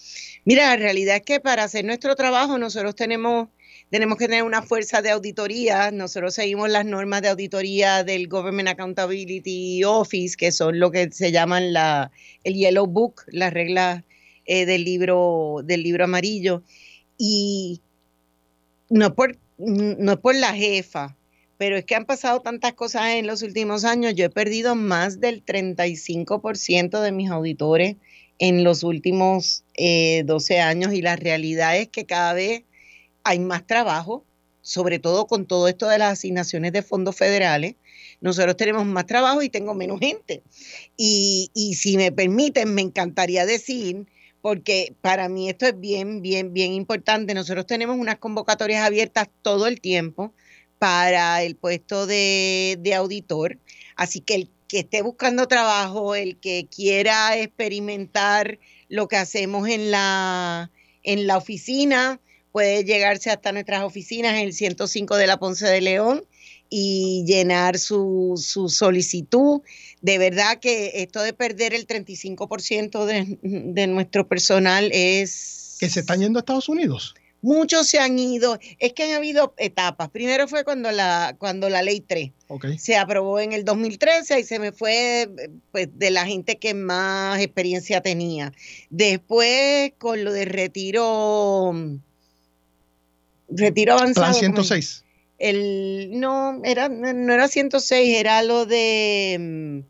Mira, 0.49 0.65
la 0.65 0.77
realidad 0.77 1.17
es 1.17 1.21
que 1.21 1.39
para 1.39 1.63
hacer 1.63 1.85
nuestro 1.85 2.15
trabajo 2.15 2.57
nosotros 2.57 2.95
tenemos, 2.95 3.49
tenemos 3.91 4.17
que 4.17 4.25
tener 4.25 4.41
una 4.41 4.63
fuerza 4.63 5.03
de 5.03 5.11
auditoría. 5.11 5.91
Nosotros 5.91 6.33
seguimos 6.33 6.71
las 6.71 6.87
normas 6.87 7.21
de 7.21 7.29
auditoría 7.29 8.03
del 8.03 8.27
Government 8.27 8.69
Accountability 8.69 9.83
Office, 9.83 10.35
que 10.35 10.51
son 10.51 10.79
lo 10.79 10.89
que 10.89 11.11
se 11.11 11.31
llaman 11.31 11.71
la, 11.71 12.09
el 12.43 12.55
Yellow 12.55 12.87
Book, 12.87 13.25
las 13.27 13.53
reglas 13.53 14.03
eh, 14.47 14.65
del, 14.65 14.85
libro, 14.85 15.57
del 15.63 15.83
libro 15.83 16.05
amarillo. 16.05 16.63
Y 17.15 17.81
no 18.89 19.05
es 19.05 19.11
por, 19.11 19.37
no 19.59 20.13
es 20.13 20.17
por 20.17 20.33
la 20.33 20.55
jefa, 20.55 21.15
pero 21.59 21.77
es 21.77 21.85
que 21.85 21.93
han 21.93 22.05
pasado 22.05 22.41
tantas 22.41 22.73
cosas 22.73 23.09
en 23.09 23.27
los 23.27 23.43
últimos 23.43 23.85
años. 23.85 24.15
Yo 24.15 24.25
he 24.25 24.31
perdido 24.31 24.73
más 24.73 25.19
del 25.19 25.45
35% 25.45 27.01
de 27.01 27.11
mis 27.11 27.29
auditores 27.29 27.97
en 28.39 28.63
los 28.63 28.83
últimos 28.83 29.63
eh, 29.75 30.23
12 30.25 30.61
años 30.61 30.93
y 30.93 31.01
la 31.01 31.17
realidad 31.17 31.77
es 31.77 31.89
que 31.89 32.05
cada 32.05 32.33
vez 32.33 32.63
hay 33.23 33.39
más 33.39 33.67
trabajo, 33.67 34.25
sobre 34.61 34.97
todo 34.99 35.27
con 35.27 35.45
todo 35.45 35.67
esto 35.67 35.87
de 35.87 35.97
las 35.97 36.13
asignaciones 36.13 36.71
de 36.71 36.81
fondos 36.81 37.15
federales. 37.15 37.75
Nosotros 38.21 38.57
tenemos 38.57 38.85
más 38.85 39.05
trabajo 39.05 39.41
y 39.41 39.49
tengo 39.49 39.73
menos 39.73 39.99
gente. 39.99 40.41
Y, 40.97 41.51
y 41.53 41.75
si 41.75 41.97
me 41.97 42.11
permiten, 42.11 42.73
me 42.73 42.81
encantaría 42.81 43.45
decir, 43.45 44.07
porque 44.41 44.95
para 45.01 45.27
mí 45.27 45.49
esto 45.49 45.65
es 45.65 45.79
bien, 45.79 46.21
bien, 46.21 46.53
bien 46.53 46.73
importante, 46.73 47.33
nosotros 47.33 47.65
tenemos 47.65 47.97
unas 47.97 48.19
convocatorias 48.19 48.85
abiertas 48.85 49.29
todo 49.41 49.67
el 49.67 49.81
tiempo 49.81 50.33
para 50.79 51.43
el 51.43 51.55
puesto 51.57 52.07
de, 52.07 52.77
de 52.79 52.93
auditor. 52.93 53.57
Así 53.95 54.21
que 54.21 54.35
el 54.35 54.49
que 54.69 54.79
esté 54.79 55.01
buscando 55.01 55.47
trabajo, 55.47 56.15
el 56.15 56.39
que 56.39 56.67
quiera 56.73 57.35
experimentar 57.37 58.59
lo 58.87 59.07
que 59.07 59.17
hacemos 59.17 59.67
en 59.67 59.89
la, 59.91 60.71
en 61.03 61.25
la 61.27 61.37
oficina, 61.37 62.21
puede 62.51 62.83
llegarse 62.83 63.31
hasta 63.31 63.51
nuestras 63.51 63.83
oficinas 63.83 64.35
en 64.35 64.41
el 64.41 64.53
105 64.53 65.17
de 65.17 65.27
la 65.27 65.37
Ponce 65.37 65.67
de 65.67 65.81
León 65.81 66.23
y 66.69 67.25
llenar 67.25 67.79
su, 67.79 68.35
su 68.37 68.69
solicitud. 68.69 69.61
De 70.01 70.19
verdad 70.19 70.59
que 70.59 71.01
esto 71.01 71.23
de 71.23 71.33
perder 71.33 71.73
el 71.73 71.87
35% 71.87 73.05
de, 73.05 73.39
de 73.41 73.87
nuestro 73.87 74.27
personal 74.27 74.91
es... 74.93 75.77
¿Que 75.79 75.89
se 75.89 76.01
están 76.01 76.19
yendo 76.19 76.37
a 76.37 76.41
Estados 76.41 76.69
Unidos? 76.69 77.15
Muchos 77.41 77.87
se 77.87 77.99
han 77.99 78.19
ido. 78.19 78.59
Es 78.79 78.93
que 78.93 79.03
han 79.03 79.13
habido 79.13 79.53
etapas. 79.57 80.09
Primero 80.09 80.47
fue 80.47 80.63
cuando 80.63 80.91
la, 80.91 81.35
cuando 81.37 81.69
la 81.69 81.81
ley 81.81 82.01
3 82.01 82.31
Ok. 82.47 82.65
se 82.77 82.97
aprobó 82.97 83.39
en 83.39 83.53
el 83.53 83.63
2013 83.63 84.39
y 84.39 84.43
se 84.43 84.59
me 84.59 84.71
fue 84.71 85.29
pues, 85.71 85.87
de 85.93 86.11
la 86.11 86.25
gente 86.25 86.57
que 86.57 86.73
más 86.73 87.39
experiencia 87.39 88.01
tenía. 88.01 88.51
Después 88.89 89.93
con 89.97 90.23
lo 90.23 90.33
de 90.33 90.45
retiro, 90.45 91.73
retiro 93.47 93.93
avanzado. 93.93 94.37
Plan 94.37 94.51
¿cómo 94.51 94.61
es? 94.61 94.67
106. 94.67 95.03
El, 95.37 96.09
no, 96.19 96.59
era, 96.65 96.89
no 96.89 97.33
era 97.33 97.47
106, 97.47 98.17
era 98.17 98.43
lo 98.43 98.65
de 98.65 99.85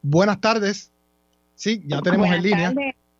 Buenas 0.00 0.40
tardes. 0.40 0.92
Sí, 1.56 1.82
ya 1.86 2.00
tenemos 2.02 2.30
en 2.30 2.42
línea. 2.42 2.72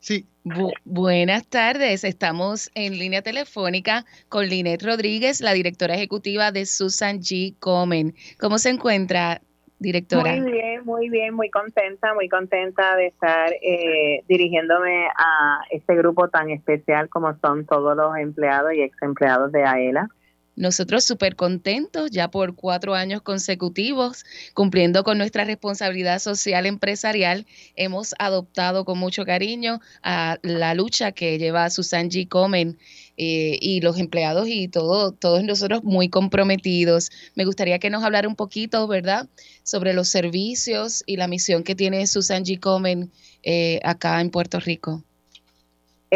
Sí. 0.04 0.26
Bu- 0.44 0.74
buenas 0.84 1.46
tardes, 1.46 2.04
estamos 2.04 2.70
en 2.74 2.98
línea 2.98 3.22
telefónica 3.22 4.04
con 4.28 4.46
Linet 4.46 4.82
Rodríguez, 4.82 5.40
la 5.40 5.54
directora 5.54 5.94
ejecutiva 5.94 6.52
de 6.52 6.66
Susan 6.66 7.20
G. 7.20 7.54
Comen. 7.58 8.14
¿Cómo 8.38 8.58
se 8.58 8.68
encuentra, 8.68 9.40
directora? 9.78 10.36
Muy 10.36 10.52
bien, 10.52 10.84
muy 10.84 11.08
bien, 11.08 11.32
muy 11.32 11.48
contenta, 11.48 12.12
muy 12.12 12.28
contenta 12.28 12.96
de 12.96 13.06
estar 13.06 13.50
eh, 13.62 14.20
dirigiéndome 14.28 15.06
a 15.16 15.60
este 15.70 15.94
grupo 15.96 16.28
tan 16.28 16.50
especial 16.50 17.08
como 17.08 17.34
son 17.38 17.64
todos 17.64 17.96
los 17.96 18.14
empleados 18.18 18.74
y 18.74 18.82
ex 18.82 18.94
empleados 19.00 19.52
de 19.52 19.64
AELA. 19.64 20.08
Nosotros 20.56 21.04
súper 21.04 21.34
contentos 21.34 22.10
ya 22.10 22.30
por 22.30 22.54
cuatro 22.54 22.94
años 22.94 23.22
consecutivos, 23.22 24.24
cumpliendo 24.54 25.02
con 25.02 25.18
nuestra 25.18 25.44
responsabilidad 25.44 26.20
social 26.20 26.66
empresarial, 26.66 27.46
hemos 27.74 28.14
adoptado 28.18 28.84
con 28.84 28.98
mucho 28.98 29.24
cariño 29.24 29.80
a 30.02 30.38
la 30.42 30.74
lucha 30.74 31.12
que 31.12 31.38
lleva 31.38 31.70
Susan 31.70 32.08
G. 32.08 32.28
Comen 32.28 32.78
eh, 33.16 33.58
y 33.60 33.80
los 33.80 33.98
empleados 33.98 34.46
y 34.48 34.68
todo, 34.68 35.12
todos 35.12 35.42
nosotros 35.42 35.82
muy 35.82 36.08
comprometidos. 36.08 37.10
Me 37.34 37.44
gustaría 37.44 37.78
que 37.78 37.90
nos 37.90 38.04
hablara 38.04 38.28
un 38.28 38.36
poquito, 38.36 38.86
¿verdad?, 38.86 39.28
sobre 39.62 39.92
los 39.92 40.08
servicios 40.08 41.02
y 41.06 41.16
la 41.16 41.26
misión 41.28 41.64
que 41.64 41.74
tiene 41.74 42.06
Susan 42.06 42.44
G. 42.44 42.60
Comen 42.60 43.10
eh, 43.42 43.80
acá 43.82 44.20
en 44.20 44.30
Puerto 44.30 44.60
Rico. 44.60 45.02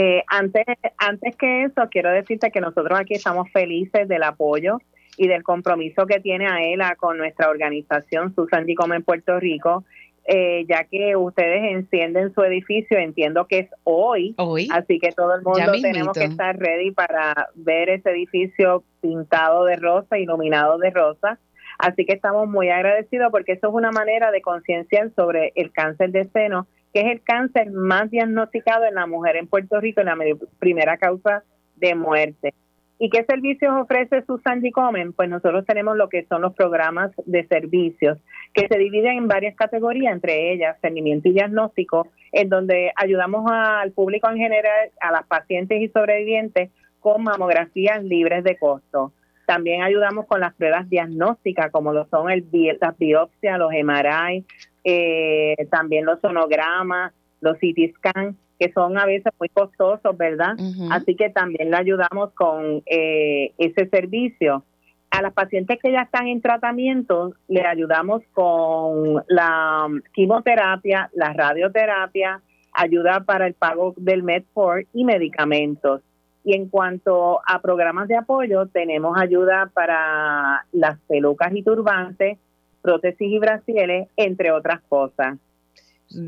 Eh, 0.01 0.23
antes, 0.29 0.65
antes 0.97 1.35
que 1.35 1.65
eso, 1.65 1.89
quiero 1.91 2.13
decirte 2.13 2.53
que 2.53 2.61
nosotros 2.61 2.97
aquí 3.01 3.15
estamos 3.15 3.51
felices 3.51 4.07
del 4.07 4.23
apoyo 4.23 4.79
y 5.17 5.27
del 5.27 5.43
compromiso 5.43 6.07
que 6.07 6.21
tiene 6.21 6.47
AELA 6.47 6.95
con 6.95 7.19
nuestra 7.19 7.51
organización 7.51 8.33
Susan 8.33 8.65
G. 8.65 8.95
en 8.95 9.03
Puerto 9.03 9.41
Rico, 9.41 9.83
eh, 10.25 10.65
ya 10.69 10.85
que 10.85 11.17
ustedes 11.17 11.73
encienden 11.73 12.33
su 12.33 12.45
edificio, 12.45 12.97
entiendo 12.97 13.49
que 13.49 13.59
es 13.59 13.71
hoy, 13.83 14.37
así 14.71 15.01
que 15.01 15.11
todo 15.11 15.35
el 15.35 15.43
mundo 15.43 15.73
tenemos 15.83 16.17
que 16.17 16.27
estar 16.27 16.57
ready 16.57 16.93
para 16.93 17.49
ver 17.57 17.91
ese 17.91 18.11
edificio 18.11 18.85
pintado 19.01 19.65
de 19.65 19.75
rosa, 19.75 20.17
iluminado 20.17 20.79
de 20.79 20.91
rosa. 20.91 21.41
Así 21.81 22.05
que 22.05 22.13
estamos 22.13 22.49
muy 22.49 22.69
agradecidos 22.71 23.33
porque 23.33 23.53
eso 23.53 23.67
es 23.67 23.75
una 23.75 23.91
manera 23.91 24.31
de 24.31 24.43
concienciar 24.43 25.11
sobre 25.17 25.53
el 25.57 25.73
cáncer 25.73 26.13
de 26.13 26.29
seno 26.29 26.69
que 26.93 27.01
es 27.01 27.07
el 27.07 27.23
cáncer 27.23 27.71
más 27.71 28.11
diagnosticado 28.11 28.85
en 28.85 28.95
la 28.95 29.07
mujer 29.07 29.37
en 29.37 29.47
Puerto 29.47 29.81
Rico, 29.81 30.01
en 30.01 30.07
la 30.07 30.17
primera 30.59 30.97
causa 30.97 31.43
de 31.77 31.95
muerte. 31.95 32.55
¿Y 33.01 33.11
qué 33.11 33.25
servicios 33.25 33.73
ofrece 33.81 34.25
Susan 34.27 34.61
G. 34.61 34.73
Comen? 34.73 35.13
Pues 35.13 35.29
nosotros 35.29 35.65
tenemos 35.65 35.97
lo 35.97 36.09
que 36.09 36.25
son 36.25 36.43
los 36.43 36.53
programas 36.55 37.13
de 37.27 37.47
servicios, 37.47 38.19
que 38.53 38.67
se 38.67 38.77
dividen 38.77 39.19
en 39.19 39.29
varias 39.29 39.55
categorías, 39.55 40.13
entre 40.13 40.53
ellas 40.53 40.77
seguimiento 40.81 41.29
y 41.29 41.33
diagnóstico, 41.33 42.09
en 42.33 42.49
donde 42.49 42.91
ayudamos 42.97 43.49
al 43.49 43.93
público 43.93 44.29
en 44.29 44.39
general, 44.39 44.91
a 45.01 45.13
las 45.13 45.25
pacientes 45.27 45.81
y 45.81 45.89
sobrevivientes, 45.89 46.71
con 46.99 47.23
mamografías 47.23 48.03
libres 48.03 48.43
de 48.43 48.57
costo. 48.57 49.13
También 49.47 49.83
ayudamos 49.83 50.27
con 50.27 50.41
las 50.41 50.53
pruebas 50.55 50.91
diagnósticas, 50.91 51.71
como 51.71 51.93
lo 51.93 52.07
son 52.09 52.31
el, 52.31 52.45
las 52.81 52.99
biopsias, 52.99 53.59
los 53.59 53.71
MRI, 53.71 54.45
eh, 54.85 55.67
también 55.71 56.05
los 56.05 56.21
sonogramas, 56.21 57.13
los 57.41 57.57
CT 57.59 57.97
scans, 57.97 58.37
que 58.59 58.73
son 58.73 58.99
a 58.99 59.07
veces 59.07 59.33
muy 59.39 59.49
costosos, 59.49 60.17
¿verdad? 60.17 60.57
Así 60.91 61.15
que 61.15 61.31
también 61.31 61.71
le 61.71 61.77
ayudamos 61.77 62.33
con 62.35 62.83
eh, 62.87 63.53
ese 63.59 63.89
servicio. 63.89 64.65
A 65.11 65.23
las 65.23 65.33
pacientes 65.33 65.79
que 65.83 65.93
ya 65.93 66.03
están 66.03 66.27
en 66.27 66.43
tratamiento, 66.43 67.33
le 67.47 67.63
ayudamos 67.63 68.23
con 68.35 69.23
la 69.29 69.89
quimioterapia, 70.13 71.09
la 71.15 71.33
radioterapia, 71.33 72.43
ayuda 72.73 73.21
para 73.25 73.47
el 73.47 73.55
pago 73.55 73.95
del 73.97 74.23
Medfor 74.23 74.87
y 74.93 75.05
medicamentos. 75.05 76.03
Y 76.45 76.55
en 76.55 76.69
cuanto 76.69 77.41
a 77.47 77.61
programas 77.61 78.09
de 78.09 78.17
apoyo, 78.17 78.67
tenemos 78.67 79.19
ayuda 79.19 79.71
para 79.73 80.67
las 80.73 80.99
pelucas 81.09 81.55
y 81.55 81.63
turbantes, 81.63 82.39
prótesis 82.83 83.33
y 83.33 83.39
brasiles, 83.39 84.09
entre 84.17 84.53
otras 84.53 84.81
cosas. 84.89 85.39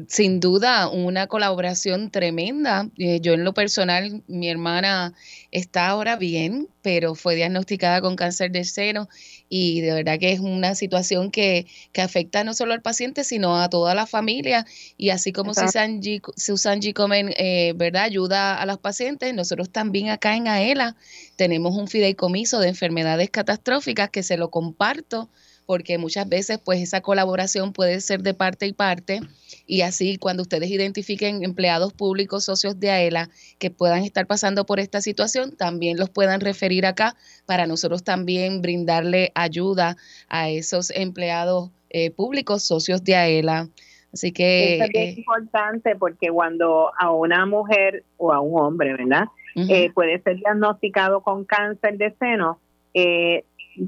Sin 0.08 0.40
duda, 0.40 0.88
una 0.88 1.26
colaboración 1.26 2.10
tremenda. 2.10 2.90
Eh, 2.98 3.20
yo 3.22 3.32
en 3.32 3.44
lo 3.44 3.54
personal, 3.54 4.22
mi 4.26 4.50
hermana 4.50 5.14
está 5.52 5.88
ahora 5.88 6.16
bien, 6.16 6.68
pero 6.82 7.14
fue 7.14 7.34
diagnosticada 7.34 8.02
con 8.02 8.14
cáncer 8.14 8.50
de 8.50 8.64
seno 8.64 9.08
y 9.48 9.80
de 9.80 9.94
verdad 9.94 10.18
que 10.18 10.32
es 10.32 10.40
una 10.40 10.74
situación 10.74 11.30
que, 11.30 11.66
que 11.92 12.02
afecta 12.02 12.44
no 12.44 12.52
solo 12.52 12.74
al 12.74 12.82
paciente, 12.82 13.24
sino 13.24 13.58
a 13.58 13.70
toda 13.70 13.94
la 13.94 14.04
familia. 14.04 14.66
Y 14.98 15.08
así 15.10 15.32
como 15.32 15.54
Susan 15.54 16.02
G, 16.02 16.20
Susan 16.36 16.80
G. 16.80 16.92
Comen, 16.92 17.32
eh, 17.38 17.72
¿verdad? 17.74 18.02
ayuda 18.02 18.60
a 18.60 18.66
los 18.66 18.76
pacientes, 18.76 19.32
nosotros 19.32 19.70
también 19.70 20.10
acá 20.10 20.36
en 20.36 20.46
AELA 20.46 20.94
tenemos 21.36 21.74
un 21.74 21.88
fideicomiso 21.88 22.58
de 22.60 22.68
enfermedades 22.68 23.30
catastróficas 23.30 24.10
que 24.10 24.22
se 24.22 24.36
lo 24.36 24.50
comparto 24.50 25.30
porque 25.70 25.98
muchas 25.98 26.28
veces 26.28 26.58
pues 26.58 26.82
esa 26.82 27.00
colaboración 27.00 27.72
puede 27.72 28.00
ser 28.00 28.22
de 28.22 28.34
parte 28.34 28.66
y 28.66 28.72
parte 28.72 29.20
y 29.68 29.82
así 29.82 30.16
cuando 30.16 30.42
ustedes 30.42 30.68
identifiquen 30.68 31.44
empleados 31.44 31.92
públicos, 31.92 32.44
socios 32.44 32.80
de 32.80 32.90
AELA 32.90 33.30
que 33.60 33.70
puedan 33.70 34.02
estar 34.02 34.26
pasando 34.26 34.66
por 34.66 34.80
esta 34.80 35.00
situación, 35.00 35.56
también 35.56 35.96
los 35.96 36.10
puedan 36.10 36.40
referir 36.40 36.86
acá 36.86 37.14
para 37.46 37.68
nosotros 37.68 38.02
también 38.02 38.62
brindarle 38.62 39.30
ayuda 39.36 39.96
a 40.28 40.48
esos 40.48 40.90
empleados 40.90 41.70
eh, 41.90 42.10
públicos, 42.10 42.64
socios 42.64 43.04
de 43.04 43.14
AELA. 43.14 43.68
Así 44.12 44.32
que... 44.32 44.80
es 44.80 44.90
eh, 44.92 45.14
importante 45.18 45.94
porque 45.94 46.30
cuando 46.30 46.90
a 46.98 47.12
una 47.12 47.46
mujer 47.46 48.02
o 48.16 48.32
a 48.32 48.40
un 48.40 48.60
hombre, 48.60 48.96
¿verdad? 48.96 49.26
Eh, 49.54 49.92
puede 49.92 50.20
ser 50.22 50.38
diagnosticado 50.38 51.20
con 51.20 51.44
cáncer 51.44 51.96
de 51.96 52.12
seno, 52.18 52.58
eh, 52.92 53.44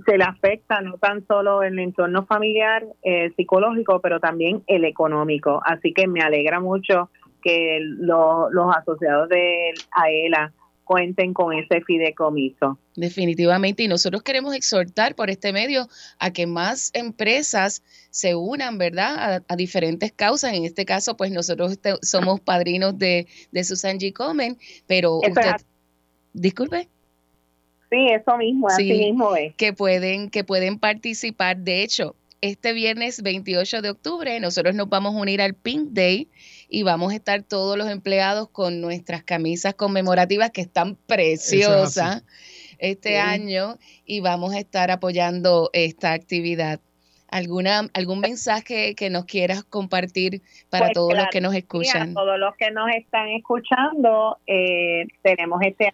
se 0.07 0.18
le 0.18 0.24
afecta 0.24 0.81
no 0.81 0.96
tan 0.98 1.26
solo 1.26 1.62
el 1.62 1.78
entorno 1.78 2.24
familiar, 2.26 2.85
eh, 3.02 3.31
psicológico, 3.37 4.00
pero 4.00 4.20
también 4.20 4.62
el 4.66 4.85
económico. 4.85 5.61
Así 5.64 5.92
que 5.92 6.07
me 6.07 6.20
alegra 6.20 6.61
mucho 6.61 7.11
que 7.42 7.81
los 7.81 8.76
asociados 8.76 9.28
de 9.28 9.72
AELA 9.90 10.52
cuenten 10.85 11.33
con 11.33 11.52
ese 11.55 11.81
fideicomiso. 11.83 12.78
Definitivamente, 12.96 13.83
y 13.85 13.88
nosotros 13.88 14.22
queremos 14.22 14.55
exhortar 14.55 15.14
por 15.14 15.31
este 15.31 15.52
medio 15.52 15.88
a 16.18 16.33
que 16.33 16.46
más 16.46 16.90
empresas 16.94 17.83
se 18.11 18.35
unan, 18.35 18.78
¿verdad?, 18.78 19.42
a, 19.46 19.57
diferentes 19.57 20.12
causas. 20.12 20.52
En 20.55 20.64
este 20.64 20.85
caso, 20.85 21.16
pues 21.16 21.31
nosotros 21.31 21.78
somos 22.02 22.40
padrinos 22.40 22.98
de, 22.98 23.26
de 23.52 23.64
Susan 23.64 23.98
G. 23.98 24.12
Comen, 24.12 24.59
pero 24.87 25.16
usted... 25.16 25.57
Disculpe. 26.35 26.88
Sí, 27.92 28.09
eso 28.09 28.38
mismo, 28.38 28.68
así 28.68 28.90
mismo 28.90 29.37
es. 29.37 29.55
Que 29.55 29.74
pueden, 29.74 30.31
que 30.31 30.44
pueden 30.44 30.78
participar. 30.78 31.59
De 31.59 31.83
hecho, 31.83 32.16
este 32.40 32.72
viernes 32.72 33.22
28 33.22 33.83
de 33.83 33.90
octubre 33.90 34.40
nosotros 34.40 34.74
nos 34.74 34.88
vamos 34.88 35.14
a 35.14 35.18
unir 35.18 35.42
al 35.42 35.52
Pink 35.52 35.90
Day 35.90 36.28
y 36.70 36.85
vamos 36.85 37.12
a 37.12 37.16
estar 37.16 37.42
todos 37.42 37.76
los 37.76 37.90
empleados 37.90 38.48
con 38.48 38.81
nuestras 38.81 39.22
camisas 39.22 39.74
conmemorativas 39.74 40.52
que 40.52 40.62
están 40.62 40.96
preciosas 41.07 42.24
este 42.78 43.18
año 43.18 43.76
y 44.07 44.20
vamos 44.20 44.55
a 44.55 44.59
estar 44.59 44.90
apoyando 44.90 45.68
esta 45.74 46.14
actividad. 46.14 46.81
¿Alguna, 47.28 47.90
¿Algún 47.92 48.20
mensaje 48.20 48.94
que 48.94 49.11
nos 49.11 49.26
quieras 49.26 49.64
compartir 49.64 50.40
para 50.70 50.87
pues 50.87 50.94
todos 50.94 51.14
los 51.14 51.26
que 51.31 51.42
nos 51.42 51.55
escuchan? 51.55 52.14
todos 52.14 52.38
los 52.38 52.55
que 52.57 52.70
nos 52.70 52.88
están 52.94 53.28
escuchando, 53.28 54.38
eh, 54.46 55.07
tenemos 55.22 55.61
este 55.62 55.92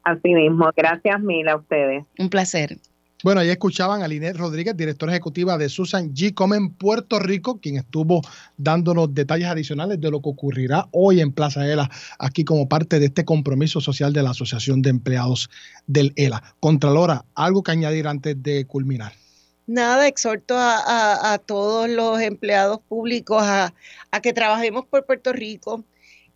Así 0.08 0.34
mismo, 0.34 0.70
gracias 0.74 1.20
mil 1.20 1.50
a 1.50 1.58
ustedes. 1.58 2.06
Un 2.18 2.30
placer. 2.30 2.78
Bueno, 3.26 3.42
ahí 3.42 3.50
escuchaban 3.50 4.04
a 4.04 4.08
Linet 4.08 4.38
Rodríguez, 4.38 4.78
directora 4.78 5.12
ejecutiva 5.12 5.58
de 5.58 5.68
Susan 5.68 6.14
G. 6.14 6.34
Comen 6.34 6.70
Puerto 6.70 7.20
Rico, 7.20 7.60
quien 7.60 7.76
estuvo 7.76 8.22
dándonos 8.56 9.14
detalles 9.14 9.50
adicionales 9.50 10.00
de 10.00 10.10
lo 10.10 10.22
que 10.22 10.30
ocurrirá 10.30 10.88
hoy 10.92 11.20
en 11.20 11.34
Plaza 11.34 11.68
ELA, 11.68 11.90
aquí 12.20 12.46
como 12.46 12.70
parte 12.70 13.00
de 13.00 13.08
este 13.08 13.26
compromiso 13.26 13.82
social 13.82 14.14
de 14.14 14.24
la 14.24 14.30
Asociación 14.30 14.82
de 14.82 14.92
Empleados 14.92 15.50
del 15.88 16.14
ELA. 16.16 16.42
Contralora, 16.62 17.26
algo 17.36 17.64
que 17.64 17.72
añadir 17.72 18.08
antes 18.08 18.42
de 18.42 18.64
culminar. 18.66 19.12
Nada, 19.66 20.08
exhorto 20.08 20.56
a, 20.58 21.38
todos 21.46 21.90
los 21.90 22.22
empleados 22.22 22.80
públicos 22.88 23.44
a, 23.44 23.74
que 24.24 24.32
trabajemos 24.32 24.86
por 24.86 25.06
Puerto 25.06 25.34
Rico, 25.34 25.84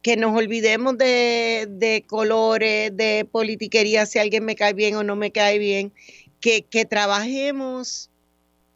que 0.02 0.18
nos 0.18 0.36
olvidemos 0.36 0.98
de, 0.98 1.68
de 1.70 2.04
colores, 2.08 2.96
de 2.96 3.28
politiquería, 3.32 4.06
si 4.06 4.20
alguien 4.20 4.46
me 4.46 4.56
cae 4.56 4.74
bien 4.74 4.96
o 4.96 5.04
no 5.04 5.16
me 5.16 5.32
cae 5.32 5.60
bien 5.60 5.94
que, 6.42 6.86
trabajemos 6.90 8.10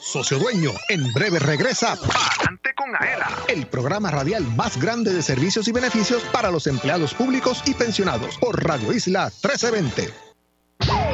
Socio 0.00 0.38
Dueño, 0.38 0.70
en 0.88 1.12
breve 1.12 1.38
regresa 1.38 1.94
Palante 1.96 2.74
con 2.74 2.96
Aela, 2.96 3.28
el 3.48 3.66
programa 3.66 4.10
radial 4.10 4.42
más 4.56 4.80
grande 4.80 5.12
de 5.12 5.20
servicios 5.22 5.68
y 5.68 5.72
beneficios 5.72 6.22
para 6.32 6.50
los 6.50 6.66
empleados 6.66 7.12
públicos 7.14 7.62
y 7.66 7.74
pensionados 7.74 8.38
por 8.38 8.64
Radio 8.64 8.92
Isla 8.92 9.30
1320. 9.42 10.33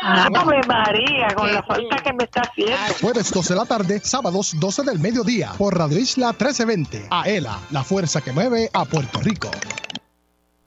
¡Ah, 0.03 0.29
María! 0.67 1.29
Con 1.35 1.53
la 1.53 1.63
falta 1.65 1.97
que 1.97 2.13
me 2.13 2.25
está 2.25 2.43
haciendo. 2.43 2.77
Jueves 3.01 3.33
12 3.33 3.55
de 3.55 3.59
la 3.59 3.67
tarde, 3.67 3.99
sábados 4.03 4.55
12 4.59 4.83
del 4.85 4.99
mediodía 5.01 5.51
por 5.59 5.77
Radio 5.77 5.99
Isla 5.99 6.29
1320. 6.29 7.07
Aela, 7.11 7.59
la 7.71 7.83
fuerza 7.83 8.21
que 8.21 8.31
mueve 8.33 8.71
a 8.73 8.85
Puerto 8.85 9.21
Rico. 9.21 9.51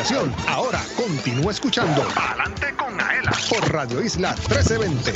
Asociación. 0.00 0.34
Ahora 0.46 0.80
continúa 0.96 1.50
escuchando 1.50 2.02
Adelante 2.16 2.66
con 2.76 3.00
Aela 3.00 3.32
por 3.48 3.72
Radio 3.72 4.02
Isla 4.02 4.34
1320. 4.48 5.12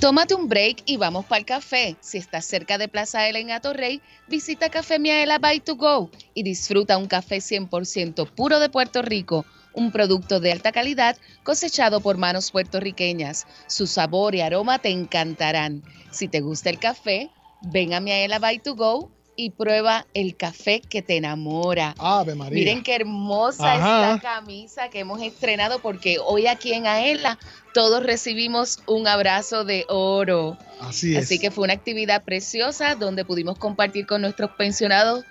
Tómate 0.00 0.34
un 0.34 0.48
break 0.48 0.82
y 0.86 0.96
vamos 0.96 1.26
para 1.26 1.40
el 1.40 1.44
café. 1.44 1.96
Si 2.00 2.18
estás 2.18 2.46
cerca 2.46 2.78
de 2.78 2.88
Plaza 2.88 3.28
Ela 3.28 3.38
en 3.38 3.50
Atorrey, 3.50 4.00
visita 4.28 4.70
Café 4.70 4.98
Miaela 4.98 5.38
by 5.38 5.60
to 5.60 5.76
go 5.76 6.10
y 6.34 6.42
disfruta 6.42 6.96
un 6.96 7.06
café 7.06 7.38
100% 7.38 8.30
puro 8.30 8.60
de 8.60 8.70
Puerto 8.70 9.02
Rico, 9.02 9.44
un 9.74 9.92
producto 9.92 10.40
de 10.40 10.52
alta 10.52 10.72
calidad 10.72 11.16
cosechado 11.42 12.00
por 12.00 12.16
manos 12.16 12.50
puertorriqueñas. 12.50 13.46
Su 13.66 13.86
sabor 13.86 14.34
y 14.34 14.40
aroma 14.40 14.78
te 14.78 14.88
encantarán. 14.90 15.82
Si 16.10 16.28
te 16.28 16.40
gusta 16.40 16.70
el 16.70 16.78
café, 16.78 17.30
ven 17.60 17.92
a 17.92 18.00
Miaela 18.00 18.38
by 18.38 18.58
to 18.60 18.74
go 18.74 19.10
y 19.40 19.48
prueba 19.50 20.06
el 20.12 20.36
café 20.36 20.82
que 20.82 21.00
te 21.00 21.16
enamora. 21.16 21.94
Ave 21.98 22.34
María. 22.34 22.58
Miren 22.58 22.82
qué 22.82 22.94
hermosa 22.94 23.72
Ajá. 23.72 24.14
esta 24.14 24.34
camisa 24.34 24.90
que 24.90 25.00
hemos 25.00 25.22
estrenado 25.22 25.78
porque 25.78 26.18
hoy 26.22 26.46
aquí 26.46 26.74
en 26.74 26.86
Aela 26.86 27.38
todos 27.72 28.02
recibimos 28.02 28.80
un 28.86 29.08
abrazo 29.08 29.64
de 29.64 29.86
oro. 29.88 30.58
Así 30.80 31.16
es. 31.16 31.24
Así 31.24 31.38
que 31.38 31.50
fue 31.50 31.64
una 31.64 31.72
actividad 31.72 32.22
preciosa 32.22 32.96
donde 32.96 33.24
pudimos 33.24 33.58
compartir 33.58 34.06
con 34.06 34.20
nuestros 34.20 34.50
pensionados 34.50 35.24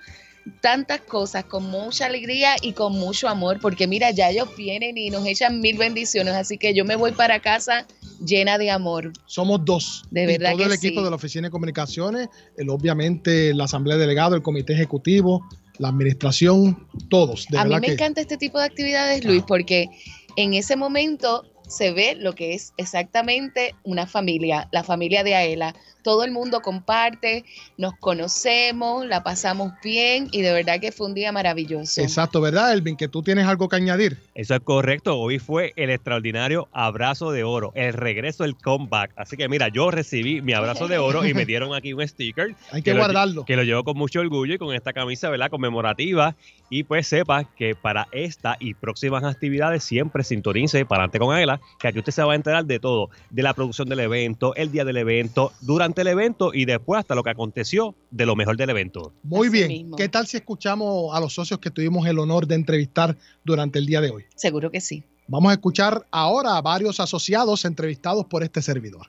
tantas 0.61 1.01
cosas 1.01 1.45
con 1.45 1.65
mucha 1.69 2.05
alegría 2.05 2.55
y 2.61 2.73
con 2.73 2.93
mucho 2.93 3.27
amor, 3.27 3.59
porque 3.61 3.87
mira, 3.87 4.11
ya 4.11 4.29
ellos 4.29 4.49
vienen 4.57 4.97
y 4.97 5.09
nos 5.09 5.25
echan 5.25 5.59
mil 5.59 5.77
bendiciones, 5.77 6.33
así 6.33 6.57
que 6.57 6.73
yo 6.73 6.85
me 6.85 6.95
voy 6.95 7.11
para 7.11 7.39
casa 7.39 7.87
llena 8.25 8.57
de 8.57 8.71
amor. 8.71 9.11
Somos 9.25 9.63
dos. 9.63 10.03
De 10.11 10.23
Y 10.23 10.25
verdad 10.25 10.53
todo 10.53 10.65
el 10.65 10.73
equipo 10.73 10.99
sí. 10.99 11.03
de 11.03 11.09
la 11.09 11.15
Oficina 11.15 11.47
de 11.47 11.51
Comunicaciones, 11.51 12.29
el, 12.57 12.69
obviamente 12.69 13.53
la 13.53 13.65
Asamblea 13.65 13.97
de 13.97 14.01
Delegados, 14.01 14.35
el 14.35 14.41
Comité 14.41 14.73
Ejecutivo, 14.73 15.47
la 15.77 15.89
Administración, 15.89 16.87
todos. 17.09 17.47
De 17.49 17.57
a 17.57 17.65
mí 17.65 17.75
me 17.75 17.81
que 17.81 17.93
encanta 17.93 18.21
este 18.21 18.37
tipo 18.37 18.59
de 18.59 18.65
actividades, 18.65 19.23
Luis, 19.23 19.43
porque 19.47 19.87
en 20.35 20.53
ese 20.53 20.75
momento 20.75 21.45
se 21.67 21.91
ve 21.91 22.15
lo 22.15 22.33
que 22.33 22.53
es 22.53 22.73
exactamente 22.77 23.75
una 23.83 24.07
familia, 24.07 24.67
la 24.71 24.83
familia 24.83 25.23
de 25.23 25.35
Aela. 25.35 25.75
Todo 26.03 26.23
el 26.23 26.31
mundo 26.31 26.61
comparte, 26.61 27.43
nos 27.77 27.93
conocemos, 27.97 29.05
la 29.05 29.23
pasamos 29.23 29.73
bien 29.83 30.29
y 30.31 30.41
de 30.41 30.53
verdad 30.53 30.79
que 30.79 30.91
fue 30.91 31.07
un 31.07 31.13
día 31.13 31.31
maravilloso. 31.31 32.01
Exacto, 32.01 32.39
¿verdad, 32.41 32.71
Elvin? 32.73 32.95
Que 32.95 33.07
tú 33.07 33.21
tienes 33.23 33.45
algo 33.47 33.67
que 33.67 33.75
añadir. 33.75 34.17
Eso 34.35 34.55
es 34.55 34.61
correcto. 34.61 35.17
Hoy 35.19 35.39
fue 35.39 35.73
el 35.75 35.89
extraordinario 35.89 36.69
abrazo 36.71 37.31
de 37.31 37.43
oro, 37.43 37.71
el 37.75 37.93
regreso, 37.93 38.43
el 38.45 38.55
comeback. 38.55 39.11
Así 39.17 39.35
que 39.35 39.49
mira, 39.49 39.67
yo 39.69 39.91
recibí 39.91 40.41
mi 40.41 40.53
abrazo 40.53 40.87
de 40.87 40.97
oro 40.99 41.25
y 41.25 41.33
me 41.33 41.45
dieron 41.45 41.73
aquí 41.73 41.91
un 41.93 42.07
sticker. 42.07 42.55
Hay 42.71 42.81
que 42.81 42.93
lo- 42.93 42.99
guardarlo. 42.99 43.45
que 43.45 43.55
lo 43.55 43.63
llevo 43.63 43.83
con 43.83 43.97
mucho 43.97 44.19
orgullo 44.21 44.53
y 44.53 44.57
con 44.57 44.73
esta 44.73 44.93
camisa, 44.93 45.29
¿verdad? 45.29 45.49
Conmemorativa. 45.49 46.35
Y 46.69 46.83
pues 46.83 47.07
sepa 47.07 47.45
que 47.55 47.73
para 47.75 48.07
esta 48.11 48.55
y 48.59 48.75
próximas 48.75 49.23
actividades 49.23 49.83
siempre 49.83 50.23
sintonice 50.23 50.85
para 50.85 51.03
adelante 51.03 51.17
con 51.19 51.35
Aela, 51.35 51.59
que 51.79 51.87
aquí 51.87 51.97
usted 51.99 52.11
se 52.11 52.21
va 52.23 52.33
a 52.33 52.35
enterar 52.35 52.63
de 52.65 52.79
todo, 52.79 53.09
de 53.31 53.41
la 53.41 53.53
producción 53.55 53.89
del 53.89 53.99
evento, 54.01 54.53
el 54.55 54.71
día 54.71 54.85
del 54.85 54.97
evento, 54.97 55.51
durante 55.61 55.88
el 55.97 56.07
evento 56.07 56.51
y 56.53 56.65
después 56.65 56.99
hasta 56.99 57.15
lo 57.15 57.23
que 57.23 57.29
aconteció 57.31 57.95
de 58.11 58.25
lo 58.25 58.35
mejor 58.35 58.57
del 58.57 58.69
evento. 58.69 59.13
Muy 59.23 59.47
Así 59.47 59.57
bien. 59.57 59.67
mismo. 59.67 59.95
¿Qué 59.97 60.09
tal 60.09 60.27
si 60.27 60.37
escuchamos 60.37 61.15
a 61.15 61.19
los 61.19 61.33
socios 61.33 61.59
que 61.59 61.69
tuvimos 61.71 62.07
el 62.07 62.19
honor 62.19 62.47
de 62.47 62.55
entrevistar 62.55 63.15
durante 63.43 63.79
el 63.79 63.85
día 63.85 64.01
de 64.01 64.09
hoy? 64.11 64.25
Seguro 64.35 64.69
que 64.71 64.81
sí. 64.81 65.03
Vamos 65.27 65.49
a 65.51 65.53
escuchar 65.53 66.05
ahora 66.11 66.57
a 66.57 66.61
varios 66.61 66.99
asociados 66.99 67.65
entrevistados 67.65 68.25
por 68.25 68.43
este 68.43 68.61
servidor. 68.61 69.07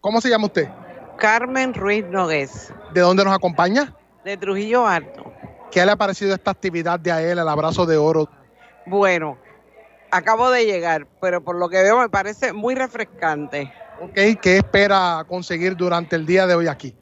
¿Cómo 0.00 0.20
se 0.20 0.28
llama 0.30 0.46
usted? 0.46 0.68
Carmen 1.18 1.74
Ruiz 1.74 2.04
Nogués, 2.08 2.72
¿De 2.94 3.00
dónde 3.00 3.24
nos 3.24 3.34
acompaña? 3.34 3.94
de 4.24 4.36
Trujillo 4.36 4.86
Alto. 4.86 5.32
¿Qué 5.72 5.84
le 5.84 5.92
ha 5.92 5.96
parecido 5.96 6.32
esta 6.34 6.50
actividad 6.52 7.00
de 7.00 7.10
AEL, 7.10 7.38
el 7.38 7.48
abrazo 7.48 7.86
de 7.86 7.96
oro? 7.96 8.28
Bueno, 8.86 9.36
acabo 10.10 10.50
de 10.50 10.64
llegar, 10.64 11.06
pero 11.20 11.42
por 11.42 11.56
lo 11.56 11.68
que 11.68 11.82
veo 11.82 11.98
me 11.98 12.08
parece 12.08 12.52
muy 12.52 12.74
refrescante. 12.74 13.72
¿Ok? 14.00 14.40
¿Qué 14.40 14.56
espera 14.58 15.24
conseguir 15.28 15.76
durante 15.76 16.16
el 16.16 16.24
día 16.24 16.46
de 16.46 16.54
hoy 16.54 16.68
aquí? 16.68 16.94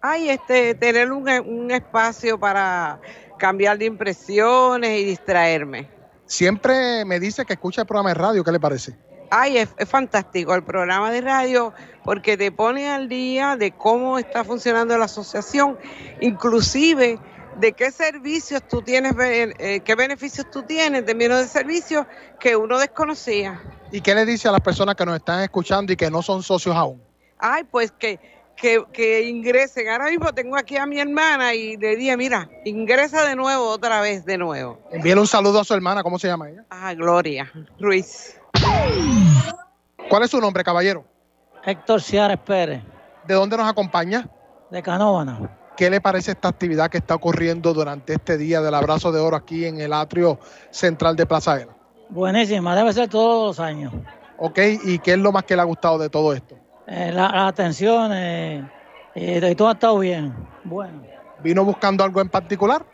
Ay, 0.00 0.30
este, 0.30 0.74
tener 0.74 1.12
un, 1.12 1.28
un 1.28 1.70
espacio 1.70 2.38
para 2.38 3.00
cambiar 3.38 3.78
de 3.78 3.86
impresiones 3.86 5.00
y 5.00 5.04
distraerme. 5.04 5.88
Siempre 6.26 7.04
me 7.04 7.20
dice 7.20 7.44
que 7.44 7.54
escucha 7.54 7.82
el 7.82 7.86
programa 7.86 8.10
de 8.10 8.14
radio, 8.14 8.44
¿qué 8.44 8.52
le 8.52 8.60
parece? 8.60 8.96
Ay, 9.30 9.58
es, 9.58 9.70
es 9.78 9.88
fantástico 9.88 10.54
el 10.54 10.62
programa 10.62 11.10
de 11.10 11.22
radio 11.22 11.72
porque 12.04 12.36
te 12.36 12.52
pone 12.52 12.90
al 12.90 13.08
día 13.08 13.56
de 13.56 13.72
cómo 13.72 14.18
está 14.18 14.44
funcionando 14.44 14.96
la 14.98 15.06
asociación, 15.06 15.78
inclusive 16.20 17.18
de 17.56 17.72
qué 17.72 17.90
servicios 17.90 18.62
tú 18.68 18.82
tienes, 18.82 19.14
be- 19.14 19.54
eh, 19.58 19.80
qué 19.80 19.94
beneficios 19.94 20.46
tú 20.50 20.62
tienes 20.62 21.00
en 21.00 21.06
términos 21.06 21.38
de 21.40 21.48
servicios 21.48 22.06
que 22.40 22.56
uno 22.56 22.78
desconocía. 22.78 23.60
¿Y 23.90 24.00
qué 24.00 24.14
le 24.14 24.24
dice 24.24 24.48
a 24.48 24.52
las 24.52 24.60
personas 24.60 24.94
que 24.94 25.04
nos 25.04 25.16
están 25.16 25.40
escuchando 25.42 25.92
y 25.92 25.96
que 25.96 26.10
no 26.10 26.22
son 26.22 26.42
socios 26.42 26.74
aún? 26.74 27.02
Ay, 27.38 27.64
pues 27.64 27.92
que, 27.92 28.18
que, 28.56 28.82
que 28.92 29.22
ingresen. 29.28 29.88
Ahora 29.88 30.06
mismo 30.08 30.32
tengo 30.32 30.56
aquí 30.56 30.76
a 30.76 30.86
mi 30.86 30.98
hermana 31.00 31.54
y 31.54 31.76
le 31.76 31.96
dije, 31.96 32.16
mira, 32.16 32.48
ingresa 32.64 33.24
de 33.26 33.36
nuevo, 33.36 33.66
otra 33.68 34.00
vez 34.00 34.24
de 34.24 34.38
nuevo. 34.38 34.78
Envíele 34.90 35.20
un 35.20 35.26
saludo 35.26 35.60
a 35.60 35.64
su 35.64 35.74
hermana, 35.74 36.02
¿cómo 36.02 36.18
se 36.18 36.28
llama 36.28 36.48
ella? 36.48 36.64
Ah, 36.70 36.94
Gloria 36.94 37.52
Ruiz. 37.78 38.38
¿Cuál 40.08 40.22
es 40.24 40.30
su 40.30 40.40
nombre, 40.40 40.62
caballero? 40.64 41.04
Héctor 41.64 42.02
Ciares 42.02 42.38
Pérez, 42.40 42.82
¿De 43.24 43.34
dónde 43.34 43.56
nos 43.56 43.68
acompaña? 43.68 44.28
de 44.70 44.82
Canóvana. 44.82 45.58
¿Qué 45.76 45.88
le 45.88 46.00
parece 46.00 46.32
esta 46.32 46.48
actividad 46.48 46.90
que 46.90 46.98
está 46.98 47.14
ocurriendo 47.14 47.72
durante 47.72 48.12
este 48.14 48.36
día 48.36 48.60
del 48.60 48.74
abrazo 48.74 49.10
de 49.10 49.20
oro 49.20 49.36
aquí 49.36 49.64
en 49.64 49.80
el 49.80 49.92
atrio 49.92 50.38
central 50.70 51.16
de 51.16 51.26
Plaza 51.26 51.60
Ela? 51.60 51.74
Buenísima, 52.10 52.76
debe 52.76 52.92
ser 52.92 53.08
todos 53.08 53.56
los 53.56 53.60
años. 53.60 53.92
¿Ok? 54.38 54.58
¿Y 54.84 54.98
qué 54.98 55.12
es 55.12 55.18
lo 55.18 55.32
más 55.32 55.44
que 55.44 55.56
le 55.56 55.62
ha 55.62 55.64
gustado 55.64 55.98
de 55.98 56.10
todo 56.10 56.32
esto? 56.32 56.56
Eh, 56.86 57.10
la, 57.12 57.28
la 57.28 57.46
atención 57.46 58.10
eh, 58.12 58.64
todo 59.56 59.68
ha 59.68 59.72
estado 59.72 59.98
bien. 59.98 60.34
Bueno. 60.64 61.02
¿Vino 61.42 61.64
buscando 61.64 62.04
algo 62.04 62.20
en 62.20 62.28
particular? 62.28 62.84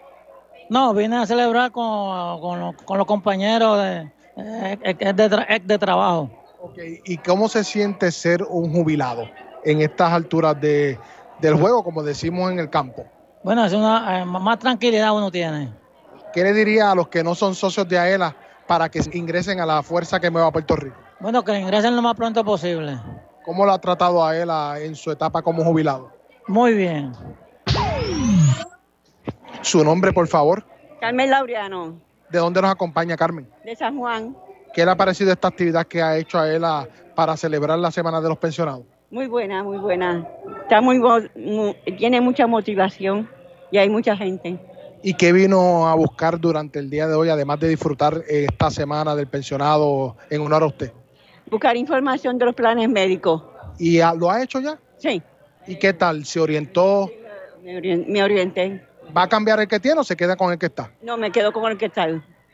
No, 0.71 0.93
vine 0.95 1.17
a 1.17 1.27
celebrar 1.27 1.71
con, 1.73 2.41
con 2.41 2.61
los, 2.61 2.75
con 2.83 2.99
los 2.99 3.07
compañeros 3.07 3.79
de, 3.79 4.13
eh, 4.37 5.15
de, 5.15 5.45
eh, 5.49 5.61
de 5.65 5.79
trabajo. 5.79 6.31
Ok, 6.61 6.79
¿Y 7.05 7.17
cómo 7.19 7.49
se 7.49 7.65
siente 7.65 8.11
ser 8.13 8.43
un 8.43 8.73
jubilado 8.73 9.29
en 9.65 9.81
estas 9.81 10.13
alturas 10.13 10.61
de, 10.61 10.99
del 11.41 11.55
juego, 11.55 11.83
como 11.85 12.03
decimos 12.03 12.51
en 12.51 12.59
el 12.59 12.71
campo? 12.71 13.05
Bueno, 13.43 13.65
es 13.65 13.73
una 13.73 14.21
eh, 14.21 14.25
más 14.25 14.59
tranquilidad 14.59 15.17
uno 15.17 15.31
tiene. 15.31 15.73
¿Qué 16.33 16.43
le 16.43 16.53
diría 16.53 16.91
a 16.91 16.95
los 16.95 17.09
que 17.09 17.23
no 17.25 17.35
son 17.35 17.55
socios 17.55 17.89
de 17.89 17.99
AELA 17.99 18.37
para 18.67 18.89
que 18.89 19.01
ingresen 19.13 19.61
a 19.61 19.67
la 19.67 19.83
fuerza 19.83 20.21
que 20.21 20.31
mueva 20.31 20.49
a 20.49 20.53
Puerto 20.53 20.77
Rico? 20.77 20.97
Bueno, 21.21 21.43
que 21.45 21.59
ingresen 21.59 21.97
lo 21.97 22.03
más 22.03 22.15
pronto 22.15 22.45
posible. 22.45 22.99
¿Cómo 23.45 23.65
lo 23.65 23.73
ha 23.73 23.79
tratado 23.79 24.25
AELA 24.25 24.81
en 24.81 24.95
su 24.95 25.11
etapa 25.11 25.41
como 25.43 25.65
jubilado? 25.65 26.13
Muy 26.47 26.75
bien. 26.75 27.13
Su 29.63 29.83
nombre, 29.85 30.13
por 30.13 30.29
favor. 30.29 30.65
Carmen 31.01 31.31
Laureano, 31.31 32.01
¿De 32.31 32.39
dónde 32.39 32.61
nos 32.61 32.71
acompaña 32.71 33.17
Carmen? 33.17 33.49
de 33.65 33.75
San 33.75 33.99
Juan. 33.99 34.37
¿Qué 34.75 34.85
le 34.85 34.91
ha 34.91 34.97
parecido 34.97 35.33
esta 35.33 35.49
actividad 35.49 35.87
que 35.87 36.03
ha 36.03 36.17
hecho 36.17 36.39
AELA 36.39 36.87
para 37.15 37.37
celebrar 37.37 37.79
la 37.79 37.91
Semana 37.91 38.21
de 38.21 38.29
los 38.29 38.39
Pensionados? 38.39 38.85
Muy 39.11 39.27
buena, 39.27 39.63
muy 39.63 39.79
buena. 39.79 40.27
Está 40.63 40.81
muy, 40.81 40.99
mo- 40.99 41.21
mu- 41.35 41.75
tiene 41.97 42.21
mucha 42.21 42.47
motivación 42.47 43.29
y 43.71 43.79
hay 43.79 43.89
mucha 43.89 44.17
gente. 44.17 44.59
¿Y 45.03 45.15
qué 45.15 45.33
vino 45.33 45.89
a 45.89 45.95
buscar 45.95 46.39
durante 46.39 46.79
el 46.79 46.91
día 46.91 47.07
de 47.07 47.15
hoy, 47.15 47.29
además 47.29 47.59
de 47.61 47.69
disfrutar 47.69 48.23
esta 48.29 48.71
Semana 48.71 49.15
del 49.15 49.27
Pensionado 49.29 50.17
en 50.29 50.43
honor 50.43 50.63
a 50.63 50.67
usted? 50.67 50.93
buscar 51.51 51.75
información 51.79 52.37
de 52.37 52.45
los 52.45 52.55
planes 52.55 52.91
médicos. 52.91 53.43
¿Y 53.79 54.01
lo 54.19 54.31
ha 54.31 54.43
hecho 54.43 54.61
ya? 54.61 54.79
Sí. 54.99 55.23
¿Y 55.67 55.77
qué 55.77 55.95
tal? 55.95 56.27
¿Se 56.27 56.39
orientó? 56.41 57.11
Me, 57.63 57.81
me 58.07 58.23
orienté. 58.23 58.85
¿Va 59.17 59.23
a 59.23 59.29
cambiar 59.31 59.59
el 59.61 59.67
que 59.67 59.81
tiene 59.81 59.99
o 60.01 60.05
se 60.05 60.15
queda 60.15 60.37
con 60.37 60.53
el 60.53 60.59
que 60.59 60.67
está? 60.67 60.91
No, 61.01 61.17
me 61.17 61.31
quedo 61.33 61.51
con 61.51 61.71
el 61.73 61.79
que 61.79 61.87
está. 61.87 62.07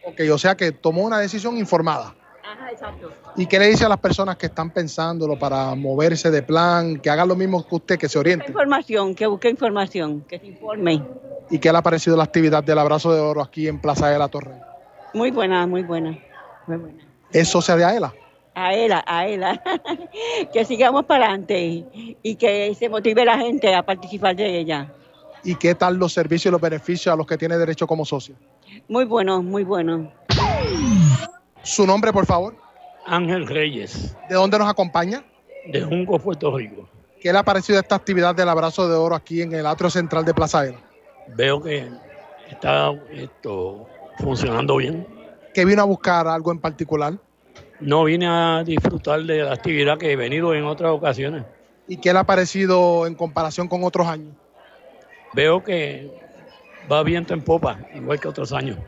Ok, 0.07 0.21
o 0.33 0.39
sea 0.39 0.55
que 0.55 0.71
tomó 0.71 1.03
una 1.03 1.19
decisión 1.19 1.57
informada. 1.57 2.15
Ajá, 2.45 2.71
exacto. 2.71 3.11
¿Y 3.37 3.47
qué 3.47 3.59
le 3.59 3.69
dice 3.69 3.87
a 3.87 3.89
las 3.89 3.99
personas 3.99 4.37
que 4.37 4.47
están 4.47 4.71
pensándolo 4.71 5.39
para 5.39 5.75
moverse 5.75 6.31
de 6.31 6.43
plan, 6.43 7.01
que 7.01 7.09
hagan 7.09 7.29
lo 7.29 7.37
mismo 7.37 7.67
que 7.67 7.75
usted, 7.75 7.99
que 7.99 8.09
se 8.09 8.19
oriente? 8.19 8.47
Información, 8.49 9.15
que 9.15 9.27
busque 9.27 9.49
información, 9.49 10.23
que 10.29 10.39
se 10.39 10.47
informe. 10.47 11.03
¿Y 11.51 11.59
qué 11.59 11.73
le 11.73 11.79
ha 11.79 11.83
parecido 11.83 12.17
la 12.17 12.25
actividad 12.25 12.63
del 12.63 12.79
abrazo 12.79 13.15
de 13.15 13.21
oro 13.21 13.41
aquí 13.41 13.67
en 13.67 13.81
Plaza 13.81 14.09
de 14.09 14.19
la 14.19 14.29
Torre? 14.29 14.61
Muy 15.15 15.31
buena, 15.31 15.67
muy 15.67 15.83
buena. 15.83 16.19
Muy 16.67 16.77
buena. 16.77 17.05
¿Es 17.33 17.49
socia 17.49 17.77
de 17.77 17.85
AELA? 17.85 18.15
A 18.55 18.75
ella, 18.75 19.05
a 19.07 19.27
ella. 19.27 19.63
que 20.53 20.65
sigamos 20.65 21.05
para 21.07 21.27
adelante 21.27 21.85
y 22.23 22.37
que 22.37 22.75
se 22.75 22.89
motive 22.89 23.25
la 23.25 23.39
gente 23.39 23.75
a 23.75 23.85
participar 23.85 24.37
de 24.37 24.59
ella. 24.59 24.93
¿Y 25.43 25.57
qué 25.57 25.75
tal 25.75 25.97
los 25.97 26.13
servicios 26.13 26.47
y 26.47 26.53
los 26.53 26.61
beneficios 26.61 27.13
a 27.13 27.17
los 27.17 27.27
que 27.27 27.37
tiene 27.37 27.59
derecho 27.59 27.87
como 27.87 28.05
socio? 28.05 28.35
Muy 28.89 29.05
bueno, 29.05 29.43
muy 29.43 29.65
bueno. 29.65 30.11
Su 31.65 31.87
nombre, 31.87 32.13
por 32.13 32.27
favor. 32.27 32.55
Ángel 33.07 33.47
Reyes, 33.47 34.17
¿De 34.29 34.35
dónde 34.35 34.59
nos 34.59 34.69
acompaña? 34.69 35.25
de 35.67 35.83
Junco, 35.83 36.19
Puerto 36.19 36.57
Rico. 36.57 36.89
¿Qué 37.21 37.33
le 37.33 37.39
ha 37.39 37.43
parecido 37.43 37.79
esta 37.79 37.95
actividad 37.95 38.35
del 38.35 38.49
abrazo 38.51 38.87
de 38.89 38.95
oro 38.97 39.15
aquí 39.15 39.41
en 39.41 39.53
el 39.55 39.67
atrio 39.67 39.89
central 39.89 40.25
de 40.25 40.35
Plaza 40.35 40.61
AELA? 40.61 40.79
Veo 41.29 41.63
que 41.63 41.89
está 42.51 42.93
esto 43.11 43.87
funcionando 44.19 44.77
bien. 44.77 45.07
¿Qué 45.55 45.65
vino 45.65 45.81
a 45.81 45.87
buscar 45.87 46.27
algo 46.29 46.53
en 46.53 46.59
particular? 46.59 47.15
No 47.81 48.05
vine 48.05 48.27
a 48.29 48.63
disfrutar 48.63 49.23
de 49.23 49.43
la 49.43 49.55
actividad 49.55 49.97
que 49.97 50.13
he 50.13 50.17
venido 50.17 50.55
en 50.55 50.65
otras 50.65 50.93
ocasiones. 50.93 51.45
¿Y 51.89 51.97
qué 51.97 52.13
le 52.13 52.19
ha 52.19 52.25
parecido 52.25 53.07
en 53.07 53.15
comparación 53.15 53.69
con 53.69 53.85
otros 53.85 54.07
años? 54.07 54.35
Veo 55.33 55.65
que 55.65 56.11
va 56.91 57.03
viento 57.03 57.33
en 57.35 57.43
popa, 57.43 57.79
igual 57.95 58.21
que 58.21 58.29
otros 58.29 58.53
años. 58.53 58.79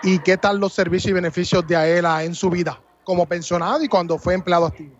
¿Y 0.00 0.20
qué 0.20 0.36
tal 0.38 0.58
los 0.58 0.72
servicios 0.72 1.10
y 1.10 1.14
beneficios 1.14 1.66
de 1.66 1.76
AELA 1.76 2.24
en 2.24 2.34
su 2.34 2.50
vida 2.50 2.80
como 3.04 3.26
pensionado 3.26 3.82
y 3.82 3.88
cuando 3.88 4.18
fue 4.18 4.34
empleado 4.34 4.66
activo? 4.66 4.94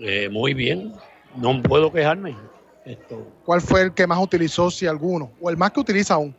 Eh, 0.00 0.28
muy 0.28 0.54
bien, 0.54 0.92
no 1.34 1.60
puedo 1.62 1.92
quejarme. 1.92 2.36
Esto, 2.84 3.26
¿Cuál 3.44 3.60
fue 3.60 3.82
el 3.82 3.92
que 3.92 4.06
más 4.06 4.22
utilizó, 4.22 4.70
si 4.70 4.86
alguno? 4.86 5.30
¿O 5.40 5.50
el 5.50 5.56
más 5.56 5.72
que 5.72 5.80
utiliza 5.80 6.14
aún? 6.14 6.34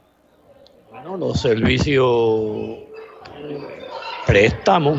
bueno, 0.90 1.18
los 1.18 1.40
servicios 1.40 2.06
eh, 3.38 3.58
préstamos, 4.26 4.98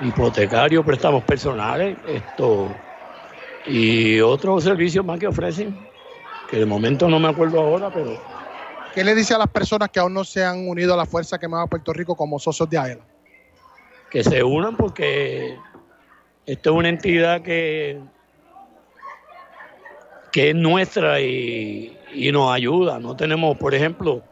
hipotecarios, 0.00 0.84
préstamos 0.84 1.22
personales, 1.24 1.96
esto 2.06 2.68
y 3.66 4.20
otros 4.20 4.64
servicios 4.64 5.04
más 5.04 5.18
que 5.18 5.26
ofrecen, 5.26 5.74
que 6.48 6.58
de 6.58 6.66
momento 6.66 7.08
no 7.08 7.18
me 7.18 7.28
acuerdo 7.28 7.58
ahora, 7.60 7.90
pero 7.90 8.35
¿Qué 8.96 9.04
le 9.04 9.14
dice 9.14 9.34
a 9.34 9.38
las 9.38 9.48
personas 9.48 9.90
que 9.90 10.00
aún 10.00 10.14
no 10.14 10.24
se 10.24 10.42
han 10.42 10.66
unido 10.66 10.94
a 10.94 10.96
la 10.96 11.04
fuerza 11.04 11.38
que 11.38 11.46
mueve 11.46 11.64
a 11.64 11.66
Puerto 11.68 11.92
Rico 11.92 12.16
como 12.16 12.38
socios 12.38 12.70
de 12.70 12.78
AELA? 12.78 13.04
que 14.10 14.24
se 14.24 14.42
unan 14.42 14.74
porque 14.74 15.54
esto 16.46 16.70
es 16.70 16.76
una 16.76 16.88
entidad 16.88 17.42
que, 17.42 18.00
que 20.32 20.48
es 20.48 20.56
nuestra 20.56 21.20
y, 21.20 21.94
y 22.14 22.32
nos 22.32 22.50
ayuda. 22.50 22.98
No 22.98 23.14
tenemos, 23.14 23.58
por 23.58 23.74
ejemplo, 23.74 24.22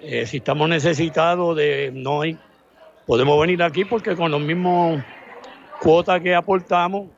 eh, 0.00 0.24
si 0.26 0.38
estamos 0.38 0.66
necesitados 0.70 1.54
de 1.54 1.90
no 1.92 2.22
hay, 2.22 2.38
podemos 3.06 3.38
venir 3.38 3.62
aquí 3.62 3.84
porque 3.84 4.16
con 4.16 4.30
los 4.30 4.40
mismos 4.40 5.02
cuotas 5.82 6.22
que 6.22 6.34
aportamos 6.34 7.08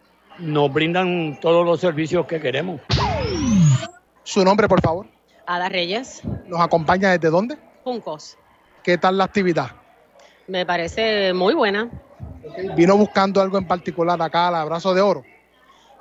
nos 0.40 0.72
brindan 0.72 1.38
todos 1.40 1.64
los 1.64 1.78
servicios 1.78 2.26
que 2.26 2.40
queremos. 2.40 2.80
Su 4.24 4.44
nombre, 4.44 4.66
por 4.66 4.80
favor. 4.80 5.06
Ada 5.48 5.70
Reyes, 5.70 6.20
¿Nos 6.46 6.60
acompaña 6.60 7.10
desde 7.10 7.30
dónde? 7.30 7.56
Juncos. 7.82 8.36
¿Qué 8.82 8.98
tal 8.98 9.16
la 9.16 9.24
actividad? 9.24 9.70
Me 10.46 10.66
parece 10.66 11.32
muy 11.32 11.54
buena. 11.54 11.88
¿Vino 12.76 12.98
buscando 12.98 13.40
algo 13.40 13.56
en 13.56 13.66
particular 13.66 14.20
acá 14.20 14.48
al 14.48 14.56
abrazo 14.56 14.92
de 14.92 15.00
oro? 15.00 15.24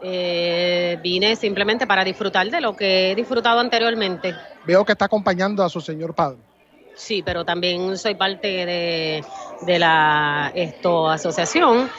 Eh, 0.01 0.99
vine 1.01 1.37
simplemente 1.37 1.87
para 1.87 2.03
disfrutar 2.03 2.49
de 2.49 2.59
lo 2.59 2.75
que 2.75 3.11
he 3.11 3.15
disfrutado 3.15 3.61
anteriormente. 3.61 4.35
Veo 4.65 4.83
que 4.83 4.91
está 4.91 5.05
acompañando 5.05 5.63
a 5.63 5.69
su 5.69 5.79
señor 5.79 6.13
padre. 6.13 6.39
Sí, 6.97 7.21
pero 7.21 7.45
también 7.45 7.97
soy 7.97 8.15
parte 8.15 8.47
de, 8.65 9.23
de 9.61 9.79
la 9.79 10.51
esto, 10.55 11.07
asociación 11.09 11.89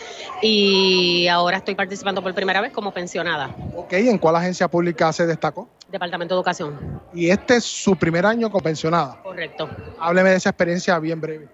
y 0.43 1.29
ahora 1.29 1.59
estoy 1.59 1.77
participando 1.77 2.21
por 2.21 2.35
primera 2.35 2.61
vez 2.61 2.73
como 2.73 2.93
pensionada. 2.93 3.55
Ok, 3.75 3.93
¿en 3.93 4.19
cuál 4.19 4.37
agencia 4.37 4.69
pública 4.69 5.13
se 5.13 5.27
destacó? 5.27 5.71
Departamento 5.89 6.35
de 6.35 6.39
Educación. 6.39 7.01
Y 7.13 7.31
este 7.31 7.57
es 7.57 7.65
su 7.65 7.97
primer 7.97 8.27
año 8.27 8.51
como 8.51 8.63
pensionada. 8.63 9.23
Correcto. 9.23 9.71
Hábleme 10.01 10.31
de 10.31 10.37
esa 10.37 10.51
experiencia 10.51 10.99
bien 10.99 11.21
breve. 11.21 11.49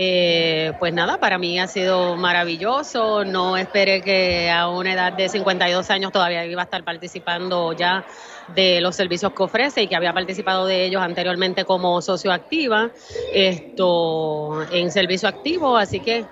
Eh, 0.00 0.74
pues 0.78 0.94
nada, 0.94 1.18
para 1.18 1.38
mí 1.38 1.58
ha 1.58 1.66
sido 1.66 2.14
maravilloso. 2.14 3.24
No 3.24 3.56
esperé 3.56 4.00
que 4.00 4.48
a 4.48 4.68
una 4.68 4.92
edad 4.92 5.12
de 5.12 5.28
52 5.28 5.90
años 5.90 6.12
todavía 6.12 6.46
iba 6.46 6.62
a 6.62 6.66
estar 6.66 6.84
participando 6.84 7.72
ya 7.72 8.06
de 8.54 8.80
los 8.80 8.94
servicios 8.94 9.32
que 9.32 9.42
ofrece 9.42 9.82
y 9.82 9.88
que 9.88 9.96
había 9.96 10.12
participado 10.12 10.66
de 10.66 10.84
ellos 10.84 11.02
anteriormente 11.02 11.64
como 11.64 12.00
socio 12.00 12.30
activa, 12.30 12.92
esto 13.34 14.64
en 14.70 14.92
servicio 14.92 15.28
activo, 15.28 15.76
así 15.76 15.98
que 15.98 16.24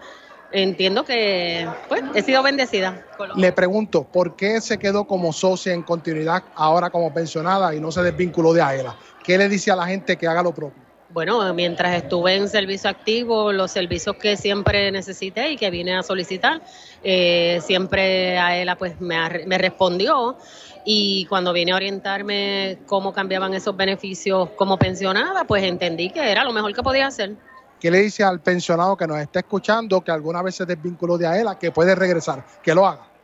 entiendo 0.53 1.05
que 1.05 1.69
pues 1.89 2.05
he 2.15 2.23
sido 2.23 2.45
bendecida. 2.45 3.05
Le 3.35 3.51
pregunto, 3.51 4.05
¿por 4.05 4.37
qué 4.37 4.61
se 4.61 4.79
quedó 4.79 5.09
como 5.09 5.33
socia 5.33 5.75
en 5.75 5.83
continuidad 5.83 6.45
ahora 6.55 6.91
como 6.91 7.13
pensionada 7.13 7.75
y 7.75 7.81
no 7.81 7.91
se 7.91 8.05
desvinculó 8.05 8.53
de 8.53 8.63
AELA? 8.63 8.97
¿Qué 9.25 9.37
le 9.37 9.49
dice 9.49 9.73
a 9.73 9.77
la 9.77 9.87
gente 9.89 10.17
que 10.17 10.29
haga 10.29 10.45
lo 10.45 10.55
propio? 10.55 10.86
Bueno, 11.09 11.55
mientras 11.55 11.95
estuve 11.95 12.35
en 12.35 12.49
servicio 12.49 12.91
activo, 12.91 13.53
los 13.53 13.71
servicios 13.71 14.17
que 14.17 14.37
siempre 14.37 14.91
necesité 14.91 15.53
y 15.53 15.57
que 15.57 15.71
vine 15.71 15.97
a 15.97 16.03
solicitar, 16.03 16.61
eh, 17.03 17.61
siempre 17.63 18.39
a 18.39 18.57
ella 18.59 18.77
pues 18.77 19.01
me, 19.01 19.17
me 19.47 19.57
respondió 19.57 20.37
y 20.85 21.25
cuando 21.27 21.53
vine 21.53 21.73
a 21.73 21.77
orientarme 21.77 22.79
cómo 22.87 23.13
cambiaban 23.13 23.55
esos 23.55 23.77
beneficios 23.77 24.51
como 24.57 24.79
pensionada, 24.79 25.45
pues 25.45 25.63
entendí 25.63 26.11
que 26.11 26.31
era 26.31 26.43
lo 26.43 26.53
mejor 26.53 26.75
que 26.75 26.83
podía 26.83 27.07
hacer. 27.07 27.37
¿Qué 27.81 27.91
le 27.91 27.99
dice 27.99 28.25
al 28.25 28.41
pensionado 28.41 28.97
que 28.97 29.07
nos 29.07 29.19
está 29.19 29.41
escuchando 29.41 30.03
que 30.03 30.11
alguna 30.11 30.43
vez 30.43 30.57
se 30.57 30.67
desvinculó 30.67 31.19
de 31.19 31.27
AELA 31.27 31.59
que 31.59 31.71
puede 31.71 31.95
regresar? 31.95 32.45
Que 32.63 32.75
lo 32.75 32.87
haga. 32.87 33.16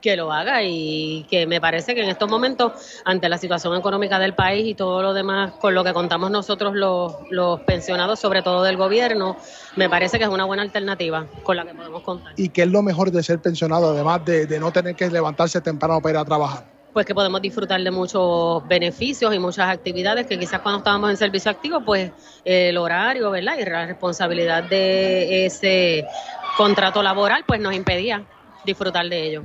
Que 0.00 0.16
lo 0.16 0.32
haga 0.32 0.62
y 0.62 1.26
que 1.30 1.46
me 1.46 1.60
parece 1.60 1.94
que 1.94 2.02
en 2.02 2.08
estos 2.08 2.30
momentos, 2.30 2.72
ante 3.04 3.28
la 3.28 3.38
situación 3.38 3.76
económica 3.76 4.18
del 4.18 4.34
país 4.34 4.66
y 4.66 4.74
todo 4.74 5.02
lo 5.02 5.14
demás 5.14 5.52
con 5.60 5.74
lo 5.74 5.84
que 5.84 5.92
contamos 5.92 6.30
nosotros 6.30 6.74
los, 6.74 7.14
los 7.30 7.60
pensionados, 7.60 8.20
sobre 8.20 8.42
todo 8.42 8.62
del 8.62 8.76
gobierno, 8.76 9.36
me 9.74 9.88
parece 9.88 10.18
que 10.18 10.24
es 10.24 10.30
una 10.30 10.44
buena 10.44 10.62
alternativa 10.62 11.26
con 11.42 11.56
la 11.56 11.64
que 11.64 11.74
podemos 11.74 12.02
contar. 12.02 12.32
¿Y 12.36 12.50
qué 12.50 12.62
es 12.62 12.68
lo 12.68 12.82
mejor 12.82 13.10
de 13.10 13.22
ser 13.22 13.40
pensionado, 13.40 13.90
además 13.90 14.24
de, 14.24 14.46
de 14.46 14.60
no 14.60 14.70
tener 14.70 14.94
que 14.94 15.10
levantarse 15.10 15.60
temprano 15.60 16.00
para 16.00 16.12
ir 16.12 16.18
a 16.18 16.24
trabajar? 16.24 16.64
Pues 16.92 17.04
que 17.04 17.14
podemos 17.14 17.42
disfrutar 17.42 17.82
de 17.82 17.90
muchos 17.90 18.66
beneficios 18.66 19.34
y 19.34 19.38
muchas 19.38 19.68
actividades 19.68 20.26
que 20.26 20.38
quizás 20.38 20.60
cuando 20.60 20.78
estábamos 20.78 21.10
en 21.10 21.18
servicio 21.18 21.50
activo, 21.50 21.82
pues 21.84 22.10
eh, 22.42 22.70
el 22.70 22.78
horario, 22.78 23.30
¿verdad? 23.30 23.58
Y 23.58 23.64
la 23.64 23.86
responsabilidad 23.86 24.64
de 24.64 25.44
ese 25.44 26.06
contrato 26.56 27.02
laboral, 27.02 27.44
pues 27.46 27.60
nos 27.60 27.74
impedía 27.74 28.24
disfrutar 28.64 29.08
de 29.08 29.26
ello. 29.26 29.42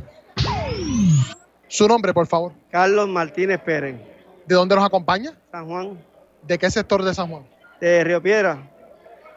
Su 1.67 1.87
nombre, 1.87 2.13
por 2.13 2.27
favor. 2.27 2.53
Carlos 2.69 3.07
Martínez 3.07 3.59
Pérez, 3.61 3.95
¿De 4.45 4.55
dónde 4.55 4.75
nos 4.75 4.83
acompaña? 4.83 5.33
San 5.51 5.67
Juan, 5.67 5.97
¿De 6.43 6.57
qué 6.57 6.69
sector 6.69 7.03
de 7.03 7.13
San 7.13 7.29
Juan? 7.29 7.43
de 7.79 8.03
Río 8.03 8.21
Piedra. 8.21 8.69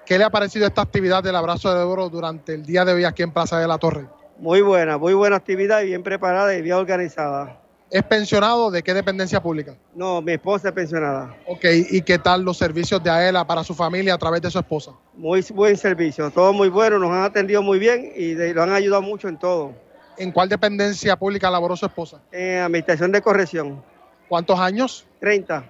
¿Qué 0.05 0.19
le 0.19 0.25
ha 0.25 0.31
parecido 0.31 0.67
esta 0.67 0.83
actividad 0.83 1.23
del 1.23 1.37
abrazo 1.37 1.75
de 1.75 1.83
oro 1.83 2.11
durante 2.11 2.53
el 2.55 2.65
día 2.67 2.85
de 2.85 2.93
hoy 2.93 3.05
aquí 3.05 3.23
en 3.23 3.31
Plaza 3.31 3.59
de 3.59 3.67
la 3.67 3.79
Torre? 3.79 4.07
Muy 4.39 4.61
buena, 4.61 4.99
muy 4.99 5.15
buena 5.15 5.37
actividad 5.37 5.81
y 5.83 5.87
bien 5.87 6.03
preparada 6.03 6.55
y 6.55 6.61
bien 6.61 6.77
organizada. 6.77 7.61
¿Es 7.91 8.03
pensionado 8.03 8.71
de 8.71 8.83
qué 8.83 8.93
dependencia 8.93 9.41
pública? 9.41 9.77
No, 9.95 10.21
mi 10.21 10.33
esposa 10.33 10.69
es 10.69 10.75
pensionada. 10.75 11.35
Ok, 11.47 11.65
¿y 11.91 12.03
qué 12.03 12.19
tal 12.19 12.43
los 12.43 12.59
servicios 12.59 13.03
de 13.03 13.09
AELA 13.11 13.47
para 13.47 13.63
su 13.63 13.73
familia 13.75 14.15
a 14.15 14.19
través 14.19 14.43
de 14.43 14.51
su 14.51 14.59
esposa? 14.59 14.91
Muy 15.15 15.43
buen 15.55 15.77
servicio, 15.77 16.31
todo 16.31 16.53
muy 16.53 16.69
bueno, 16.69 16.99
nos 16.99 17.11
han 17.11 17.23
atendido 17.23 17.63
muy 17.63 17.79
bien 17.79 18.11
y 18.17 18.35
lo 18.35 18.63
han 18.63 18.73
ayudado 18.73 19.01
mucho 19.01 19.29
en 19.29 19.39
todo. 19.39 19.73
¿En 20.17 20.31
cuál 20.33 20.49
dependencia 20.49 21.17
pública 21.17 21.51
laboró 21.51 21.77
su 21.77 21.87
esposa? 21.87 22.21
En 22.33 22.59
administración 22.61 23.13
de 23.13 23.21
corrección, 23.23 23.83
¿Cuántos 24.29 24.59
años? 24.59 25.07
30. 25.21 25.65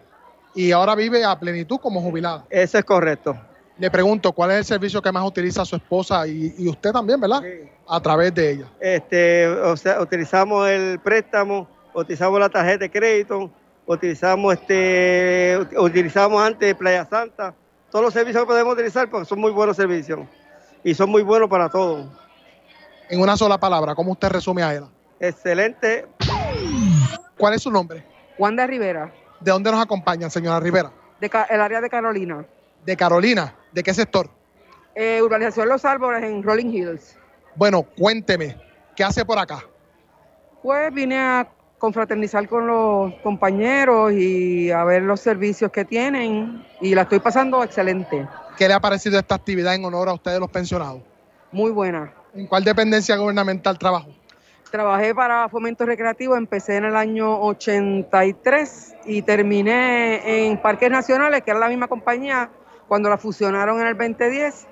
Y 0.54 0.70
ahora 0.70 0.94
vive 0.94 1.24
a 1.24 1.38
plenitud 1.38 1.78
como 1.78 2.00
jubilada. 2.00 2.44
Eso 2.48 2.78
es 2.78 2.84
correcto. 2.84 3.36
Le 3.78 3.90
pregunto, 3.90 4.30
¿cuál 4.32 4.52
es 4.52 4.58
el 4.58 4.64
servicio 4.64 5.02
que 5.02 5.10
más 5.10 5.26
utiliza 5.26 5.64
su 5.64 5.74
esposa 5.74 6.26
y, 6.28 6.54
y 6.58 6.68
usted 6.68 6.92
también, 6.92 7.20
verdad? 7.20 7.42
A 7.88 8.00
través 8.00 8.32
de 8.32 8.50
ella. 8.52 8.66
Este, 8.80 9.48
o 9.48 9.76
sea, 9.76 10.00
utilizamos 10.00 10.68
el 10.68 11.00
préstamo, 11.00 11.68
utilizamos 11.92 12.38
la 12.38 12.48
tarjeta 12.48 12.78
de 12.84 12.90
crédito, 12.90 13.50
utilizamos 13.84 14.54
este, 14.54 15.58
ut- 15.58 15.76
utilizamos 15.82 16.40
antes 16.40 16.72
Playa 16.76 17.04
Santa, 17.04 17.52
todos 17.90 18.04
los 18.04 18.14
servicios 18.14 18.44
que 18.44 18.46
podemos 18.46 18.74
utilizar 18.74 19.10
porque 19.10 19.26
son 19.26 19.40
muy 19.40 19.50
buenos 19.50 19.76
servicios 19.76 20.20
y 20.84 20.94
son 20.94 21.10
muy 21.10 21.22
buenos 21.22 21.50
para 21.50 21.68
todos. 21.68 22.06
En 23.08 23.20
una 23.20 23.36
sola 23.36 23.58
palabra, 23.58 23.94
¿cómo 23.94 24.12
usted 24.12 24.28
resume 24.30 24.62
a 24.62 24.68
Aela? 24.68 24.88
Excelente. 25.20 26.06
¿Cuál 27.36 27.54
es 27.54 27.62
su 27.62 27.70
nombre? 27.70 28.04
Wanda 28.38 28.66
Rivera, 28.66 29.12
¿De 29.40 29.50
dónde 29.50 29.70
nos 29.70 29.80
acompañan, 29.80 30.30
señora 30.30 30.58
Rivera? 30.58 30.90
de 31.20 31.30
el 31.50 31.60
área 31.60 31.80
de 31.80 31.88
Carolina. 31.88 32.44
De 32.84 32.96
Carolina. 32.96 33.54
¿De 33.72 33.82
qué 33.82 33.94
sector? 33.94 34.28
Eh, 34.94 35.20
urbanización 35.22 35.68
Los 35.68 35.84
Árboles 35.84 36.22
en 36.24 36.42
Rolling 36.42 36.70
Hills. 36.72 37.16
Bueno, 37.54 37.82
cuénteme, 37.82 38.56
¿qué 38.96 39.04
hace 39.04 39.24
por 39.24 39.38
acá? 39.38 39.64
Pues 40.62 40.92
vine 40.92 41.18
a 41.18 41.48
confraternizar 41.78 42.48
con 42.48 42.66
los 42.66 43.14
compañeros 43.22 44.12
y 44.12 44.70
a 44.70 44.84
ver 44.84 45.02
los 45.02 45.20
servicios 45.20 45.70
que 45.70 45.84
tienen 45.84 46.64
y 46.80 46.94
la 46.94 47.02
estoy 47.02 47.20
pasando 47.20 47.62
excelente. 47.62 48.26
¿Qué 48.56 48.66
le 48.68 48.74
ha 48.74 48.80
parecido 48.80 49.18
esta 49.18 49.34
actividad 49.34 49.74
en 49.74 49.84
honor 49.84 50.08
a 50.08 50.14
ustedes 50.14 50.40
los 50.40 50.50
pensionados? 50.50 51.02
Muy 51.52 51.70
buena. 51.70 52.12
¿En 52.34 52.46
cuál 52.46 52.64
dependencia 52.64 53.16
gubernamental 53.16 53.78
trabajo? 53.78 54.10
Trabajé 54.70 55.14
para 55.14 55.48
Fomento 55.48 55.86
Recreativo, 55.86 56.34
empecé 56.34 56.76
en 56.76 56.86
el 56.86 56.96
año 56.96 57.40
83 57.42 58.94
y 59.06 59.22
terminé 59.22 60.48
en 60.48 60.60
Parques 60.60 60.90
Nacionales, 60.90 61.42
que 61.42 61.52
era 61.52 61.60
la 61.60 61.68
misma 61.68 61.86
compañía 61.86 62.50
cuando 62.88 63.08
la 63.08 63.16
fusionaron 63.16 63.80
en 63.80 63.86
el 63.86 63.96
2010 63.96 64.66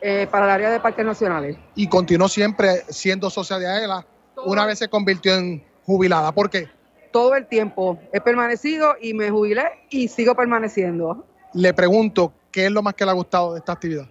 eh, 0.00 0.26
para 0.30 0.46
el 0.46 0.50
área 0.52 0.70
de 0.70 0.80
Parques 0.80 1.04
Nacionales. 1.04 1.58
Y 1.74 1.86
continuó 1.86 2.28
siempre 2.28 2.82
siendo 2.88 3.28
socia 3.28 3.58
de 3.58 3.66
AELA, 3.66 4.06
una 4.46 4.64
vez 4.64 4.78
se 4.78 4.88
convirtió 4.88 5.34
en 5.34 5.62
jubilada. 5.84 6.32
¿Por 6.32 6.48
qué? 6.48 6.68
Todo 7.10 7.34
el 7.34 7.46
tiempo 7.46 7.98
he 8.10 8.22
permanecido 8.22 8.94
y 9.02 9.12
me 9.12 9.30
jubilé 9.30 9.64
y 9.90 10.08
sigo 10.08 10.34
permaneciendo. 10.34 11.26
Le 11.52 11.74
pregunto, 11.74 12.32
¿qué 12.50 12.66
es 12.66 12.72
lo 12.72 12.82
más 12.82 12.94
que 12.94 13.04
le 13.04 13.10
ha 13.10 13.14
gustado 13.14 13.52
de 13.52 13.58
esta 13.58 13.72
actividad? 13.72 14.06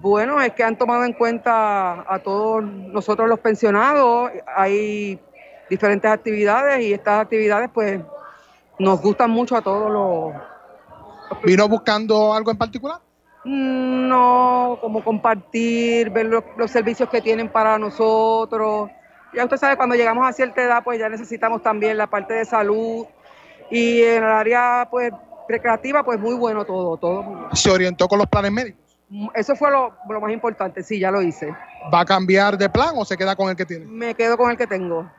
Bueno, 0.00 0.40
es 0.40 0.52
que 0.52 0.62
han 0.62 0.78
tomado 0.78 1.04
en 1.04 1.12
cuenta 1.12 2.04
a 2.12 2.18
todos 2.20 2.62
nosotros 2.62 3.28
los 3.28 3.40
pensionados. 3.40 4.30
Hay 4.54 5.18
diferentes 5.68 6.08
actividades 6.08 6.84
y 6.84 6.92
estas 6.92 7.22
actividades 7.22 7.68
pues 7.72 8.00
nos 8.78 9.00
gustan 9.00 9.30
mucho 9.30 9.56
a 9.56 9.62
todos 9.62 9.90
los... 9.90 11.42
¿Vino 11.44 11.68
buscando 11.68 12.32
algo 12.32 12.52
en 12.52 12.56
particular? 12.56 13.00
No, 13.44 14.78
como 14.80 15.02
compartir, 15.02 16.10
ver 16.10 16.26
los, 16.26 16.44
los 16.56 16.70
servicios 16.70 17.08
que 17.08 17.20
tienen 17.20 17.48
para 17.48 17.76
nosotros. 17.76 18.90
Ya 19.34 19.44
usted 19.44 19.56
sabe, 19.56 19.76
cuando 19.76 19.96
llegamos 19.96 20.26
a 20.26 20.32
cierta 20.32 20.62
edad 20.62 20.82
pues 20.84 20.98
ya 21.00 21.08
necesitamos 21.08 21.62
también 21.62 21.98
la 21.98 22.06
parte 22.06 22.34
de 22.34 22.44
salud 22.44 23.04
y 23.70 24.02
en 24.02 24.22
el 24.22 24.30
área 24.30 24.86
pues 24.90 25.12
recreativa 25.48 26.04
pues 26.04 26.20
muy 26.20 26.34
bueno 26.34 26.64
todo, 26.64 26.96
todo 26.96 27.22
muy 27.22 27.34
bueno. 27.34 27.56
¿Se 27.56 27.70
orientó 27.70 28.06
con 28.06 28.18
los 28.18 28.28
planes 28.28 28.52
médicos? 28.52 28.87
Eso 29.34 29.56
fue 29.56 29.70
lo, 29.70 29.94
lo 30.08 30.20
más 30.20 30.32
importante, 30.32 30.82
sí, 30.82 30.98
ya 30.98 31.10
lo 31.10 31.22
hice. 31.22 31.48
¿Va 31.92 32.00
a 32.00 32.04
cambiar 32.04 32.58
de 32.58 32.68
plan 32.68 32.90
o 32.94 33.04
se 33.04 33.16
queda 33.16 33.34
con 33.36 33.48
el 33.48 33.56
que 33.56 33.64
tiene? 33.64 33.86
Me 33.86 34.14
quedo 34.14 34.36
con 34.36 34.50
el 34.50 34.56
que 34.56 34.66
tengo. 34.66 35.10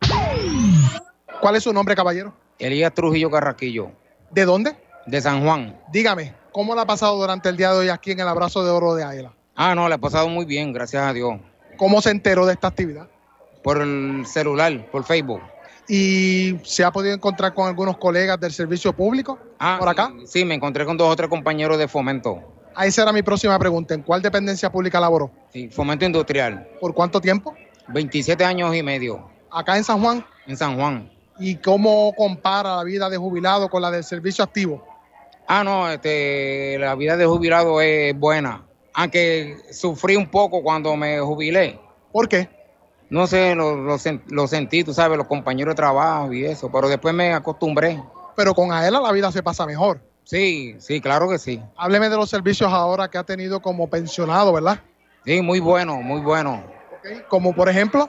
¿Cuál 1.41 1.55
es 1.55 1.63
su 1.63 1.73
nombre, 1.73 1.95
caballero? 1.95 2.33
Elías 2.57 2.93
Trujillo 2.93 3.31
Carraquillo, 3.31 3.91
¿De 4.31 4.45
dónde? 4.45 4.75
de 5.05 5.21
San 5.21 5.43
Juan. 5.43 5.79
Dígame, 5.91 6.35
¿cómo 6.51 6.75
le 6.75 6.81
ha 6.81 6.85
pasado 6.85 7.17
durante 7.17 7.49
el 7.49 7.57
día 7.57 7.71
de 7.71 7.77
hoy 7.79 7.89
aquí 7.89 8.11
en 8.11 8.19
el 8.19 8.27
abrazo 8.27 8.63
de 8.63 8.69
oro 8.69 8.93
de 8.93 9.03
Aela? 9.03 9.33
Ah, 9.55 9.73
no, 9.73 9.87
le 9.89 9.95
ha 9.95 9.97
pasado 9.97 10.27
muy 10.29 10.45
bien, 10.45 10.71
gracias 10.71 11.01
a 11.03 11.13
Dios. 11.13 11.39
¿Cómo 11.77 12.01
se 12.01 12.11
enteró 12.11 12.45
de 12.45 12.53
esta 12.53 12.67
actividad? 12.67 13.07
Por 13.63 13.81
el 13.81 14.23
celular, 14.27 14.85
por 14.91 15.03
Facebook. 15.03 15.41
¿Y 15.87 16.59
se 16.63 16.83
ha 16.83 16.91
podido 16.91 17.15
encontrar 17.15 17.53
con 17.55 17.67
algunos 17.67 17.97
colegas 17.97 18.39
del 18.39 18.51
servicio 18.51 18.93
público 18.93 19.39
Ah, 19.57 19.77
por 19.79 19.89
acá? 19.89 20.11
Sí, 20.25 20.45
me 20.45 20.53
encontré 20.53 20.85
con 20.85 20.95
dos 20.97 21.11
o 21.11 21.15
tres 21.15 21.29
compañeros 21.29 21.79
de 21.79 21.87
fomento. 21.87 22.43
Ah, 22.81 22.85
esa 22.85 23.01
era 23.01 23.11
mi 23.11 23.21
próxima 23.21 23.59
pregunta. 23.59 23.93
¿En 23.93 24.03
cuál 24.03 24.21
dependencia 24.21 24.71
pública 24.71 25.01
laboró? 25.01 25.29
Sí, 25.51 25.67
fomento 25.67 26.05
industrial. 26.05 26.65
¿Por 26.79 26.93
cuánto 26.93 27.19
tiempo? 27.19 27.53
27 27.89 28.45
años 28.45 28.73
y 28.73 28.81
medio. 28.81 29.29
Acá 29.51 29.75
en 29.75 29.83
San 29.83 30.01
Juan. 30.01 30.25
En 30.47 30.55
San 30.55 30.77
Juan. 30.77 31.11
¿Y 31.39 31.57
cómo 31.57 32.13
compara 32.15 32.77
la 32.77 32.83
vida 32.85 33.09
de 33.09 33.17
jubilado 33.17 33.69
con 33.69 33.81
la 33.81 33.91
del 33.91 34.05
servicio 34.05 34.45
activo? 34.45 34.81
Ah, 35.45 35.61
no, 35.61 35.89
este, 35.89 36.77
la 36.79 36.95
vida 36.95 37.17
de 37.17 37.25
jubilado 37.25 37.81
es 37.81 38.17
buena. 38.17 38.63
Aunque 38.93 39.57
sufrí 39.73 40.15
un 40.15 40.31
poco 40.31 40.63
cuando 40.63 40.95
me 40.95 41.19
jubilé. 41.19 41.77
¿Por 42.13 42.29
qué? 42.29 42.47
No 43.09 43.27
sé, 43.27 43.55
lo, 43.55 43.75
lo 43.75 43.97
lo 44.27 44.47
sentí, 44.47 44.85
tú 44.85 44.93
sabes, 44.93 45.17
los 45.17 45.27
compañeros 45.27 45.73
de 45.73 45.75
trabajo 45.75 46.31
y 46.31 46.45
eso, 46.45 46.71
pero 46.71 46.87
después 46.87 47.13
me 47.13 47.33
acostumbré. 47.33 48.01
Pero 48.37 48.55
con 48.55 48.71
Aela 48.71 49.01
la 49.01 49.11
vida 49.11 49.33
se 49.33 49.43
pasa 49.43 49.65
mejor. 49.65 49.99
Sí, 50.29 50.75
sí, 50.77 51.01
claro 51.01 51.27
que 51.27 51.39
sí. 51.39 51.59
Hábleme 51.75 52.07
de 52.07 52.15
los 52.15 52.29
servicios 52.29 52.71
ahora 52.71 53.09
que 53.09 53.17
ha 53.17 53.23
tenido 53.23 53.59
como 53.59 53.89
pensionado, 53.89 54.53
¿verdad? 54.53 54.79
Sí, 55.25 55.41
muy 55.41 55.59
bueno, 55.59 56.03
muy 56.03 56.21
bueno. 56.21 56.63
Como 57.27 57.55
por 57.55 57.67
ejemplo, 57.67 58.07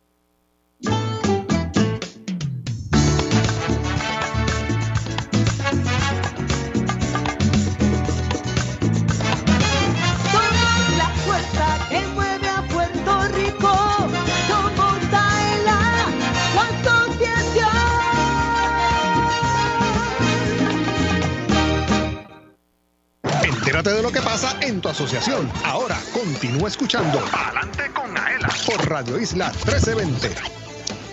Entérate 23.81 23.97
de 23.97 24.03
lo 24.03 24.11
que 24.11 24.21
pasa 24.21 24.55
en 24.61 24.79
tu 24.79 24.89
asociación. 24.89 25.51
Ahora 25.65 25.97
continúa 26.13 26.67
escuchando 26.67 27.19
Adelante 27.33 27.91
con 27.95 28.15
Aela 28.15 28.47
por 28.67 28.87
Radio 28.87 29.19
Isla 29.19 29.47
1320. 29.65 30.29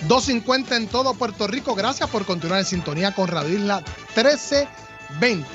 250 0.03 0.77
en 0.77 0.87
todo 0.89 1.15
Puerto 1.15 1.47
Rico. 1.47 1.75
Gracias 1.75 2.11
por 2.11 2.27
continuar 2.27 2.59
en 2.59 2.67
sintonía 2.67 3.13
con 3.15 3.29
Radio 3.29 3.57
Isla 3.57 3.83
1320. 4.15 5.49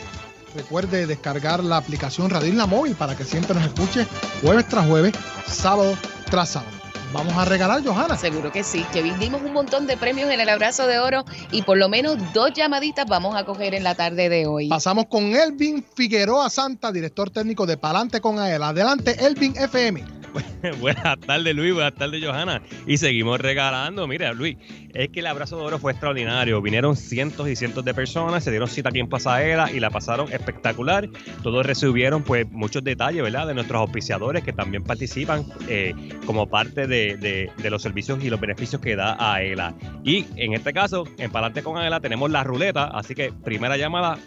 Recuerde 0.55 1.05
descargar 1.05 1.63
la 1.63 1.77
aplicación 1.77 2.31
Radio 2.31 2.49
Isla 2.49 2.65
Móvil 2.65 2.95
para 2.95 3.15
que 3.15 3.25
siempre 3.25 3.53
nos 3.53 3.65
escuche 3.65 4.07
jueves 4.41 4.67
tras 4.67 4.87
jueves, 4.87 5.13
sábado 5.45 5.95
tras 6.31 6.49
sábado. 6.49 6.82
Vamos 7.13 7.33
a 7.37 7.45
regalar, 7.45 7.83
Johanna. 7.83 8.17
Seguro 8.17 8.51
que 8.51 8.63
sí, 8.63 8.83
que 8.91 9.03
dimos 9.03 9.43
un 9.43 9.53
montón 9.53 9.85
de 9.85 9.97
premios 9.97 10.31
en 10.31 10.39
el 10.39 10.49
abrazo 10.49 10.87
de 10.87 10.97
oro 10.97 11.23
y 11.51 11.61
por 11.61 11.77
lo 11.77 11.87
menos 11.87 12.17
dos 12.33 12.53
llamaditas 12.53 13.05
vamos 13.07 13.35
a 13.35 13.45
coger 13.45 13.75
en 13.75 13.83
la 13.83 13.93
tarde 13.93 14.29
de 14.29 14.47
hoy. 14.47 14.67
Pasamos 14.67 15.05
con 15.05 15.35
Elvin 15.35 15.85
Figueroa 15.95 16.49
Santa, 16.49 16.91
director 16.91 17.29
técnico 17.29 17.67
de 17.67 17.77
Palante 17.77 18.19
con 18.19 18.39
AEL. 18.39 18.63
Adelante, 18.63 19.15
Elvin 19.25 19.55
FM. 19.55 20.23
Buenas 20.79 21.19
tardes, 21.19 21.55
Luis. 21.55 21.73
Buenas 21.73 21.93
tardes, 21.93 22.23
Johanna. 22.23 22.61
Y 22.87 22.97
seguimos 22.97 23.39
regalando. 23.39 24.07
Mira, 24.07 24.33
Luis, 24.33 24.57
es 24.93 25.09
que 25.09 25.19
el 25.19 25.27
abrazo 25.27 25.57
de 25.57 25.63
oro 25.63 25.79
fue 25.79 25.91
extraordinario. 25.91 26.61
Vinieron 26.61 26.95
cientos 26.95 27.47
y 27.47 27.55
cientos 27.55 27.85
de 27.85 27.93
personas, 27.93 28.43
se 28.43 28.51
dieron 28.51 28.67
cita 28.67 28.89
aquí 28.89 28.99
en 28.99 29.09
Pasadera 29.09 29.71
y 29.71 29.79
la 29.79 29.89
pasaron 29.89 30.31
espectacular. 30.31 31.09
Todos 31.41 31.65
recibieron, 31.65 32.23
pues, 32.23 32.49
muchos 32.51 32.83
detalles, 32.83 33.21
¿verdad? 33.21 33.47
De 33.47 33.53
nuestros 33.53 33.79
auspiciadores 33.79 34.43
que 34.43 34.53
también 34.53 34.83
participan 34.83 35.45
eh, 35.67 35.93
como 36.25 36.47
parte 36.47 36.87
de, 36.87 37.02
de- 37.17 37.51
de 37.61 37.69
los 37.69 37.81
servicios 37.81 38.23
y 38.23 38.29
los 38.29 38.39
beneficios 38.39 38.81
que 38.81 38.95
da 38.95 39.15
AELA. 39.19 39.73
Y 40.03 40.25
en 40.35 40.53
este 40.53 40.73
caso, 40.73 41.03
en 41.17 41.31
Palante 41.31 41.61
con 41.63 41.77
AELA 41.77 41.99
tenemos 41.99 42.31
la 42.31 42.43
ruleta. 42.43 42.85
Así 42.85 43.13
que, 43.15 43.31
primera 43.43 43.77
llamada. 43.77 44.17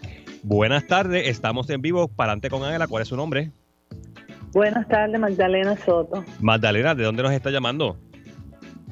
Buenas 0.43 0.85
tardes, 0.87 1.27
estamos 1.27 1.69
en 1.69 1.81
vivo. 1.81 2.07
Palante 2.07 2.49
con 2.49 2.63
AELA, 2.63 2.87
¿cuál 2.87 3.01
es 3.03 3.09
su 3.09 3.17
nombre? 3.17 3.51
Buenas 4.53 4.87
tardes, 4.87 5.19
Magdalena 5.19 5.75
Soto. 5.85 6.23
Magdalena, 6.39 6.95
¿de 6.95 7.03
dónde 7.03 7.21
nos 7.23 7.31
está 7.33 7.49
llamando? 7.51 7.97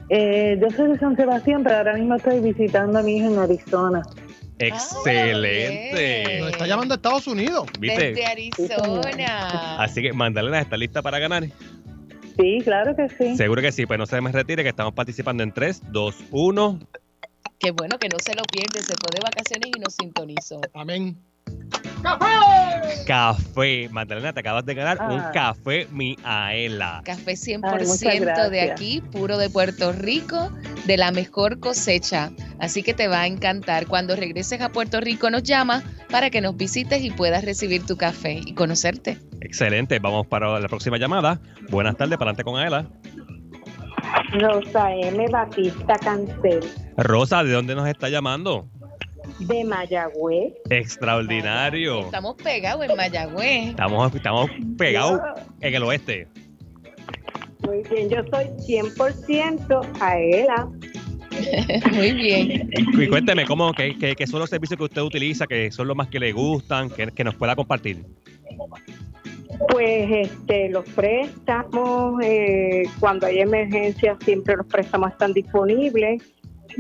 Eh, 0.10 0.60
yo 0.62 0.70
soy 0.76 0.90
de 0.92 1.00
San 1.00 1.16
Sebastián, 1.16 1.64
pero 1.64 1.78
ahora 1.78 1.94
mismo 1.94 2.16
estoy 2.16 2.40
visitando 2.40 3.00
a 3.00 3.04
mi 3.04 3.18
hijo 3.18 3.28
en 3.34 3.40
Arizona. 3.40 4.02
Excelente. 4.60 6.40
Nos 6.40 6.52
está 6.52 6.68
llamando 6.68 6.94
a 6.94 6.98
Estados 6.98 7.28
Unidos. 7.28 7.66
¿Viste? 7.80 8.14
Desde 8.14 8.26
Arizona. 8.26 9.78
Así 9.82 10.02
que 10.02 10.14
Magdalena 10.14 10.60
está 10.62 10.78
lista 10.78 11.02
para 11.02 11.20
ganar. 11.20 11.44
Sí, 12.38 12.60
claro 12.64 12.96
que 12.96 13.08
sí. 13.10 13.36
Seguro 13.38 13.62
que 13.62 13.72
sí, 13.72 13.86
pues 13.86 13.98
no 13.98 14.06
se 14.06 14.20
me 14.22 14.32
retire 14.32 14.64
que 14.64 14.70
estamos 14.70 14.94
participando 14.94 15.44
en 15.44 15.52
3, 15.52 15.92
2, 15.92 16.16
1. 16.32 16.80
Qué 17.60 17.72
bueno 17.72 17.98
que 17.98 18.10
no 18.10 18.20
se 18.20 18.36
lo 18.36 18.44
pierde, 18.44 18.80
se 18.82 18.94
fue 18.94 19.12
de 19.14 19.22
vacaciones 19.22 19.70
y 19.76 19.80
nos 19.80 19.94
sintonizó. 19.96 20.60
Amén. 20.74 21.18
Café. 23.06 23.90
Magdalena, 23.90 24.34
te 24.34 24.40
acabas 24.40 24.66
de 24.66 24.74
ganar 24.74 24.98
un 25.10 25.20
Ah. 25.20 25.32
café 25.34 25.88
Miaela. 25.92 27.02
Café 27.06 27.32
Ay, 27.32 27.36
100% 27.38 27.88
muchas 27.88 28.52
de 28.52 28.62
aquí, 28.62 29.02
puro 29.12 29.38
de 29.38 29.50
Puerto 29.50 29.92
Rico, 29.92 30.52
de 30.86 30.98
la 30.98 31.12
mejor 31.12 31.60
cosecha. 31.60 32.32
Así 32.60 32.84
que 32.84 32.94
te 32.94 33.08
va 33.08 33.22
a 33.22 33.28
encantar. 33.28 33.88
Cuando 33.88 34.16
regreses 34.16 34.62
a 34.62 34.70
Puerto 34.70 35.00
Rico 35.02 35.30
nos 35.30 35.44
llama 35.44 35.84
para 36.10 36.30
que 36.30 36.42
nos 36.42 36.56
visites 36.58 37.04
y 37.04 37.12
puedas 37.12 37.44
recibir 37.46 37.86
tu 37.86 37.98
café 37.98 38.42
y 38.46 38.54
conocerte. 38.54 39.18
Excelente, 39.46 40.00
vamos 40.00 40.26
para 40.26 40.60
la 40.60 40.68
próxima 40.68 40.98
llamada. 40.98 41.40
Buenas 41.70 41.96
tardes, 41.96 42.18
para 42.18 42.32
adelante 42.32 42.44
con 42.44 42.58
Aela. 42.60 42.88
Rosa 44.32 44.92
M. 44.92 45.24
Batista 45.32 45.94
Cancel, 46.00 46.62
Rosa, 46.98 47.44
¿de 47.44 47.52
dónde 47.52 47.76
nos 47.76 47.88
está 47.88 48.10
llamando? 48.10 48.68
de 49.40 49.64
Mayagüez. 49.64 50.54
Extraordinario. 50.70 52.02
Estamos 52.02 52.36
pegados 52.36 52.86
en 52.86 52.96
Mayagüez. 52.96 53.70
Estamos, 53.70 54.16
estamos 54.16 54.50
pegados 54.78 55.22
en 55.62 55.76
el 55.76 55.84
oeste. 55.84 56.28
Muy 57.66 57.84
bien, 57.90 58.10
yo 58.10 58.24
soy 58.32 58.46
100% 58.68 60.02
Aela. 60.02 60.70
Muy 61.94 62.12
bien. 62.14 62.70
Y, 62.98 63.08
cuénteme, 63.08 63.46
¿cómo, 63.46 63.74
qué, 63.74 63.96
qué- 63.98 64.16
qué 64.16 64.28
son 64.28 64.40
los 64.40 64.50
servicios 64.50 64.78
que 64.78 64.84
usted 64.86 65.02
utiliza, 65.02 65.48
que 65.48 65.72
son 65.72 65.88
los 65.88 65.96
más 65.96 66.08
que 66.08 66.20
le 66.20 66.32
gustan, 66.32 66.90
que, 66.90 67.08
que 67.08 67.24
nos 67.24 67.36
pueda 67.36 67.56
compartir? 67.56 68.04
Pues 69.70 70.10
este, 70.12 70.70
los 70.70 70.88
préstamos, 70.90 72.22
eh, 72.24 72.84
cuando 73.00 73.28
hay 73.28 73.40
emergencias, 73.40 74.18
siempre 74.24 74.56
los 74.58 74.66
préstamos 74.68 75.12
están 75.12 75.34
disponibles, 75.34 76.22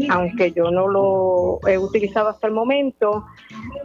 aunque 0.09 0.51
yo 0.51 0.69
no 0.71 0.87
lo 0.89 1.59
he 1.67 1.77
utilizado 1.77 2.27
hasta 2.29 2.47
el 2.47 2.53
momento, 2.53 3.25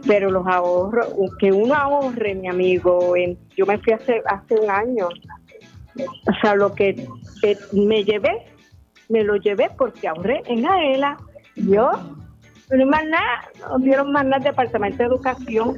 pero 0.05 0.29
los 0.29 0.45
ahorros, 0.45 1.07
que 1.39 1.53
uno 1.53 1.73
ahorre, 1.73 2.35
mi 2.35 2.49
amigo, 2.49 3.15
en- 3.15 3.37
yo 3.55 3.65
me 3.65 3.77
fui 3.77 3.93
hace, 3.93 4.21
hace 4.25 4.55
un 4.55 4.69
año, 4.69 5.07
o 5.07 6.33
sea, 6.41 6.55
lo 6.55 6.73
que 6.73 7.05
eh, 7.43 7.57
me 7.71 8.03
llevé, 8.03 8.45
me 9.11 9.23
lo 9.23 9.35
llevé 9.35 9.69
porque 9.77 10.07
ahorré 10.07 10.41
en 10.47 10.65
AELA, 10.65 11.17
yo, 11.55 11.91
no 12.71 12.85
más 12.85 13.05
nada, 13.05 13.49
nos 13.69 13.81
dieron 13.83 14.11
más 14.11 14.23
nada 14.23 14.37
al 14.37 14.43
Departamento 14.43 14.97
de 14.97 15.03
Educación, 15.05 15.77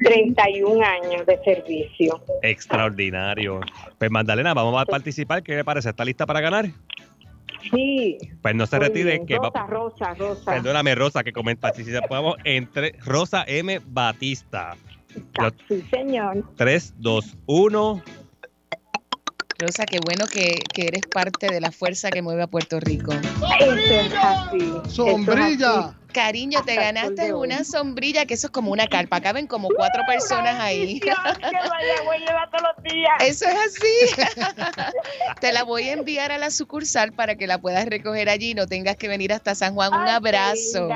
31 0.00 0.84
años 0.84 1.26
de 1.26 1.38
servicio. 1.44 2.20
Extraordinario. 2.42 3.60
Pues 3.98 4.10
Magdalena, 4.10 4.54
vamos 4.54 4.80
a 4.80 4.84
participar. 4.86 5.42
¿Qué 5.42 5.54
le 5.56 5.64
parece? 5.64 5.90
¿Está 5.90 6.04
lista 6.04 6.26
para 6.26 6.40
ganar? 6.40 6.66
Sí. 7.72 8.18
Pues 8.42 8.54
no 8.54 8.66
se 8.66 8.78
retire, 8.78 9.12
bien. 9.12 9.26
que 9.26 9.38
va- 9.38 9.48
Rosa, 9.48 9.66
Rosa, 9.66 10.14
Rosa. 10.14 10.52
Perdóname, 10.52 10.94
Rosa, 10.94 11.24
que 11.24 11.32
comenta. 11.32 11.72
Si 11.72 11.82
participamos 11.84 12.36
entre 12.44 12.92
Rosa 13.04 13.44
M. 13.46 13.80
Batista. 13.86 14.76
Sí, 15.68 15.82
señor. 15.90 16.44
3, 16.56 16.94
2, 16.98 17.38
1. 17.46 18.02
Rosa, 19.58 19.86
qué 19.86 20.00
bueno 20.04 20.26
que, 20.26 20.62
que 20.74 20.86
eres 20.88 21.02
parte 21.06 21.48
de 21.48 21.60
la 21.60 21.72
fuerza 21.72 22.10
que 22.10 22.20
mueve 22.20 22.42
a 22.42 22.46
Puerto 22.46 22.78
Rico. 22.80 23.12
Eso 23.12 23.74
es 23.74 24.12
así. 24.14 24.72
Sombrilla. 24.90 25.94
Cariño, 26.12 26.62
te 26.64 26.72
Hasta 26.72 26.82
ganaste 26.82 27.34
una 27.34 27.62
sombrilla, 27.62 28.24
que 28.24 28.34
eso 28.34 28.46
es 28.46 28.50
como 28.50 28.70
una 28.72 28.86
carpa. 28.86 29.20
Caben 29.20 29.46
como 29.46 29.68
cuatro 29.68 30.02
personas 30.06 30.58
ahí. 30.58 30.98
Eso 33.20 33.44
es 33.46 33.54
así. 33.54 34.22
Te 35.40 35.52
la 35.52 35.64
voy 35.64 35.88
a 35.88 35.92
enviar 35.92 36.32
a 36.32 36.38
la 36.38 36.50
sucursal 36.50 37.12
para 37.12 37.36
que 37.36 37.46
la 37.46 37.58
puedas 37.58 37.84
recoger 37.86 38.30
allí 38.30 38.52
y 38.52 38.54
no 38.54 38.66
tengas 38.66 38.96
que 38.96 39.08
venir 39.08 39.32
hasta 39.32 39.54
San 39.54 39.74
Juan. 39.74 39.92
Un 39.92 40.08
Ay, 40.08 40.14
abrazo. 40.14 40.88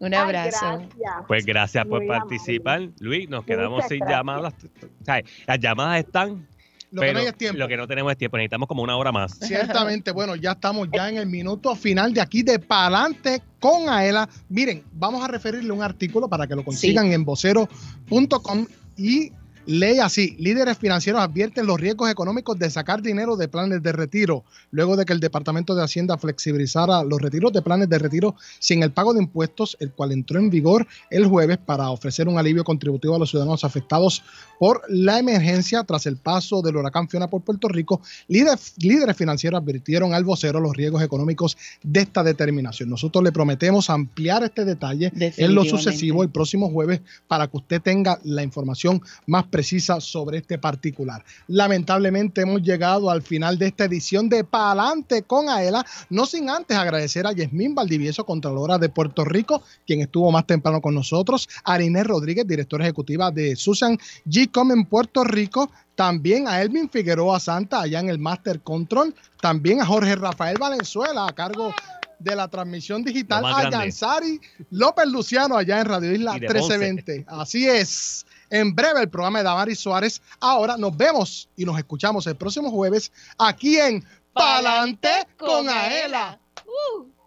Un 0.00 0.14
abrazo. 0.14 0.82
Pues 1.28 1.44
gracias 1.46 1.84
por 1.86 2.00
Muy 2.00 2.08
participar. 2.08 2.88
Luis, 2.98 3.28
nos 3.28 3.44
quedamos 3.44 3.74
Muchas 3.76 3.88
sin 3.90 3.98
gracias. 4.00 4.18
llamadas. 4.18 4.54
O 5.00 5.04
sea, 5.04 5.22
las 5.46 5.60
llamadas 5.60 5.98
están. 6.00 6.48
Lo 6.90 7.02
que 7.02 7.06
no 7.06 7.12
pero 7.12 7.18
hay 7.20 7.26
es 7.26 7.36
tiempo. 7.36 7.58
Lo 7.58 7.68
que 7.68 7.76
no 7.76 7.86
tenemos 7.86 8.12
es 8.12 8.18
tiempo. 8.18 8.36
Necesitamos 8.36 8.68
como 8.68 8.82
una 8.82 8.96
hora 8.96 9.12
más. 9.12 9.38
Ciertamente, 9.40 10.10
bueno, 10.10 10.34
ya 10.36 10.52
estamos 10.52 10.88
ya 10.92 11.08
en 11.08 11.18
el 11.18 11.26
minuto 11.26 11.74
final 11.76 12.12
de 12.12 12.20
aquí 12.20 12.42
de 12.42 12.58
Palante 12.58 13.42
con 13.60 13.88
Aela. 13.88 14.28
Miren, 14.48 14.82
vamos 14.92 15.22
a 15.22 15.28
referirle 15.28 15.70
un 15.72 15.82
artículo 15.82 16.28
para 16.28 16.46
que 16.46 16.56
lo 16.56 16.64
consigan 16.64 17.12
en 17.12 17.24
vocero.com 17.24 18.66
y 18.96 19.32
lee 19.70 20.00
así, 20.00 20.34
líderes 20.40 20.78
financieros 20.78 21.22
advierten 21.22 21.64
los 21.64 21.78
riesgos 21.78 22.10
económicos 22.10 22.58
de 22.58 22.68
sacar 22.70 23.02
dinero 23.02 23.36
de 23.36 23.46
planes 23.46 23.80
de 23.80 23.92
retiro, 23.92 24.42
luego 24.72 24.96
de 24.96 25.04
que 25.04 25.12
el 25.12 25.20
Departamento 25.20 25.76
de 25.76 25.84
Hacienda 25.84 26.18
flexibilizara 26.18 27.04
los 27.04 27.22
retiros 27.22 27.52
de 27.52 27.62
planes 27.62 27.88
de 27.88 28.00
retiro 28.00 28.34
sin 28.58 28.82
el 28.82 28.90
pago 28.90 29.14
de 29.14 29.22
impuestos, 29.22 29.76
el 29.78 29.92
cual 29.92 30.10
entró 30.10 30.40
en 30.40 30.50
vigor 30.50 30.88
el 31.08 31.26
jueves 31.26 31.58
para 31.58 31.88
ofrecer 31.90 32.26
un 32.26 32.36
alivio 32.36 32.64
contributivo 32.64 33.14
a 33.14 33.20
los 33.20 33.30
ciudadanos 33.30 33.62
afectados 33.62 34.24
por 34.58 34.82
la 34.88 35.20
emergencia 35.20 35.84
tras 35.84 36.04
el 36.06 36.16
paso 36.16 36.62
del 36.62 36.76
huracán 36.76 37.08
Fiona 37.08 37.30
por 37.30 37.42
Puerto 37.42 37.68
Rico. 37.68 38.00
Líderes, 38.26 38.74
líderes 38.78 39.16
financieros 39.16 39.60
advirtieron 39.60 40.14
al 40.14 40.24
vocero 40.24 40.58
los 40.58 40.76
riesgos 40.76 41.00
económicos 41.00 41.56
de 41.84 42.00
esta 42.00 42.24
determinación. 42.24 42.90
Nosotros 42.90 43.22
le 43.22 43.30
prometemos 43.30 43.88
ampliar 43.88 44.42
este 44.42 44.64
detalle 44.64 45.12
en 45.14 45.54
lo 45.54 45.64
sucesivo 45.64 46.24
el 46.24 46.30
próximo 46.30 46.70
jueves 46.70 47.02
para 47.28 47.46
que 47.46 47.56
usted 47.56 47.80
tenga 47.80 48.18
la 48.24 48.42
información 48.42 49.00
más 49.26 49.44
precisa 49.44 49.59
sobre 50.00 50.38
este 50.38 50.58
particular. 50.58 51.24
Lamentablemente 51.48 52.42
hemos 52.42 52.62
llegado 52.62 53.10
al 53.10 53.22
final 53.22 53.58
de 53.58 53.68
esta 53.68 53.84
edición 53.84 54.28
de 54.28 54.44
Palante 54.44 55.22
con 55.22 55.48
Aela, 55.48 55.84
no 56.08 56.26
sin 56.26 56.50
antes 56.50 56.76
agradecer 56.76 57.26
a 57.26 57.32
Yasmín 57.32 57.74
Valdivieso, 57.74 58.24
Contralora 58.24 58.78
de 58.78 58.88
Puerto 58.88 59.24
Rico, 59.24 59.62
quien 59.86 60.00
estuvo 60.00 60.30
más 60.30 60.46
temprano 60.46 60.80
con 60.80 60.94
nosotros, 60.94 61.48
a 61.64 61.80
Inés 61.80 62.06
Rodríguez, 62.06 62.46
directora 62.46 62.84
ejecutiva 62.84 63.30
de 63.30 63.56
Susan 63.56 63.98
G.com 64.26 64.72
en 64.72 64.84
Puerto 64.84 65.24
Rico, 65.24 65.70
también 65.94 66.48
a 66.48 66.60
Elvin 66.62 66.88
Figueroa 66.88 67.40
Santa 67.40 67.82
allá 67.82 68.00
en 68.00 68.08
el 68.08 68.18
Master 68.18 68.60
Control, 68.60 69.14
también 69.40 69.80
a 69.80 69.86
Jorge 69.86 70.16
Rafael 70.16 70.56
Valenzuela 70.58 71.26
a 71.26 71.32
cargo 71.32 71.74
de 72.18 72.36
la 72.36 72.48
transmisión 72.48 73.02
digital, 73.02 73.44
a. 73.44 73.70
Yansari 73.70 74.40
López 74.70 75.06
Luciano 75.06 75.56
allá 75.56 75.80
en 75.80 75.86
Radio 75.86 76.12
Isla 76.12 76.36
Y 76.36 76.40
de 76.40 76.48
1320. 76.48 77.24
Así 77.28 77.68
es. 77.68 78.26
En 78.50 78.74
breve 78.74 79.00
el 79.00 79.08
programa 79.08 79.38
de 79.38 79.44
Damaris 79.44 79.80
Suárez. 79.80 80.20
Ahora 80.40 80.76
nos 80.76 80.96
vemos 80.96 81.48
y 81.56 81.64
nos 81.64 81.78
escuchamos 81.78 82.26
el 82.26 82.36
próximo 82.36 82.70
jueves 82.70 83.12
aquí 83.38 83.78
en 83.78 84.04
Palante 84.32 85.26
con 85.38 85.68
Aela. 85.68 86.38
Uh. 86.66 87.19